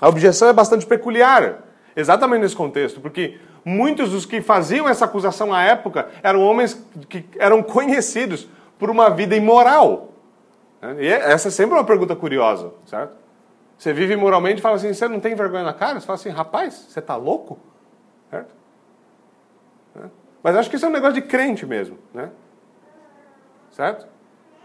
A 0.00 0.08
objeção 0.08 0.48
é 0.48 0.52
bastante 0.52 0.86
peculiar, 0.86 1.64
exatamente 1.96 2.42
nesse 2.42 2.56
contexto, 2.56 3.00
porque 3.00 3.38
muitos 3.64 4.10
dos 4.10 4.24
que 4.24 4.40
faziam 4.40 4.88
essa 4.88 5.04
acusação 5.04 5.52
à 5.52 5.62
época 5.62 6.08
eram 6.22 6.42
homens 6.42 6.80
que 7.08 7.24
eram 7.38 7.62
conhecidos 7.62 8.48
por 8.78 8.90
uma 8.90 9.08
vida 9.08 9.34
imoral. 9.34 10.12
E 11.00 11.08
é, 11.08 11.32
essa 11.32 11.48
é 11.48 11.50
sempre 11.50 11.74
uma 11.74 11.84
pergunta 11.84 12.14
curiosa, 12.14 12.72
certo? 12.86 13.16
Você 13.76 13.92
vive 13.92 14.16
moralmente 14.16 14.58
e 14.58 14.62
fala 14.62 14.76
assim, 14.76 14.92
você 14.92 15.08
não 15.08 15.20
tem 15.20 15.34
vergonha 15.34 15.64
na 15.64 15.72
cara? 15.72 16.00
Você 16.00 16.06
fala 16.06 16.18
assim, 16.18 16.30
rapaz, 16.30 16.74
você 16.88 16.98
está 16.98 17.16
louco? 17.16 17.58
Certo? 18.30 18.58
Mas 20.42 20.56
acho 20.56 20.70
que 20.70 20.76
isso 20.76 20.86
é 20.86 20.88
um 20.88 20.92
negócio 20.92 21.14
de 21.14 21.22
crente 21.22 21.66
mesmo, 21.66 21.98
né? 22.14 22.30
Certo? 23.70 24.06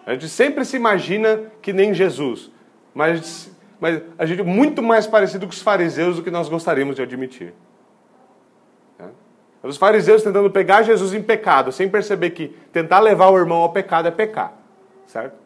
A 0.05 0.14
gente 0.14 0.28
sempre 0.30 0.66
se 0.66 0.76
imagina 0.76 1.51
que 1.61 1.74
nem 1.74 1.93
Jesus, 1.93 2.51
mas, 2.93 3.51
mas 3.80 4.01
a 4.18 4.26
gente 4.26 4.41
é 4.41 4.43
muito 4.43 4.82
mais 4.82 5.07
parecido 5.07 5.45
com 5.45 5.51
os 5.51 5.61
fariseus 5.61 6.18
do 6.18 6.24
que 6.24 6.32
nós 6.32 6.49
gostaríamos 6.49 6.95
de 6.95 7.01
admitir. 7.01 7.53
É. 8.99 9.05
Os 9.64 9.78
fariseus 9.78 10.24
tentando 10.24 10.49
pegar 10.51 10.84
Jesus 10.84 11.14
em 11.14 11.24
pecado, 11.24 11.72
sem 11.72 11.89
perceber 11.89 12.32
que 12.32 12.49
tentar 12.72 12.99
levar 12.99 13.30
o 13.30 13.38
irmão 13.38 13.59
ao 13.59 13.72
pecado 13.72 14.07
é 14.07 14.11
pecar, 14.11 14.53
certo? 15.05 15.42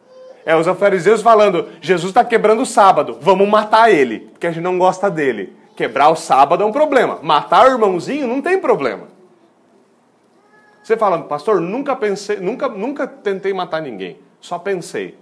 É 0.48 0.56
os 0.56 0.66
fariseus 0.78 1.20
falando, 1.20 1.68
Jesus 1.78 2.08
está 2.08 2.24
quebrando 2.24 2.62
o 2.62 2.66
sábado, 2.66 3.18
vamos 3.20 3.46
matar 3.46 3.92
ele, 3.92 4.20
porque 4.20 4.46
a 4.46 4.50
gente 4.50 4.62
não 4.62 4.78
gosta 4.78 5.10
dele. 5.10 5.54
Quebrar 5.76 6.08
o 6.08 6.16
sábado 6.16 6.62
é 6.62 6.66
um 6.66 6.72
problema, 6.72 7.18
matar 7.20 7.66
o 7.68 7.72
irmãozinho 7.72 8.26
não 8.26 8.40
tem 8.40 8.58
problema. 8.58 9.08
Você 10.82 10.96
fala, 10.96 11.20
pastor, 11.24 11.60
nunca 11.60 11.94
pensei, 11.94 12.38
nunca, 12.38 12.66
nunca 12.66 13.06
tentei 13.06 13.52
matar 13.52 13.82
ninguém, 13.82 14.18
só 14.40 14.58
pensei. 14.58 15.18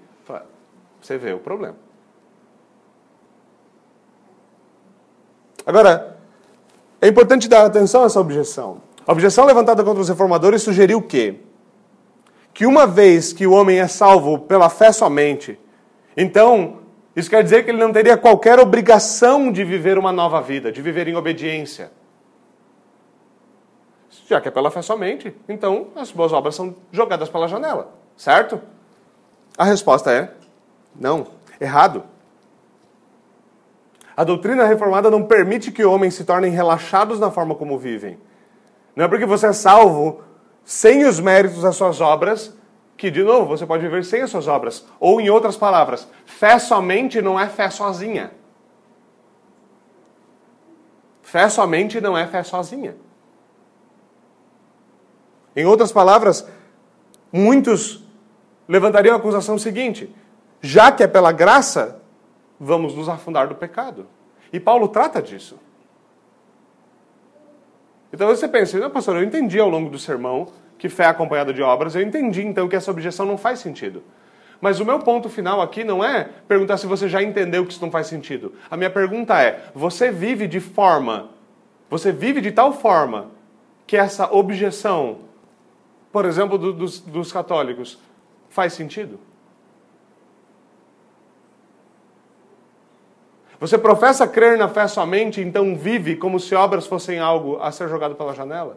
Você 1.00 1.18
vê 1.18 1.32
o 1.32 1.40
problema. 1.40 1.74
Agora, 5.66 6.18
é 7.02 7.08
importante 7.08 7.48
dar 7.48 7.66
atenção 7.66 8.04
a 8.04 8.06
essa 8.06 8.20
objeção. 8.20 8.80
A 9.04 9.10
objeção 9.10 9.44
levantada 9.44 9.82
contra 9.82 10.00
os 10.00 10.08
reformadores 10.08 10.62
sugeriu 10.62 10.98
o 10.98 11.02
quê? 11.02 11.40
Que 12.56 12.64
uma 12.64 12.86
vez 12.86 13.34
que 13.34 13.46
o 13.46 13.52
homem 13.52 13.80
é 13.80 13.86
salvo 13.86 14.38
pela 14.38 14.70
fé 14.70 14.90
somente, 14.90 15.60
então 16.16 16.78
isso 17.14 17.28
quer 17.28 17.44
dizer 17.44 17.62
que 17.62 17.70
ele 17.70 17.76
não 17.76 17.92
teria 17.92 18.16
qualquer 18.16 18.58
obrigação 18.58 19.52
de 19.52 19.62
viver 19.62 19.98
uma 19.98 20.10
nova 20.10 20.40
vida, 20.40 20.72
de 20.72 20.80
viver 20.80 21.06
em 21.06 21.14
obediência. 21.14 21.92
Já 24.26 24.40
que 24.40 24.48
é 24.48 24.50
pela 24.50 24.70
fé 24.70 24.80
somente, 24.80 25.36
então 25.46 25.88
as 25.94 26.10
boas 26.10 26.32
obras 26.32 26.54
são 26.54 26.74
jogadas 26.90 27.28
pela 27.28 27.46
janela, 27.46 27.92
certo? 28.16 28.58
A 29.58 29.64
resposta 29.64 30.10
é 30.10 30.32
não, 30.98 31.26
errado. 31.60 32.04
A 34.16 34.24
doutrina 34.24 34.64
reformada 34.64 35.10
não 35.10 35.24
permite 35.24 35.70
que 35.70 35.84
homens 35.84 36.14
se 36.14 36.24
tornem 36.24 36.52
relaxados 36.52 37.20
na 37.20 37.30
forma 37.30 37.54
como 37.54 37.78
vivem. 37.78 38.18
Não 38.96 39.04
é 39.04 39.08
porque 39.08 39.26
você 39.26 39.48
é 39.48 39.52
salvo 39.52 40.24
sem 40.66 41.04
os 41.04 41.20
méritos 41.20 41.62
das 41.62 41.76
suas 41.76 42.00
obras 42.00 42.52
que, 42.96 43.08
de 43.08 43.22
novo, 43.22 43.46
você 43.46 43.64
pode 43.64 43.84
viver 43.84 44.04
sem 44.04 44.22
as 44.22 44.30
suas 44.30 44.48
obras. 44.48 44.84
Ou, 44.98 45.20
em 45.20 45.30
outras 45.30 45.56
palavras, 45.56 46.08
fé 46.24 46.58
somente 46.58 47.22
não 47.22 47.38
é 47.38 47.48
fé 47.48 47.70
sozinha. 47.70 48.32
Fé 51.22 51.48
somente 51.48 52.00
não 52.00 52.18
é 52.18 52.26
fé 52.26 52.42
sozinha. 52.42 52.96
Em 55.54 55.64
outras 55.64 55.92
palavras, 55.92 56.48
muitos 57.32 58.02
levantariam 58.66 59.14
a 59.14 59.18
acusação 59.18 59.56
seguinte: 59.58 60.12
já 60.60 60.90
que 60.90 61.04
é 61.04 61.06
pela 61.06 61.30
graça, 61.30 62.02
vamos 62.58 62.92
nos 62.92 63.08
afundar 63.08 63.46
do 63.46 63.54
pecado. 63.54 64.08
E 64.52 64.58
Paulo 64.58 64.88
trata 64.88 65.22
disso. 65.22 65.60
Então 68.16 68.28
você 68.28 68.48
pensa, 68.48 68.78
não, 68.78 68.88
pastor, 68.88 69.16
eu 69.16 69.22
entendi 69.22 69.60
ao 69.60 69.68
longo 69.68 69.90
do 69.90 69.98
sermão 69.98 70.48
que 70.78 70.88
fé 70.88 71.04
é 71.04 71.08
acompanhada 71.08 71.52
de 71.52 71.60
obras, 71.60 71.94
eu 71.94 72.00
entendi 72.00 72.42
então 72.42 72.66
que 72.66 72.74
essa 72.74 72.90
objeção 72.90 73.26
não 73.26 73.36
faz 73.36 73.58
sentido. 73.58 74.02
Mas 74.58 74.80
o 74.80 74.86
meu 74.86 74.98
ponto 75.00 75.28
final 75.28 75.60
aqui 75.60 75.84
não 75.84 76.02
é 76.02 76.26
perguntar 76.48 76.78
se 76.78 76.86
você 76.86 77.10
já 77.10 77.22
entendeu 77.22 77.66
que 77.66 77.74
isso 77.74 77.82
não 77.82 77.90
faz 77.90 78.06
sentido. 78.06 78.54
A 78.70 78.76
minha 78.76 78.88
pergunta 78.88 79.38
é: 79.38 79.64
você 79.74 80.10
vive 80.10 80.46
de 80.46 80.60
forma, 80.60 81.28
você 81.90 82.10
vive 82.10 82.40
de 82.40 82.50
tal 82.52 82.72
forma 82.72 83.26
que 83.86 83.98
essa 83.98 84.32
objeção, 84.32 85.18
por 86.10 86.24
exemplo, 86.24 86.56
do, 86.56 86.72
dos, 86.72 87.00
dos 87.00 87.30
católicos, 87.30 87.98
faz 88.48 88.72
sentido? 88.72 89.20
Você 93.58 93.78
professa 93.78 94.28
crer 94.28 94.58
na 94.58 94.68
fé 94.68 94.86
somente, 94.86 95.40
então 95.40 95.74
vive 95.74 96.16
como 96.16 96.38
se 96.38 96.54
obras 96.54 96.86
fossem 96.86 97.18
algo 97.18 97.58
a 97.60 97.72
ser 97.72 97.88
jogado 97.88 98.14
pela 98.14 98.34
janela? 98.34 98.76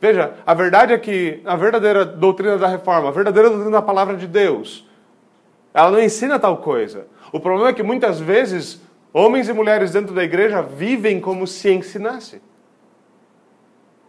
Veja, 0.00 0.34
a 0.46 0.54
verdade 0.54 0.92
é 0.92 0.98
que 0.98 1.42
a 1.44 1.56
verdadeira 1.56 2.04
doutrina 2.04 2.56
da 2.56 2.68
reforma, 2.68 3.08
a 3.08 3.12
verdadeira 3.12 3.48
doutrina 3.48 3.72
da 3.72 3.82
palavra 3.82 4.16
de 4.16 4.28
Deus, 4.28 4.86
ela 5.74 5.90
não 5.90 6.00
ensina 6.00 6.38
tal 6.38 6.58
coisa. 6.58 7.08
O 7.32 7.40
problema 7.40 7.70
é 7.70 7.72
que 7.72 7.82
muitas 7.82 8.20
vezes 8.20 8.80
homens 9.12 9.48
e 9.48 9.52
mulheres 9.52 9.90
dentro 9.90 10.14
da 10.14 10.22
igreja 10.22 10.62
vivem 10.62 11.20
como 11.20 11.46
se 11.46 11.72
ensinasse. 11.72 12.40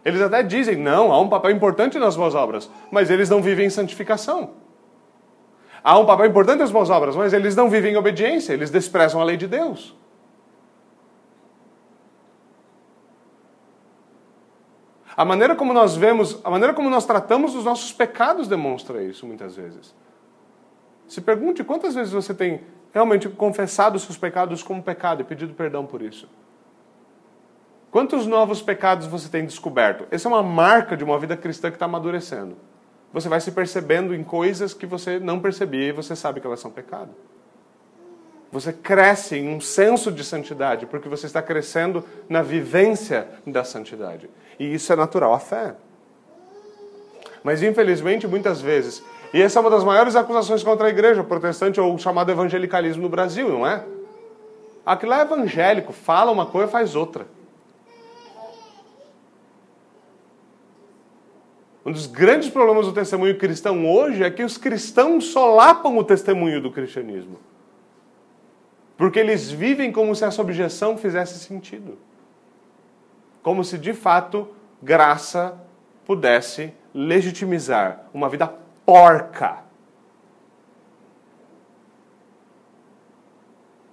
Eles 0.04 0.22
até 0.22 0.42
dizem, 0.44 0.76
não, 0.76 1.12
há 1.12 1.20
um 1.20 1.28
papel 1.28 1.50
importante 1.50 1.98
nas 1.98 2.16
boas 2.16 2.34
obras, 2.36 2.70
mas 2.90 3.10
eles 3.10 3.28
não 3.28 3.42
vivem 3.42 3.66
em 3.66 3.70
santificação. 3.70 4.50
Há 5.82 5.98
um 5.98 6.04
papel 6.04 6.26
importante 6.26 6.58
nas 6.58 6.70
boas 6.70 6.90
obras, 6.90 7.16
mas 7.16 7.32
eles 7.32 7.56
não 7.56 7.70
vivem 7.70 7.94
em 7.94 7.96
obediência, 7.96 8.52
eles 8.52 8.70
desprezam 8.70 9.20
a 9.20 9.24
lei 9.24 9.36
de 9.36 9.46
Deus. 9.46 9.96
A 15.16 15.24
maneira 15.24 15.54
como 15.54 15.72
nós 15.72 15.96
vemos, 15.96 16.40
a 16.44 16.50
maneira 16.50 16.72
como 16.72 16.88
nós 16.88 17.04
tratamos 17.04 17.54
os 17.54 17.64
nossos 17.64 17.92
pecados 17.92 18.46
demonstra 18.46 19.02
isso 19.02 19.26
muitas 19.26 19.56
vezes. 19.56 19.94
Se 21.08 21.20
pergunte 21.20 21.64
quantas 21.64 21.94
vezes 21.94 22.12
você 22.12 22.32
tem 22.32 22.62
realmente 22.92 23.28
confessado 23.28 23.96
os 23.96 24.02
seus 24.02 24.16
pecados 24.16 24.62
como 24.62 24.82
pecado 24.82 25.22
e 25.22 25.24
pedido 25.24 25.54
perdão 25.54 25.84
por 25.86 26.02
isso. 26.02 26.28
Quantos 27.90 28.26
novos 28.26 28.62
pecados 28.62 29.06
você 29.06 29.28
tem 29.28 29.44
descoberto? 29.44 30.06
Essa 30.10 30.28
é 30.28 30.30
uma 30.30 30.42
marca 30.42 30.96
de 30.96 31.02
uma 31.02 31.18
vida 31.18 31.36
cristã 31.36 31.70
que 31.70 31.76
está 31.76 31.86
amadurecendo 31.86 32.56
você 33.12 33.28
vai 33.28 33.40
se 33.40 33.50
percebendo 33.50 34.14
em 34.14 34.22
coisas 34.22 34.72
que 34.72 34.86
você 34.86 35.18
não 35.18 35.40
percebia 35.40 35.88
e 35.88 35.92
você 35.92 36.14
sabe 36.14 36.40
que 36.40 36.46
elas 36.46 36.60
são 36.60 36.70
pecado. 36.70 37.10
Você 38.52 38.72
cresce 38.72 39.36
em 39.36 39.48
um 39.48 39.60
senso 39.60 40.10
de 40.10 40.24
santidade, 40.24 40.86
porque 40.86 41.08
você 41.08 41.26
está 41.26 41.40
crescendo 41.40 42.04
na 42.28 42.42
vivência 42.42 43.28
da 43.46 43.62
santidade. 43.62 44.28
E 44.58 44.74
isso 44.74 44.92
é 44.92 44.96
natural, 44.96 45.32
a 45.32 45.38
fé. 45.38 45.74
Mas 47.42 47.62
infelizmente, 47.62 48.26
muitas 48.26 48.60
vezes, 48.60 49.02
e 49.32 49.40
essa 49.40 49.58
é 49.58 49.60
uma 49.60 49.70
das 49.70 49.84
maiores 49.84 50.16
acusações 50.16 50.62
contra 50.62 50.86
a 50.88 50.90
igreja 50.90 51.22
protestante 51.22 51.80
ou 51.80 51.94
o 51.94 51.98
chamado 51.98 52.30
evangelicalismo 52.30 53.02
no 53.02 53.08
Brasil, 53.08 53.48
não 53.48 53.66
é? 53.66 53.84
Aquilo 54.84 55.12
é 55.12 55.20
evangélico, 55.20 55.92
fala 55.92 56.32
uma 56.32 56.46
coisa, 56.46 56.68
faz 56.68 56.96
outra. 56.96 57.26
Um 61.84 61.92
dos 61.92 62.06
grandes 62.06 62.50
problemas 62.50 62.86
do 62.86 62.92
testemunho 62.92 63.38
cristão 63.38 63.90
hoje 63.90 64.22
é 64.22 64.30
que 64.30 64.42
os 64.42 64.58
cristãos 64.58 65.26
solapam 65.26 65.96
o 65.96 66.04
testemunho 66.04 66.60
do 66.60 66.70
cristianismo. 66.70 67.38
Porque 68.96 69.18
eles 69.18 69.50
vivem 69.50 69.90
como 69.90 70.14
se 70.14 70.24
essa 70.24 70.42
objeção 70.42 70.98
fizesse 70.98 71.38
sentido. 71.38 71.96
Como 73.42 73.64
se 73.64 73.78
de 73.78 73.94
fato 73.94 74.48
graça 74.82 75.58
pudesse 76.04 76.74
legitimizar 76.94 78.04
uma 78.12 78.28
vida 78.28 78.52
porca. 78.84 79.64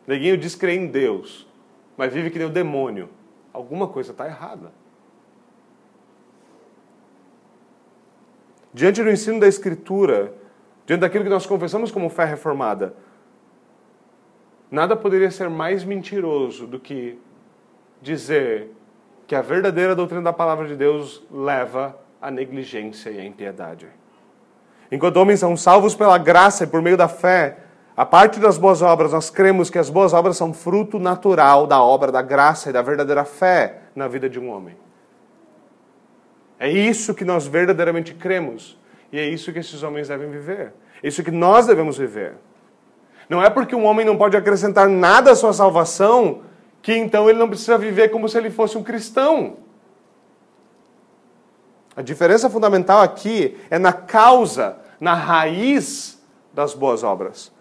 Neguinho 0.06 0.38
diz 0.38 0.56
crer 0.56 0.78
em 0.78 0.88
Deus, 0.88 1.48
mas 1.96 2.14
vive 2.14 2.30
que 2.30 2.38
nem 2.38 2.48
o 2.48 2.52
demônio. 2.52 3.10
Alguma 3.54 3.88
coisa 3.88 4.12
está 4.12 4.26
errada. 4.26 4.72
Diante 8.78 9.02
do 9.02 9.10
ensino 9.10 9.40
da 9.40 9.48
Escritura, 9.48 10.34
diante 10.86 11.02
daquilo 11.02 11.24
que 11.24 11.30
nós 11.32 11.48
confessamos 11.48 11.90
como 11.90 12.10
fé 12.10 12.26
reformada, 12.26 12.94
nada 14.70 14.96
poderia 14.96 15.32
ser 15.32 15.50
mais 15.50 15.84
mentiroso 15.84 16.68
do 16.68 16.80
que 16.80 17.20
dizer 18.04 18.72
que 19.26 19.34
a 19.34 19.42
verdadeira 19.42 19.96
doutrina 19.96 20.22
da 20.22 20.32
palavra 20.32 20.68
de 20.68 20.76
Deus 20.76 21.26
leva 21.32 21.98
à 22.22 22.30
negligência 22.30 23.10
e 23.10 23.20
à 23.20 23.26
impiedade. 23.26 23.88
Enquanto 24.92 25.18
homens 25.18 25.40
são 25.40 25.58
salvos 25.58 25.96
pela 25.96 26.20
graça 26.20 26.64
e 26.64 26.68
por 26.68 26.80
meio 26.80 26.96
da 26.96 27.08
fé, 27.08 27.58
a 27.96 28.06
parte 28.06 28.40
das 28.40 28.60
boas 28.60 28.84
obras, 28.84 29.12
nós 29.12 29.32
cremos 29.32 29.72
que 29.72 29.80
as 29.80 29.90
boas 29.90 30.14
obras 30.14 30.38
são 30.38 30.54
fruto 30.54 31.00
natural 31.00 31.66
da 31.66 31.82
obra 31.82 32.12
da 32.12 32.22
graça 32.22 32.70
e 32.70 32.74
da 32.74 32.84
verdadeira 32.84 33.26
fé 33.26 33.80
na 33.96 34.08
vida 34.08 34.30
de 34.30 34.40
um 34.40 34.52
homem. 34.52 34.78
É 36.60 36.70
isso 36.70 37.14
que 37.14 37.24
nós 37.24 37.45
verdadeiramente 37.45 38.14
cremos. 38.14 38.78
E 39.12 39.20
é 39.20 39.28
isso 39.28 39.53
que 39.53 39.60
esses 39.60 39.84
homens 39.84 40.08
devem 40.08 40.30
viver. 40.30 40.74
É 41.01 41.08
isso 41.08 41.24
que 41.24 41.32
nós 41.32 41.68
devemos 41.68 41.97
viver. 41.97 42.34
Não 43.30 43.43
é 43.43 43.49
porque 43.49 43.76
um 43.76 43.86
homem 43.86 44.05
não 44.05 44.18
pode 44.18 44.38
acrescentar 44.38 44.88
nada 44.88 45.32
à 45.32 45.36
sua 45.36 45.53
salvação 45.53 46.41
que 46.82 46.95
então 46.95 47.30
ele 47.30 47.38
não 47.38 47.49
precisa 47.49 47.78
viver 47.78 48.10
como 48.10 48.30
se 48.30 48.38
ele 48.38 48.49
fosse 48.49 48.78
um 48.78 48.84
cristão. 48.84 49.58
A 51.95 52.01
diferença 52.01 52.49
fundamental 52.49 53.01
aqui 53.01 53.58
é 53.70 53.78
na 53.78 53.91
causa, 53.91 54.78
na 54.99 55.14
raiz 55.14 56.22
das 56.53 56.74
boas 56.74 57.03
obras. 57.03 57.51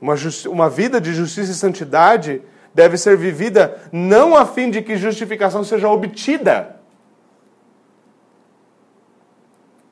Uma, 0.00 0.14
uma 0.50 0.68
vida 0.68 1.00
de 1.00 1.14
justiça 1.14 1.52
e 1.52 1.54
santidade 1.54 2.42
deve 2.74 2.96
ser 2.96 3.16
vivida 3.16 3.80
não 3.92 4.36
a 4.36 4.44
fim 4.44 4.70
de 4.70 4.82
que 4.82 4.96
justificação 4.96 5.62
seja 5.62 5.88
obtida, 5.88 6.81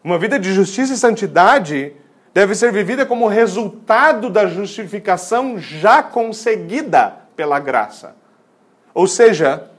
Uma 0.03 0.19
vida 0.19 0.39
de 0.39 0.53
justiça 0.53 0.95
e 0.95 0.97
santidade 0.97 1.95
deve 2.33 2.55
ser 2.55 2.73
vivida 2.73 3.05
como 3.05 3.29
resultado 3.29 4.31
da 4.31 4.47
justificação 4.47 5.59
já 5.59 6.03
conseguida 6.03 7.17
pela 7.37 7.59
graça. 7.59 8.17
Ou 8.95 9.07
seja, 9.07 9.71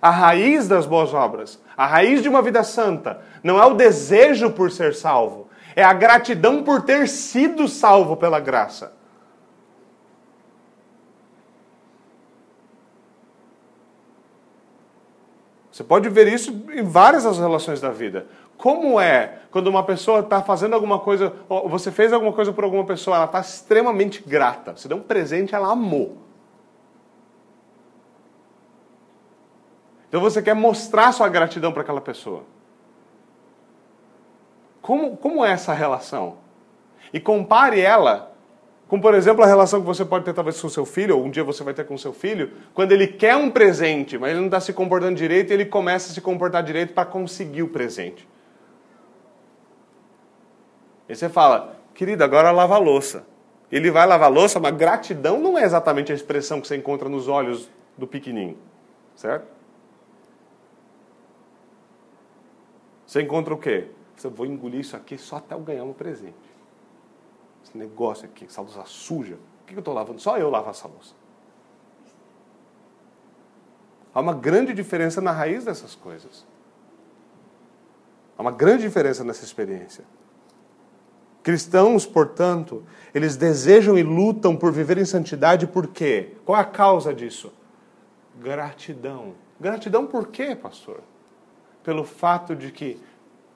a 0.00 0.10
raiz 0.10 0.66
das 0.66 0.86
boas 0.86 1.14
obras, 1.14 1.60
a 1.76 1.86
raiz 1.86 2.22
de 2.22 2.28
uma 2.28 2.42
vida 2.42 2.62
santa, 2.62 3.20
não 3.42 3.60
é 3.60 3.66
o 3.66 3.74
desejo 3.74 4.50
por 4.50 4.70
ser 4.70 4.94
salvo, 4.94 5.48
é 5.74 5.84
a 5.84 5.92
gratidão 5.92 6.62
por 6.62 6.82
ter 6.82 7.08
sido 7.08 7.68
salvo 7.68 8.16
pela 8.16 8.40
graça. 8.40 8.96
Você 15.70 15.84
pode 15.84 16.08
ver 16.08 16.26
isso 16.26 16.64
em 16.72 16.82
várias 16.82 17.24
das 17.24 17.38
relações 17.38 17.82
da 17.82 17.90
vida. 17.90 18.26
Como 18.56 19.00
é 19.00 19.40
quando 19.50 19.68
uma 19.68 19.82
pessoa 19.82 20.20
está 20.20 20.42
fazendo 20.42 20.74
alguma 20.74 20.98
coisa, 20.98 21.32
você 21.66 21.90
fez 21.90 22.12
alguma 22.12 22.32
coisa 22.32 22.52
por 22.52 22.64
alguma 22.64 22.84
pessoa, 22.84 23.16
ela 23.16 23.26
está 23.26 23.40
extremamente 23.40 24.22
grata. 24.26 24.76
Você 24.76 24.86
deu 24.86 24.98
um 24.98 25.02
presente, 25.02 25.54
ela 25.54 25.72
amou. 25.72 26.18
Então 30.08 30.20
você 30.20 30.42
quer 30.42 30.54
mostrar 30.54 31.12
sua 31.12 31.28
gratidão 31.28 31.72
para 31.72 31.82
aquela 31.82 32.00
pessoa. 32.00 32.44
Como, 34.80 35.16
como 35.16 35.44
é 35.44 35.50
essa 35.50 35.72
relação? 35.72 36.36
E 37.12 37.18
compare 37.18 37.80
ela 37.80 38.32
com, 38.88 39.00
por 39.00 39.14
exemplo, 39.14 39.42
a 39.42 39.46
relação 39.46 39.80
que 39.80 39.86
você 39.86 40.04
pode 40.04 40.24
ter 40.24 40.32
talvez 40.32 40.60
com 40.60 40.68
seu 40.68 40.84
filho, 40.84 41.18
ou 41.18 41.24
um 41.24 41.30
dia 41.30 41.42
você 41.42 41.64
vai 41.64 41.74
ter 41.74 41.84
com 41.84 41.98
seu 41.98 42.12
filho, 42.12 42.52
quando 42.72 42.92
ele 42.92 43.08
quer 43.08 43.34
um 43.34 43.50
presente, 43.50 44.16
mas 44.16 44.30
ele 44.30 44.38
não 44.38 44.46
está 44.46 44.60
se 44.60 44.72
comportando 44.72 45.16
direito 45.16 45.50
e 45.50 45.54
ele 45.54 45.64
começa 45.64 46.10
a 46.10 46.14
se 46.14 46.20
comportar 46.20 46.62
direito 46.62 46.92
para 46.92 47.04
conseguir 47.04 47.62
o 47.62 47.68
presente. 47.68 48.28
E 51.08 51.14
você 51.14 51.28
fala, 51.28 51.76
querido, 51.94 52.24
agora 52.24 52.50
lava 52.50 52.74
a 52.74 52.78
louça. 52.78 53.26
Ele 53.70 53.90
vai 53.90 54.06
lavar 54.06 54.28
a 54.28 54.32
louça, 54.32 54.60
mas 54.60 54.76
gratidão 54.76 55.40
não 55.40 55.58
é 55.58 55.64
exatamente 55.64 56.12
a 56.12 56.14
expressão 56.14 56.60
que 56.60 56.68
você 56.68 56.76
encontra 56.76 57.08
nos 57.08 57.28
olhos 57.28 57.68
do 57.96 58.06
pequenininho, 58.06 58.58
certo? 59.14 59.46
Você 63.06 63.22
encontra 63.22 63.54
o 63.54 63.58
quê? 63.58 63.88
Você 64.16 64.28
vou 64.28 64.46
engolir 64.46 64.80
isso 64.80 64.96
aqui 64.96 65.18
só 65.18 65.36
até 65.36 65.54
eu 65.54 65.60
ganhar 65.60 65.84
um 65.84 65.92
presente. 65.92 66.34
Esse 67.64 67.76
negócio 67.76 68.24
aqui, 68.24 68.44
essa 68.44 68.60
louça 68.60 68.82
suja. 68.86 69.36
O 69.62 69.66
que 69.66 69.74
eu 69.74 69.80
estou 69.80 69.94
lavando? 69.94 70.20
Só 70.20 70.38
eu 70.38 70.48
lavo 70.48 70.70
essa 70.70 70.86
louça. 70.86 71.14
Há 74.14 74.20
uma 74.20 74.32
grande 74.32 74.72
diferença 74.72 75.20
na 75.20 75.32
raiz 75.32 75.64
dessas 75.64 75.94
coisas. 75.94 76.46
Há 78.38 78.42
uma 78.42 78.52
grande 78.52 78.82
diferença 78.82 79.22
nessa 79.24 79.44
experiência. 79.44 80.04
Cristãos, 81.46 82.04
portanto, 82.04 82.82
eles 83.14 83.36
desejam 83.36 83.96
e 83.96 84.02
lutam 84.02 84.56
por 84.56 84.72
viver 84.72 84.98
em 84.98 85.04
santidade 85.04 85.64
por 85.64 85.86
quê? 85.86 86.32
Qual 86.44 86.58
é 86.58 86.60
a 86.60 86.64
causa 86.64 87.14
disso? 87.14 87.52
Gratidão. 88.40 89.34
Gratidão 89.60 90.08
por 90.08 90.26
quê, 90.26 90.56
pastor? 90.56 91.02
Pelo 91.84 92.02
fato 92.02 92.56
de 92.56 92.72
que 92.72 93.00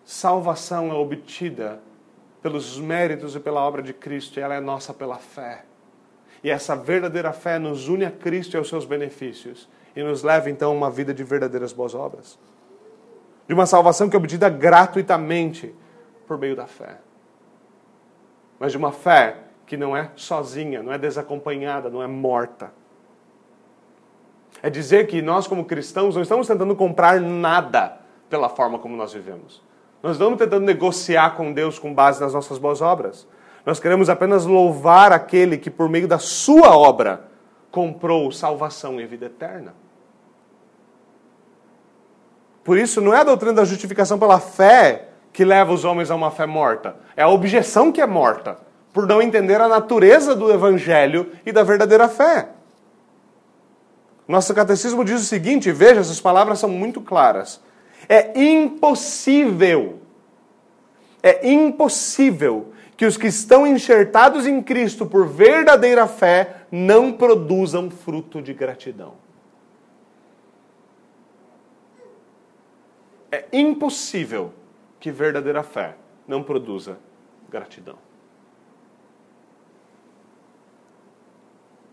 salvação 0.05 0.93
é 0.93 0.95
obtida 0.95 1.81
pelos 2.41 2.79
méritos 2.79 3.35
e 3.35 3.41
pela 3.41 3.61
obra 3.61 3.83
de 3.83 3.93
Cristo, 3.93 4.39
e 4.39 4.41
ela 4.41 4.55
é 4.55 4.61
nossa 4.61 4.95
pela 4.95 5.17
fé. 5.17 5.65
E 6.45 6.49
essa 6.49 6.77
verdadeira 6.77 7.33
fé 7.33 7.59
nos 7.59 7.89
une 7.89 8.05
a 8.05 8.11
Cristo 8.13 8.55
e 8.55 8.57
aos 8.57 8.69
seus 8.69 8.85
benefícios 8.85 9.69
e 9.97 10.03
nos 10.05 10.23
leva 10.23 10.49
então 10.49 10.71
a 10.71 10.75
uma 10.75 10.93
vida 10.93 11.13
de 11.13 11.25
verdadeiras 11.25 11.73
boas 11.73 11.93
obras. 11.93 12.39
De 13.49 13.53
uma 13.53 13.67
salvação 13.67 14.09
que 14.09 14.15
é 14.15 14.19
obtida 14.21 14.49
gratuitamente 14.49 15.75
por 16.25 16.39
meio 16.39 16.55
da 16.55 16.69
fé 16.69 16.99
mas 18.61 18.73
de 18.73 18.79
uma 18.79 18.93
fé 18.93 19.39
que 19.65 19.75
não 19.75 19.97
é 19.97 20.11
sozinha, 20.15 20.83
não 20.83 20.93
é 20.93 20.99
desacompanhada, 20.99 21.89
não 21.89 22.03
é 22.03 22.07
morta. 22.07 22.71
É 24.63 24.69
dizer 24.69 25.07
que 25.07 25.23
nós, 25.23 25.47
como 25.47 25.65
cristãos, 25.65 26.15
não 26.15 26.23
estamos 26.23 26.47
tentando 26.47 26.77
comprar 26.77 27.19
nada 27.19 27.99
pela 28.29 28.51
forma 28.51 28.79
como 28.79 28.95
nós 28.97 29.15
vivemos. 29.15 29.63
Nós 30.03 30.19
não 30.19 30.33
estamos 30.33 30.39
tentando 30.39 30.67
negociar 30.67 31.37
com 31.37 31.53
Deus 31.53 31.79
com 31.79 31.95
base 31.95 32.21
nas 32.21 32.35
nossas 32.35 32.59
boas 32.59 32.83
obras. 32.83 33.27
Nós 33.65 33.81
queremos 33.81 34.11
apenas 34.11 34.45
louvar 34.45 35.11
aquele 35.13 35.57
que, 35.57 35.71
por 35.71 35.89
meio 35.89 36.07
da 36.07 36.19
sua 36.19 36.77
obra, 36.77 37.29
comprou 37.71 38.31
salvação 38.31 39.01
e 39.01 39.07
vida 39.07 39.27
eterna. 39.27 39.75
Por 42.63 42.77
isso, 42.77 43.01
não 43.01 43.15
é 43.15 43.21
a 43.21 43.25
doutrina 43.25 43.55
da 43.55 43.65
justificação 43.65 44.19
pela 44.19 44.39
fé 44.39 45.10
que 45.33 45.45
leva 45.45 45.73
os 45.73 45.85
homens 45.85 46.11
a 46.11 46.15
uma 46.15 46.31
fé 46.31 46.47
morta. 46.47 46.97
É 47.17 47.23
a 47.23 47.29
objeção 47.29 47.93
que 47.93 48.01
é 48.01 48.07
morta, 48.07 48.59
por 48.93 49.07
não 49.07 49.23
entender 49.23 49.61
a 49.61 49.69
natureza 49.69 50.35
do 50.35 50.51
evangelho 50.51 51.33
e 51.47 51.53
da 51.53 51.63
verdadeira 51.63 52.09
fé. 52.09 52.49
Nosso 54.27 54.55
catecismo 54.55 55.05
diz 55.05 55.21
o 55.21 55.25
seguinte: 55.25 55.73
veja, 55.73 56.01
essas 56.01 56.21
palavras 56.21 56.59
são 56.59 56.69
muito 56.69 57.01
claras. 57.01 57.61
É 58.09 58.41
impossível, 58.41 60.01
é 61.23 61.51
impossível 61.51 62.73
que 62.97 63.07
os 63.07 63.17
que 63.17 63.27
estão 63.27 63.67
enxertados 63.67 64.47
em 64.47 64.63
Cristo 64.63 65.07
por 65.07 65.27
verdadeira 65.27 66.07
fé 66.07 66.65
não 66.71 67.13
produzam 67.13 67.91
fruto 67.91 68.43
de 68.43 68.53
gratidão. 68.53 69.15
É 73.33 73.45
impossível 73.53 74.53
que 75.01 75.11
verdadeira 75.11 75.63
fé 75.63 75.97
não 76.29 76.43
produza 76.43 76.99
gratidão. 77.49 77.99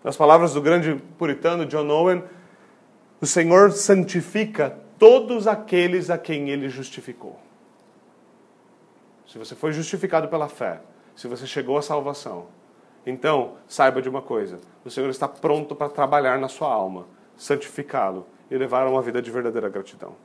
Nas 0.03 0.15
palavras 0.15 0.53
do 0.53 0.61
grande 0.61 0.95
puritano 1.17 1.65
John 1.65 1.89
Owen, 1.89 2.23
o 3.19 3.25
Senhor 3.25 3.71
santifica 3.71 4.77
todos 4.99 5.47
aqueles 5.47 6.09
a 6.09 6.17
quem 6.17 6.49
ele 6.49 6.69
justificou. 6.69 7.39
Se 9.25 9.37
você 9.37 9.55
foi 9.55 9.71
justificado 9.71 10.27
pela 10.27 10.47
fé, 10.47 10.81
se 11.15 11.27
você 11.27 11.47
chegou 11.47 11.77
à 11.77 11.81
salvação, 11.81 12.47
então 13.05 13.55
saiba 13.67 14.01
de 14.01 14.07
uma 14.07 14.21
coisa: 14.21 14.59
o 14.85 14.89
Senhor 14.89 15.09
está 15.09 15.27
pronto 15.27 15.75
para 15.75 15.89
trabalhar 15.89 16.37
na 16.37 16.47
sua 16.47 16.71
alma, 16.71 17.07
santificá-lo 17.35 18.27
e 18.49 18.57
levar 18.57 18.85
a 18.85 18.89
uma 18.89 19.01
vida 19.01 19.21
de 19.21 19.31
verdadeira 19.31 19.67
gratidão. 19.67 20.15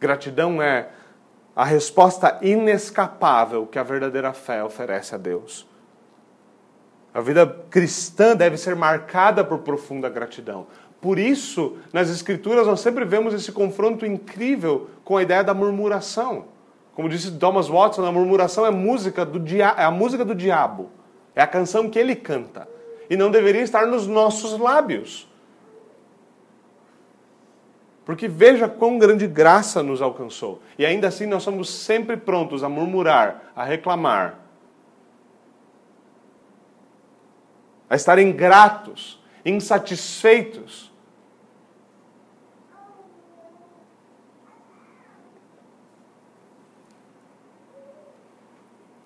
Gratidão 0.00 0.62
é 0.62 0.88
a 1.54 1.64
resposta 1.64 2.38
inescapável 2.40 3.66
que 3.66 3.78
a 3.78 3.82
verdadeira 3.82 4.32
fé 4.32 4.64
oferece 4.64 5.14
a 5.14 5.18
Deus. 5.18 5.68
A 7.12 7.20
vida 7.20 7.46
cristã 7.68 8.34
deve 8.34 8.56
ser 8.56 8.74
marcada 8.74 9.44
por 9.44 9.58
profunda 9.58 10.08
gratidão. 10.08 10.66
Por 11.00 11.18
isso, 11.18 11.76
nas 11.92 12.08
Escrituras, 12.08 12.66
nós 12.66 12.80
sempre 12.80 13.04
vemos 13.04 13.34
esse 13.34 13.50
confronto 13.52 14.06
incrível 14.06 14.88
com 15.04 15.16
a 15.16 15.22
ideia 15.22 15.42
da 15.42 15.52
murmuração. 15.52 16.46
Como 16.94 17.08
disse 17.08 17.32
Thomas 17.32 17.68
Watson, 17.68 18.04
a 18.04 18.12
murmuração 18.12 18.64
é, 18.64 18.70
música 18.70 19.24
do 19.24 19.40
dia... 19.40 19.74
é 19.76 19.84
a 19.84 19.90
música 19.90 20.24
do 20.24 20.34
diabo. 20.34 20.90
É 21.34 21.42
a 21.42 21.46
canção 21.46 21.88
que 21.90 21.98
ele 21.98 22.14
canta. 22.14 22.68
E 23.08 23.16
não 23.16 23.30
deveria 23.30 23.62
estar 23.62 23.86
nos 23.86 24.06
nossos 24.06 24.58
lábios. 24.58 25.29
Porque 28.10 28.26
veja 28.26 28.68
quão 28.68 28.98
grande 28.98 29.24
graça 29.28 29.84
nos 29.84 30.02
alcançou. 30.02 30.60
E 30.76 30.84
ainda 30.84 31.06
assim 31.06 31.26
nós 31.26 31.44
somos 31.44 31.70
sempre 31.70 32.16
prontos 32.16 32.64
a 32.64 32.68
murmurar, 32.68 33.52
a 33.54 33.62
reclamar, 33.62 34.36
a 37.88 37.94
estar 37.94 38.18
ingratos, 38.18 39.22
insatisfeitos. 39.44 40.92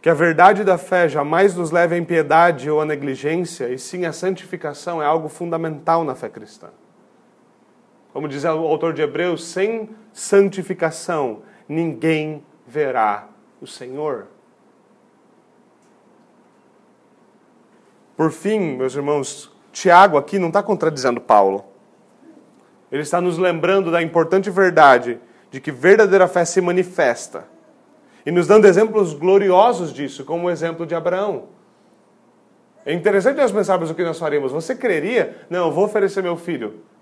Que 0.00 0.09
a 0.09 0.14
verdade 0.14 0.64
da 0.64 0.78
fé 0.78 1.11
jamais 1.11 1.55
nos 1.55 1.70
leve 1.70 1.94
à 1.94 1.98
impiedade 1.98 2.70
ou 2.70 2.80
à 2.80 2.86
negligência, 2.86 3.68
e 3.68 3.78
sim 3.78 4.07
a 4.07 4.14
santificação 4.14 5.02
é 5.02 5.05
algo 5.05 5.28
fundamental 5.28 6.05
na 6.05 6.14
fé 6.14 6.30
cristã. 6.30 6.70
Como 8.14 8.28
diz 8.28 8.44
o 8.44 8.48
autor 8.48 8.92
de 8.92 9.02
Hebreus, 9.02 9.44
sem 9.44 9.90
santificação 10.12 11.42
ninguém 11.68 12.44
verá 12.64 13.26
o 13.60 13.66
Senhor. 13.66 14.28
Por 18.16 18.30
fim, 18.30 18.76
meus 18.76 18.94
irmãos, 18.94 19.52
Tiago 19.72 20.16
aqui 20.16 20.38
não 20.38 20.46
está 20.46 20.62
contradizendo 20.62 21.20
Paulo. 21.20 21.64
Ele 22.92 23.02
está 23.02 23.20
nos 23.20 23.36
lembrando 23.36 23.90
da 23.90 24.00
importante 24.00 24.48
verdade 24.48 25.18
de 25.50 25.60
que 25.60 25.72
verdadeira 25.72 26.28
fé 26.28 26.44
se 26.44 26.60
manifesta. 26.60 27.48
E 28.24 28.30
nos 28.30 28.46
dando 28.46 28.68
exemplos 28.68 29.12
gloriosos 29.12 29.92
disso, 29.92 30.24
como 30.24 30.46
o 30.46 30.50
exemplo 30.50 30.86
de 30.86 30.94
Abraão. 30.94 31.48
É 32.86 32.92
interessante 32.92 33.38
nós 33.38 33.50
pensarmos 33.50 33.90
o 33.90 33.94
que 33.94 34.04
nós 34.04 34.20
faríamos. 34.20 34.52
Você 34.52 34.76
creria? 34.76 35.44
Não, 35.50 35.66
eu 35.66 35.72
vou 35.72 35.86
oferecer 35.86 36.22
meu 36.22 36.36
filho 36.36 36.93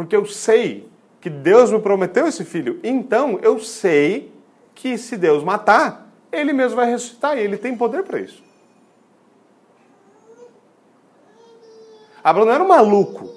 porque 0.00 0.16
eu 0.16 0.24
sei 0.24 0.88
que 1.20 1.28
Deus 1.28 1.70
me 1.70 1.78
prometeu 1.78 2.26
esse 2.26 2.42
filho. 2.42 2.80
Então 2.82 3.38
eu 3.42 3.58
sei 3.60 4.32
que 4.74 4.96
se 4.96 5.14
Deus 5.14 5.44
matar, 5.44 6.10
ele 6.32 6.54
mesmo 6.54 6.76
vai 6.76 6.88
ressuscitar 6.88 7.36
e 7.36 7.42
ele 7.42 7.58
tem 7.58 7.76
poder 7.76 8.02
para 8.02 8.18
isso. 8.18 8.42
Abraão 12.24 12.46
não 12.46 12.54
era 12.54 12.64
um 12.64 12.68
maluco. 12.68 13.28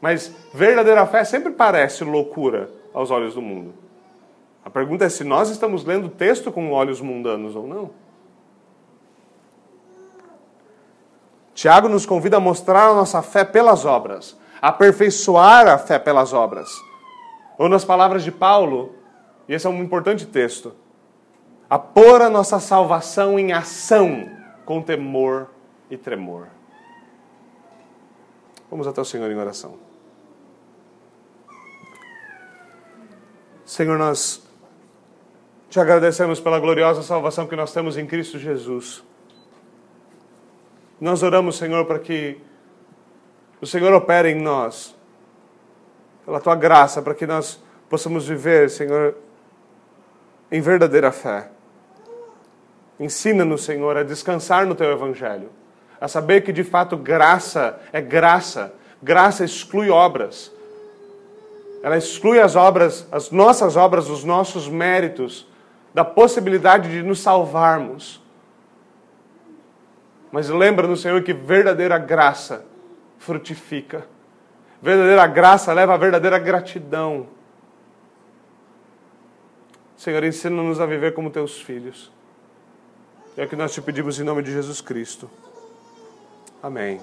Mas 0.00 0.32
verdadeira 0.54 1.04
fé 1.04 1.24
sempre 1.24 1.52
parece 1.52 2.04
loucura 2.04 2.70
aos 2.94 3.10
olhos 3.10 3.34
do 3.34 3.42
mundo. 3.42 3.74
A 4.64 4.70
pergunta 4.70 5.04
é 5.04 5.08
se 5.08 5.24
nós 5.24 5.50
estamos 5.50 5.84
lendo 5.84 6.06
o 6.06 6.10
texto 6.10 6.52
com 6.52 6.70
olhos 6.70 7.00
mundanos 7.00 7.56
ou 7.56 7.66
não. 7.66 7.90
Tiago 11.58 11.88
nos 11.88 12.06
convida 12.06 12.36
a 12.36 12.40
mostrar 12.40 12.88
a 12.88 12.94
nossa 12.94 13.20
fé 13.20 13.44
pelas 13.44 13.84
obras, 13.84 14.38
aperfeiçoar 14.62 15.66
a 15.66 15.76
fé 15.76 15.98
pelas 15.98 16.32
obras. 16.32 16.70
Ou 17.58 17.68
nas 17.68 17.84
palavras 17.84 18.22
de 18.22 18.30
Paulo, 18.30 18.94
e 19.48 19.54
esse 19.54 19.66
é 19.66 19.68
um 19.68 19.82
importante 19.82 20.24
texto, 20.24 20.72
a 21.68 21.76
pôr 21.76 22.22
a 22.22 22.30
nossa 22.30 22.60
salvação 22.60 23.36
em 23.40 23.52
ação 23.52 24.30
com 24.64 24.80
temor 24.80 25.48
e 25.90 25.96
tremor. 25.96 26.46
Vamos 28.70 28.86
até 28.86 29.00
o 29.00 29.04
Senhor 29.04 29.28
em 29.28 29.36
oração. 29.36 29.74
Senhor, 33.64 33.98
nós 33.98 34.46
te 35.68 35.80
agradecemos 35.80 36.38
pela 36.38 36.60
gloriosa 36.60 37.02
salvação 37.02 37.48
que 37.48 37.56
nós 37.56 37.72
temos 37.72 37.96
em 37.96 38.06
Cristo 38.06 38.38
Jesus. 38.38 39.07
Nós 41.00 41.22
oramos, 41.22 41.56
Senhor, 41.56 41.84
para 41.84 41.98
que 41.98 42.40
o 43.60 43.66
Senhor 43.66 43.92
opere 43.92 44.30
em 44.30 44.40
nós, 44.40 44.96
pela 46.24 46.40
tua 46.40 46.54
graça, 46.54 47.00
para 47.00 47.14
que 47.14 47.26
nós 47.26 47.62
possamos 47.88 48.26
viver, 48.26 48.68
Senhor, 48.68 49.16
em 50.50 50.60
verdadeira 50.60 51.12
fé. 51.12 51.50
Ensina-nos, 52.98 53.64
Senhor, 53.64 53.96
a 53.96 54.02
descansar 54.02 54.66
no 54.66 54.74
teu 54.74 54.90
evangelho, 54.90 55.50
a 56.00 56.08
saber 56.08 56.40
que 56.40 56.52
de 56.52 56.64
fato 56.64 56.96
graça 56.96 57.78
é 57.92 58.00
graça, 58.00 58.74
graça 59.02 59.44
exclui 59.44 59.90
obras. 59.90 60.52
Ela 61.82 61.96
exclui 61.96 62.40
as 62.40 62.56
obras, 62.56 63.06
as 63.12 63.30
nossas 63.30 63.76
obras, 63.76 64.08
os 64.08 64.24
nossos 64.24 64.68
méritos, 64.68 65.46
da 65.94 66.04
possibilidade 66.04 66.90
de 66.90 67.02
nos 67.02 67.20
salvarmos. 67.20 68.20
Mas 70.30 70.48
lembra-nos, 70.48 71.00
Senhor, 71.00 71.22
que 71.22 71.32
verdadeira 71.32 71.98
graça 71.98 72.64
frutifica. 73.18 74.06
Verdadeira 74.80 75.26
graça 75.26 75.72
leva 75.72 75.94
a 75.94 75.96
verdadeira 75.96 76.38
gratidão. 76.38 77.28
Senhor, 79.96 80.22
ensina-nos 80.22 80.80
a 80.80 80.86
viver 80.86 81.14
como 81.14 81.30
teus 81.30 81.60
filhos. 81.60 82.12
É 83.36 83.44
o 83.44 83.48
que 83.48 83.56
nós 83.56 83.72
te 83.72 83.80
pedimos 83.80 84.20
em 84.20 84.24
nome 84.24 84.42
de 84.42 84.52
Jesus 84.52 84.80
Cristo. 84.80 85.28
Amém. 86.62 87.00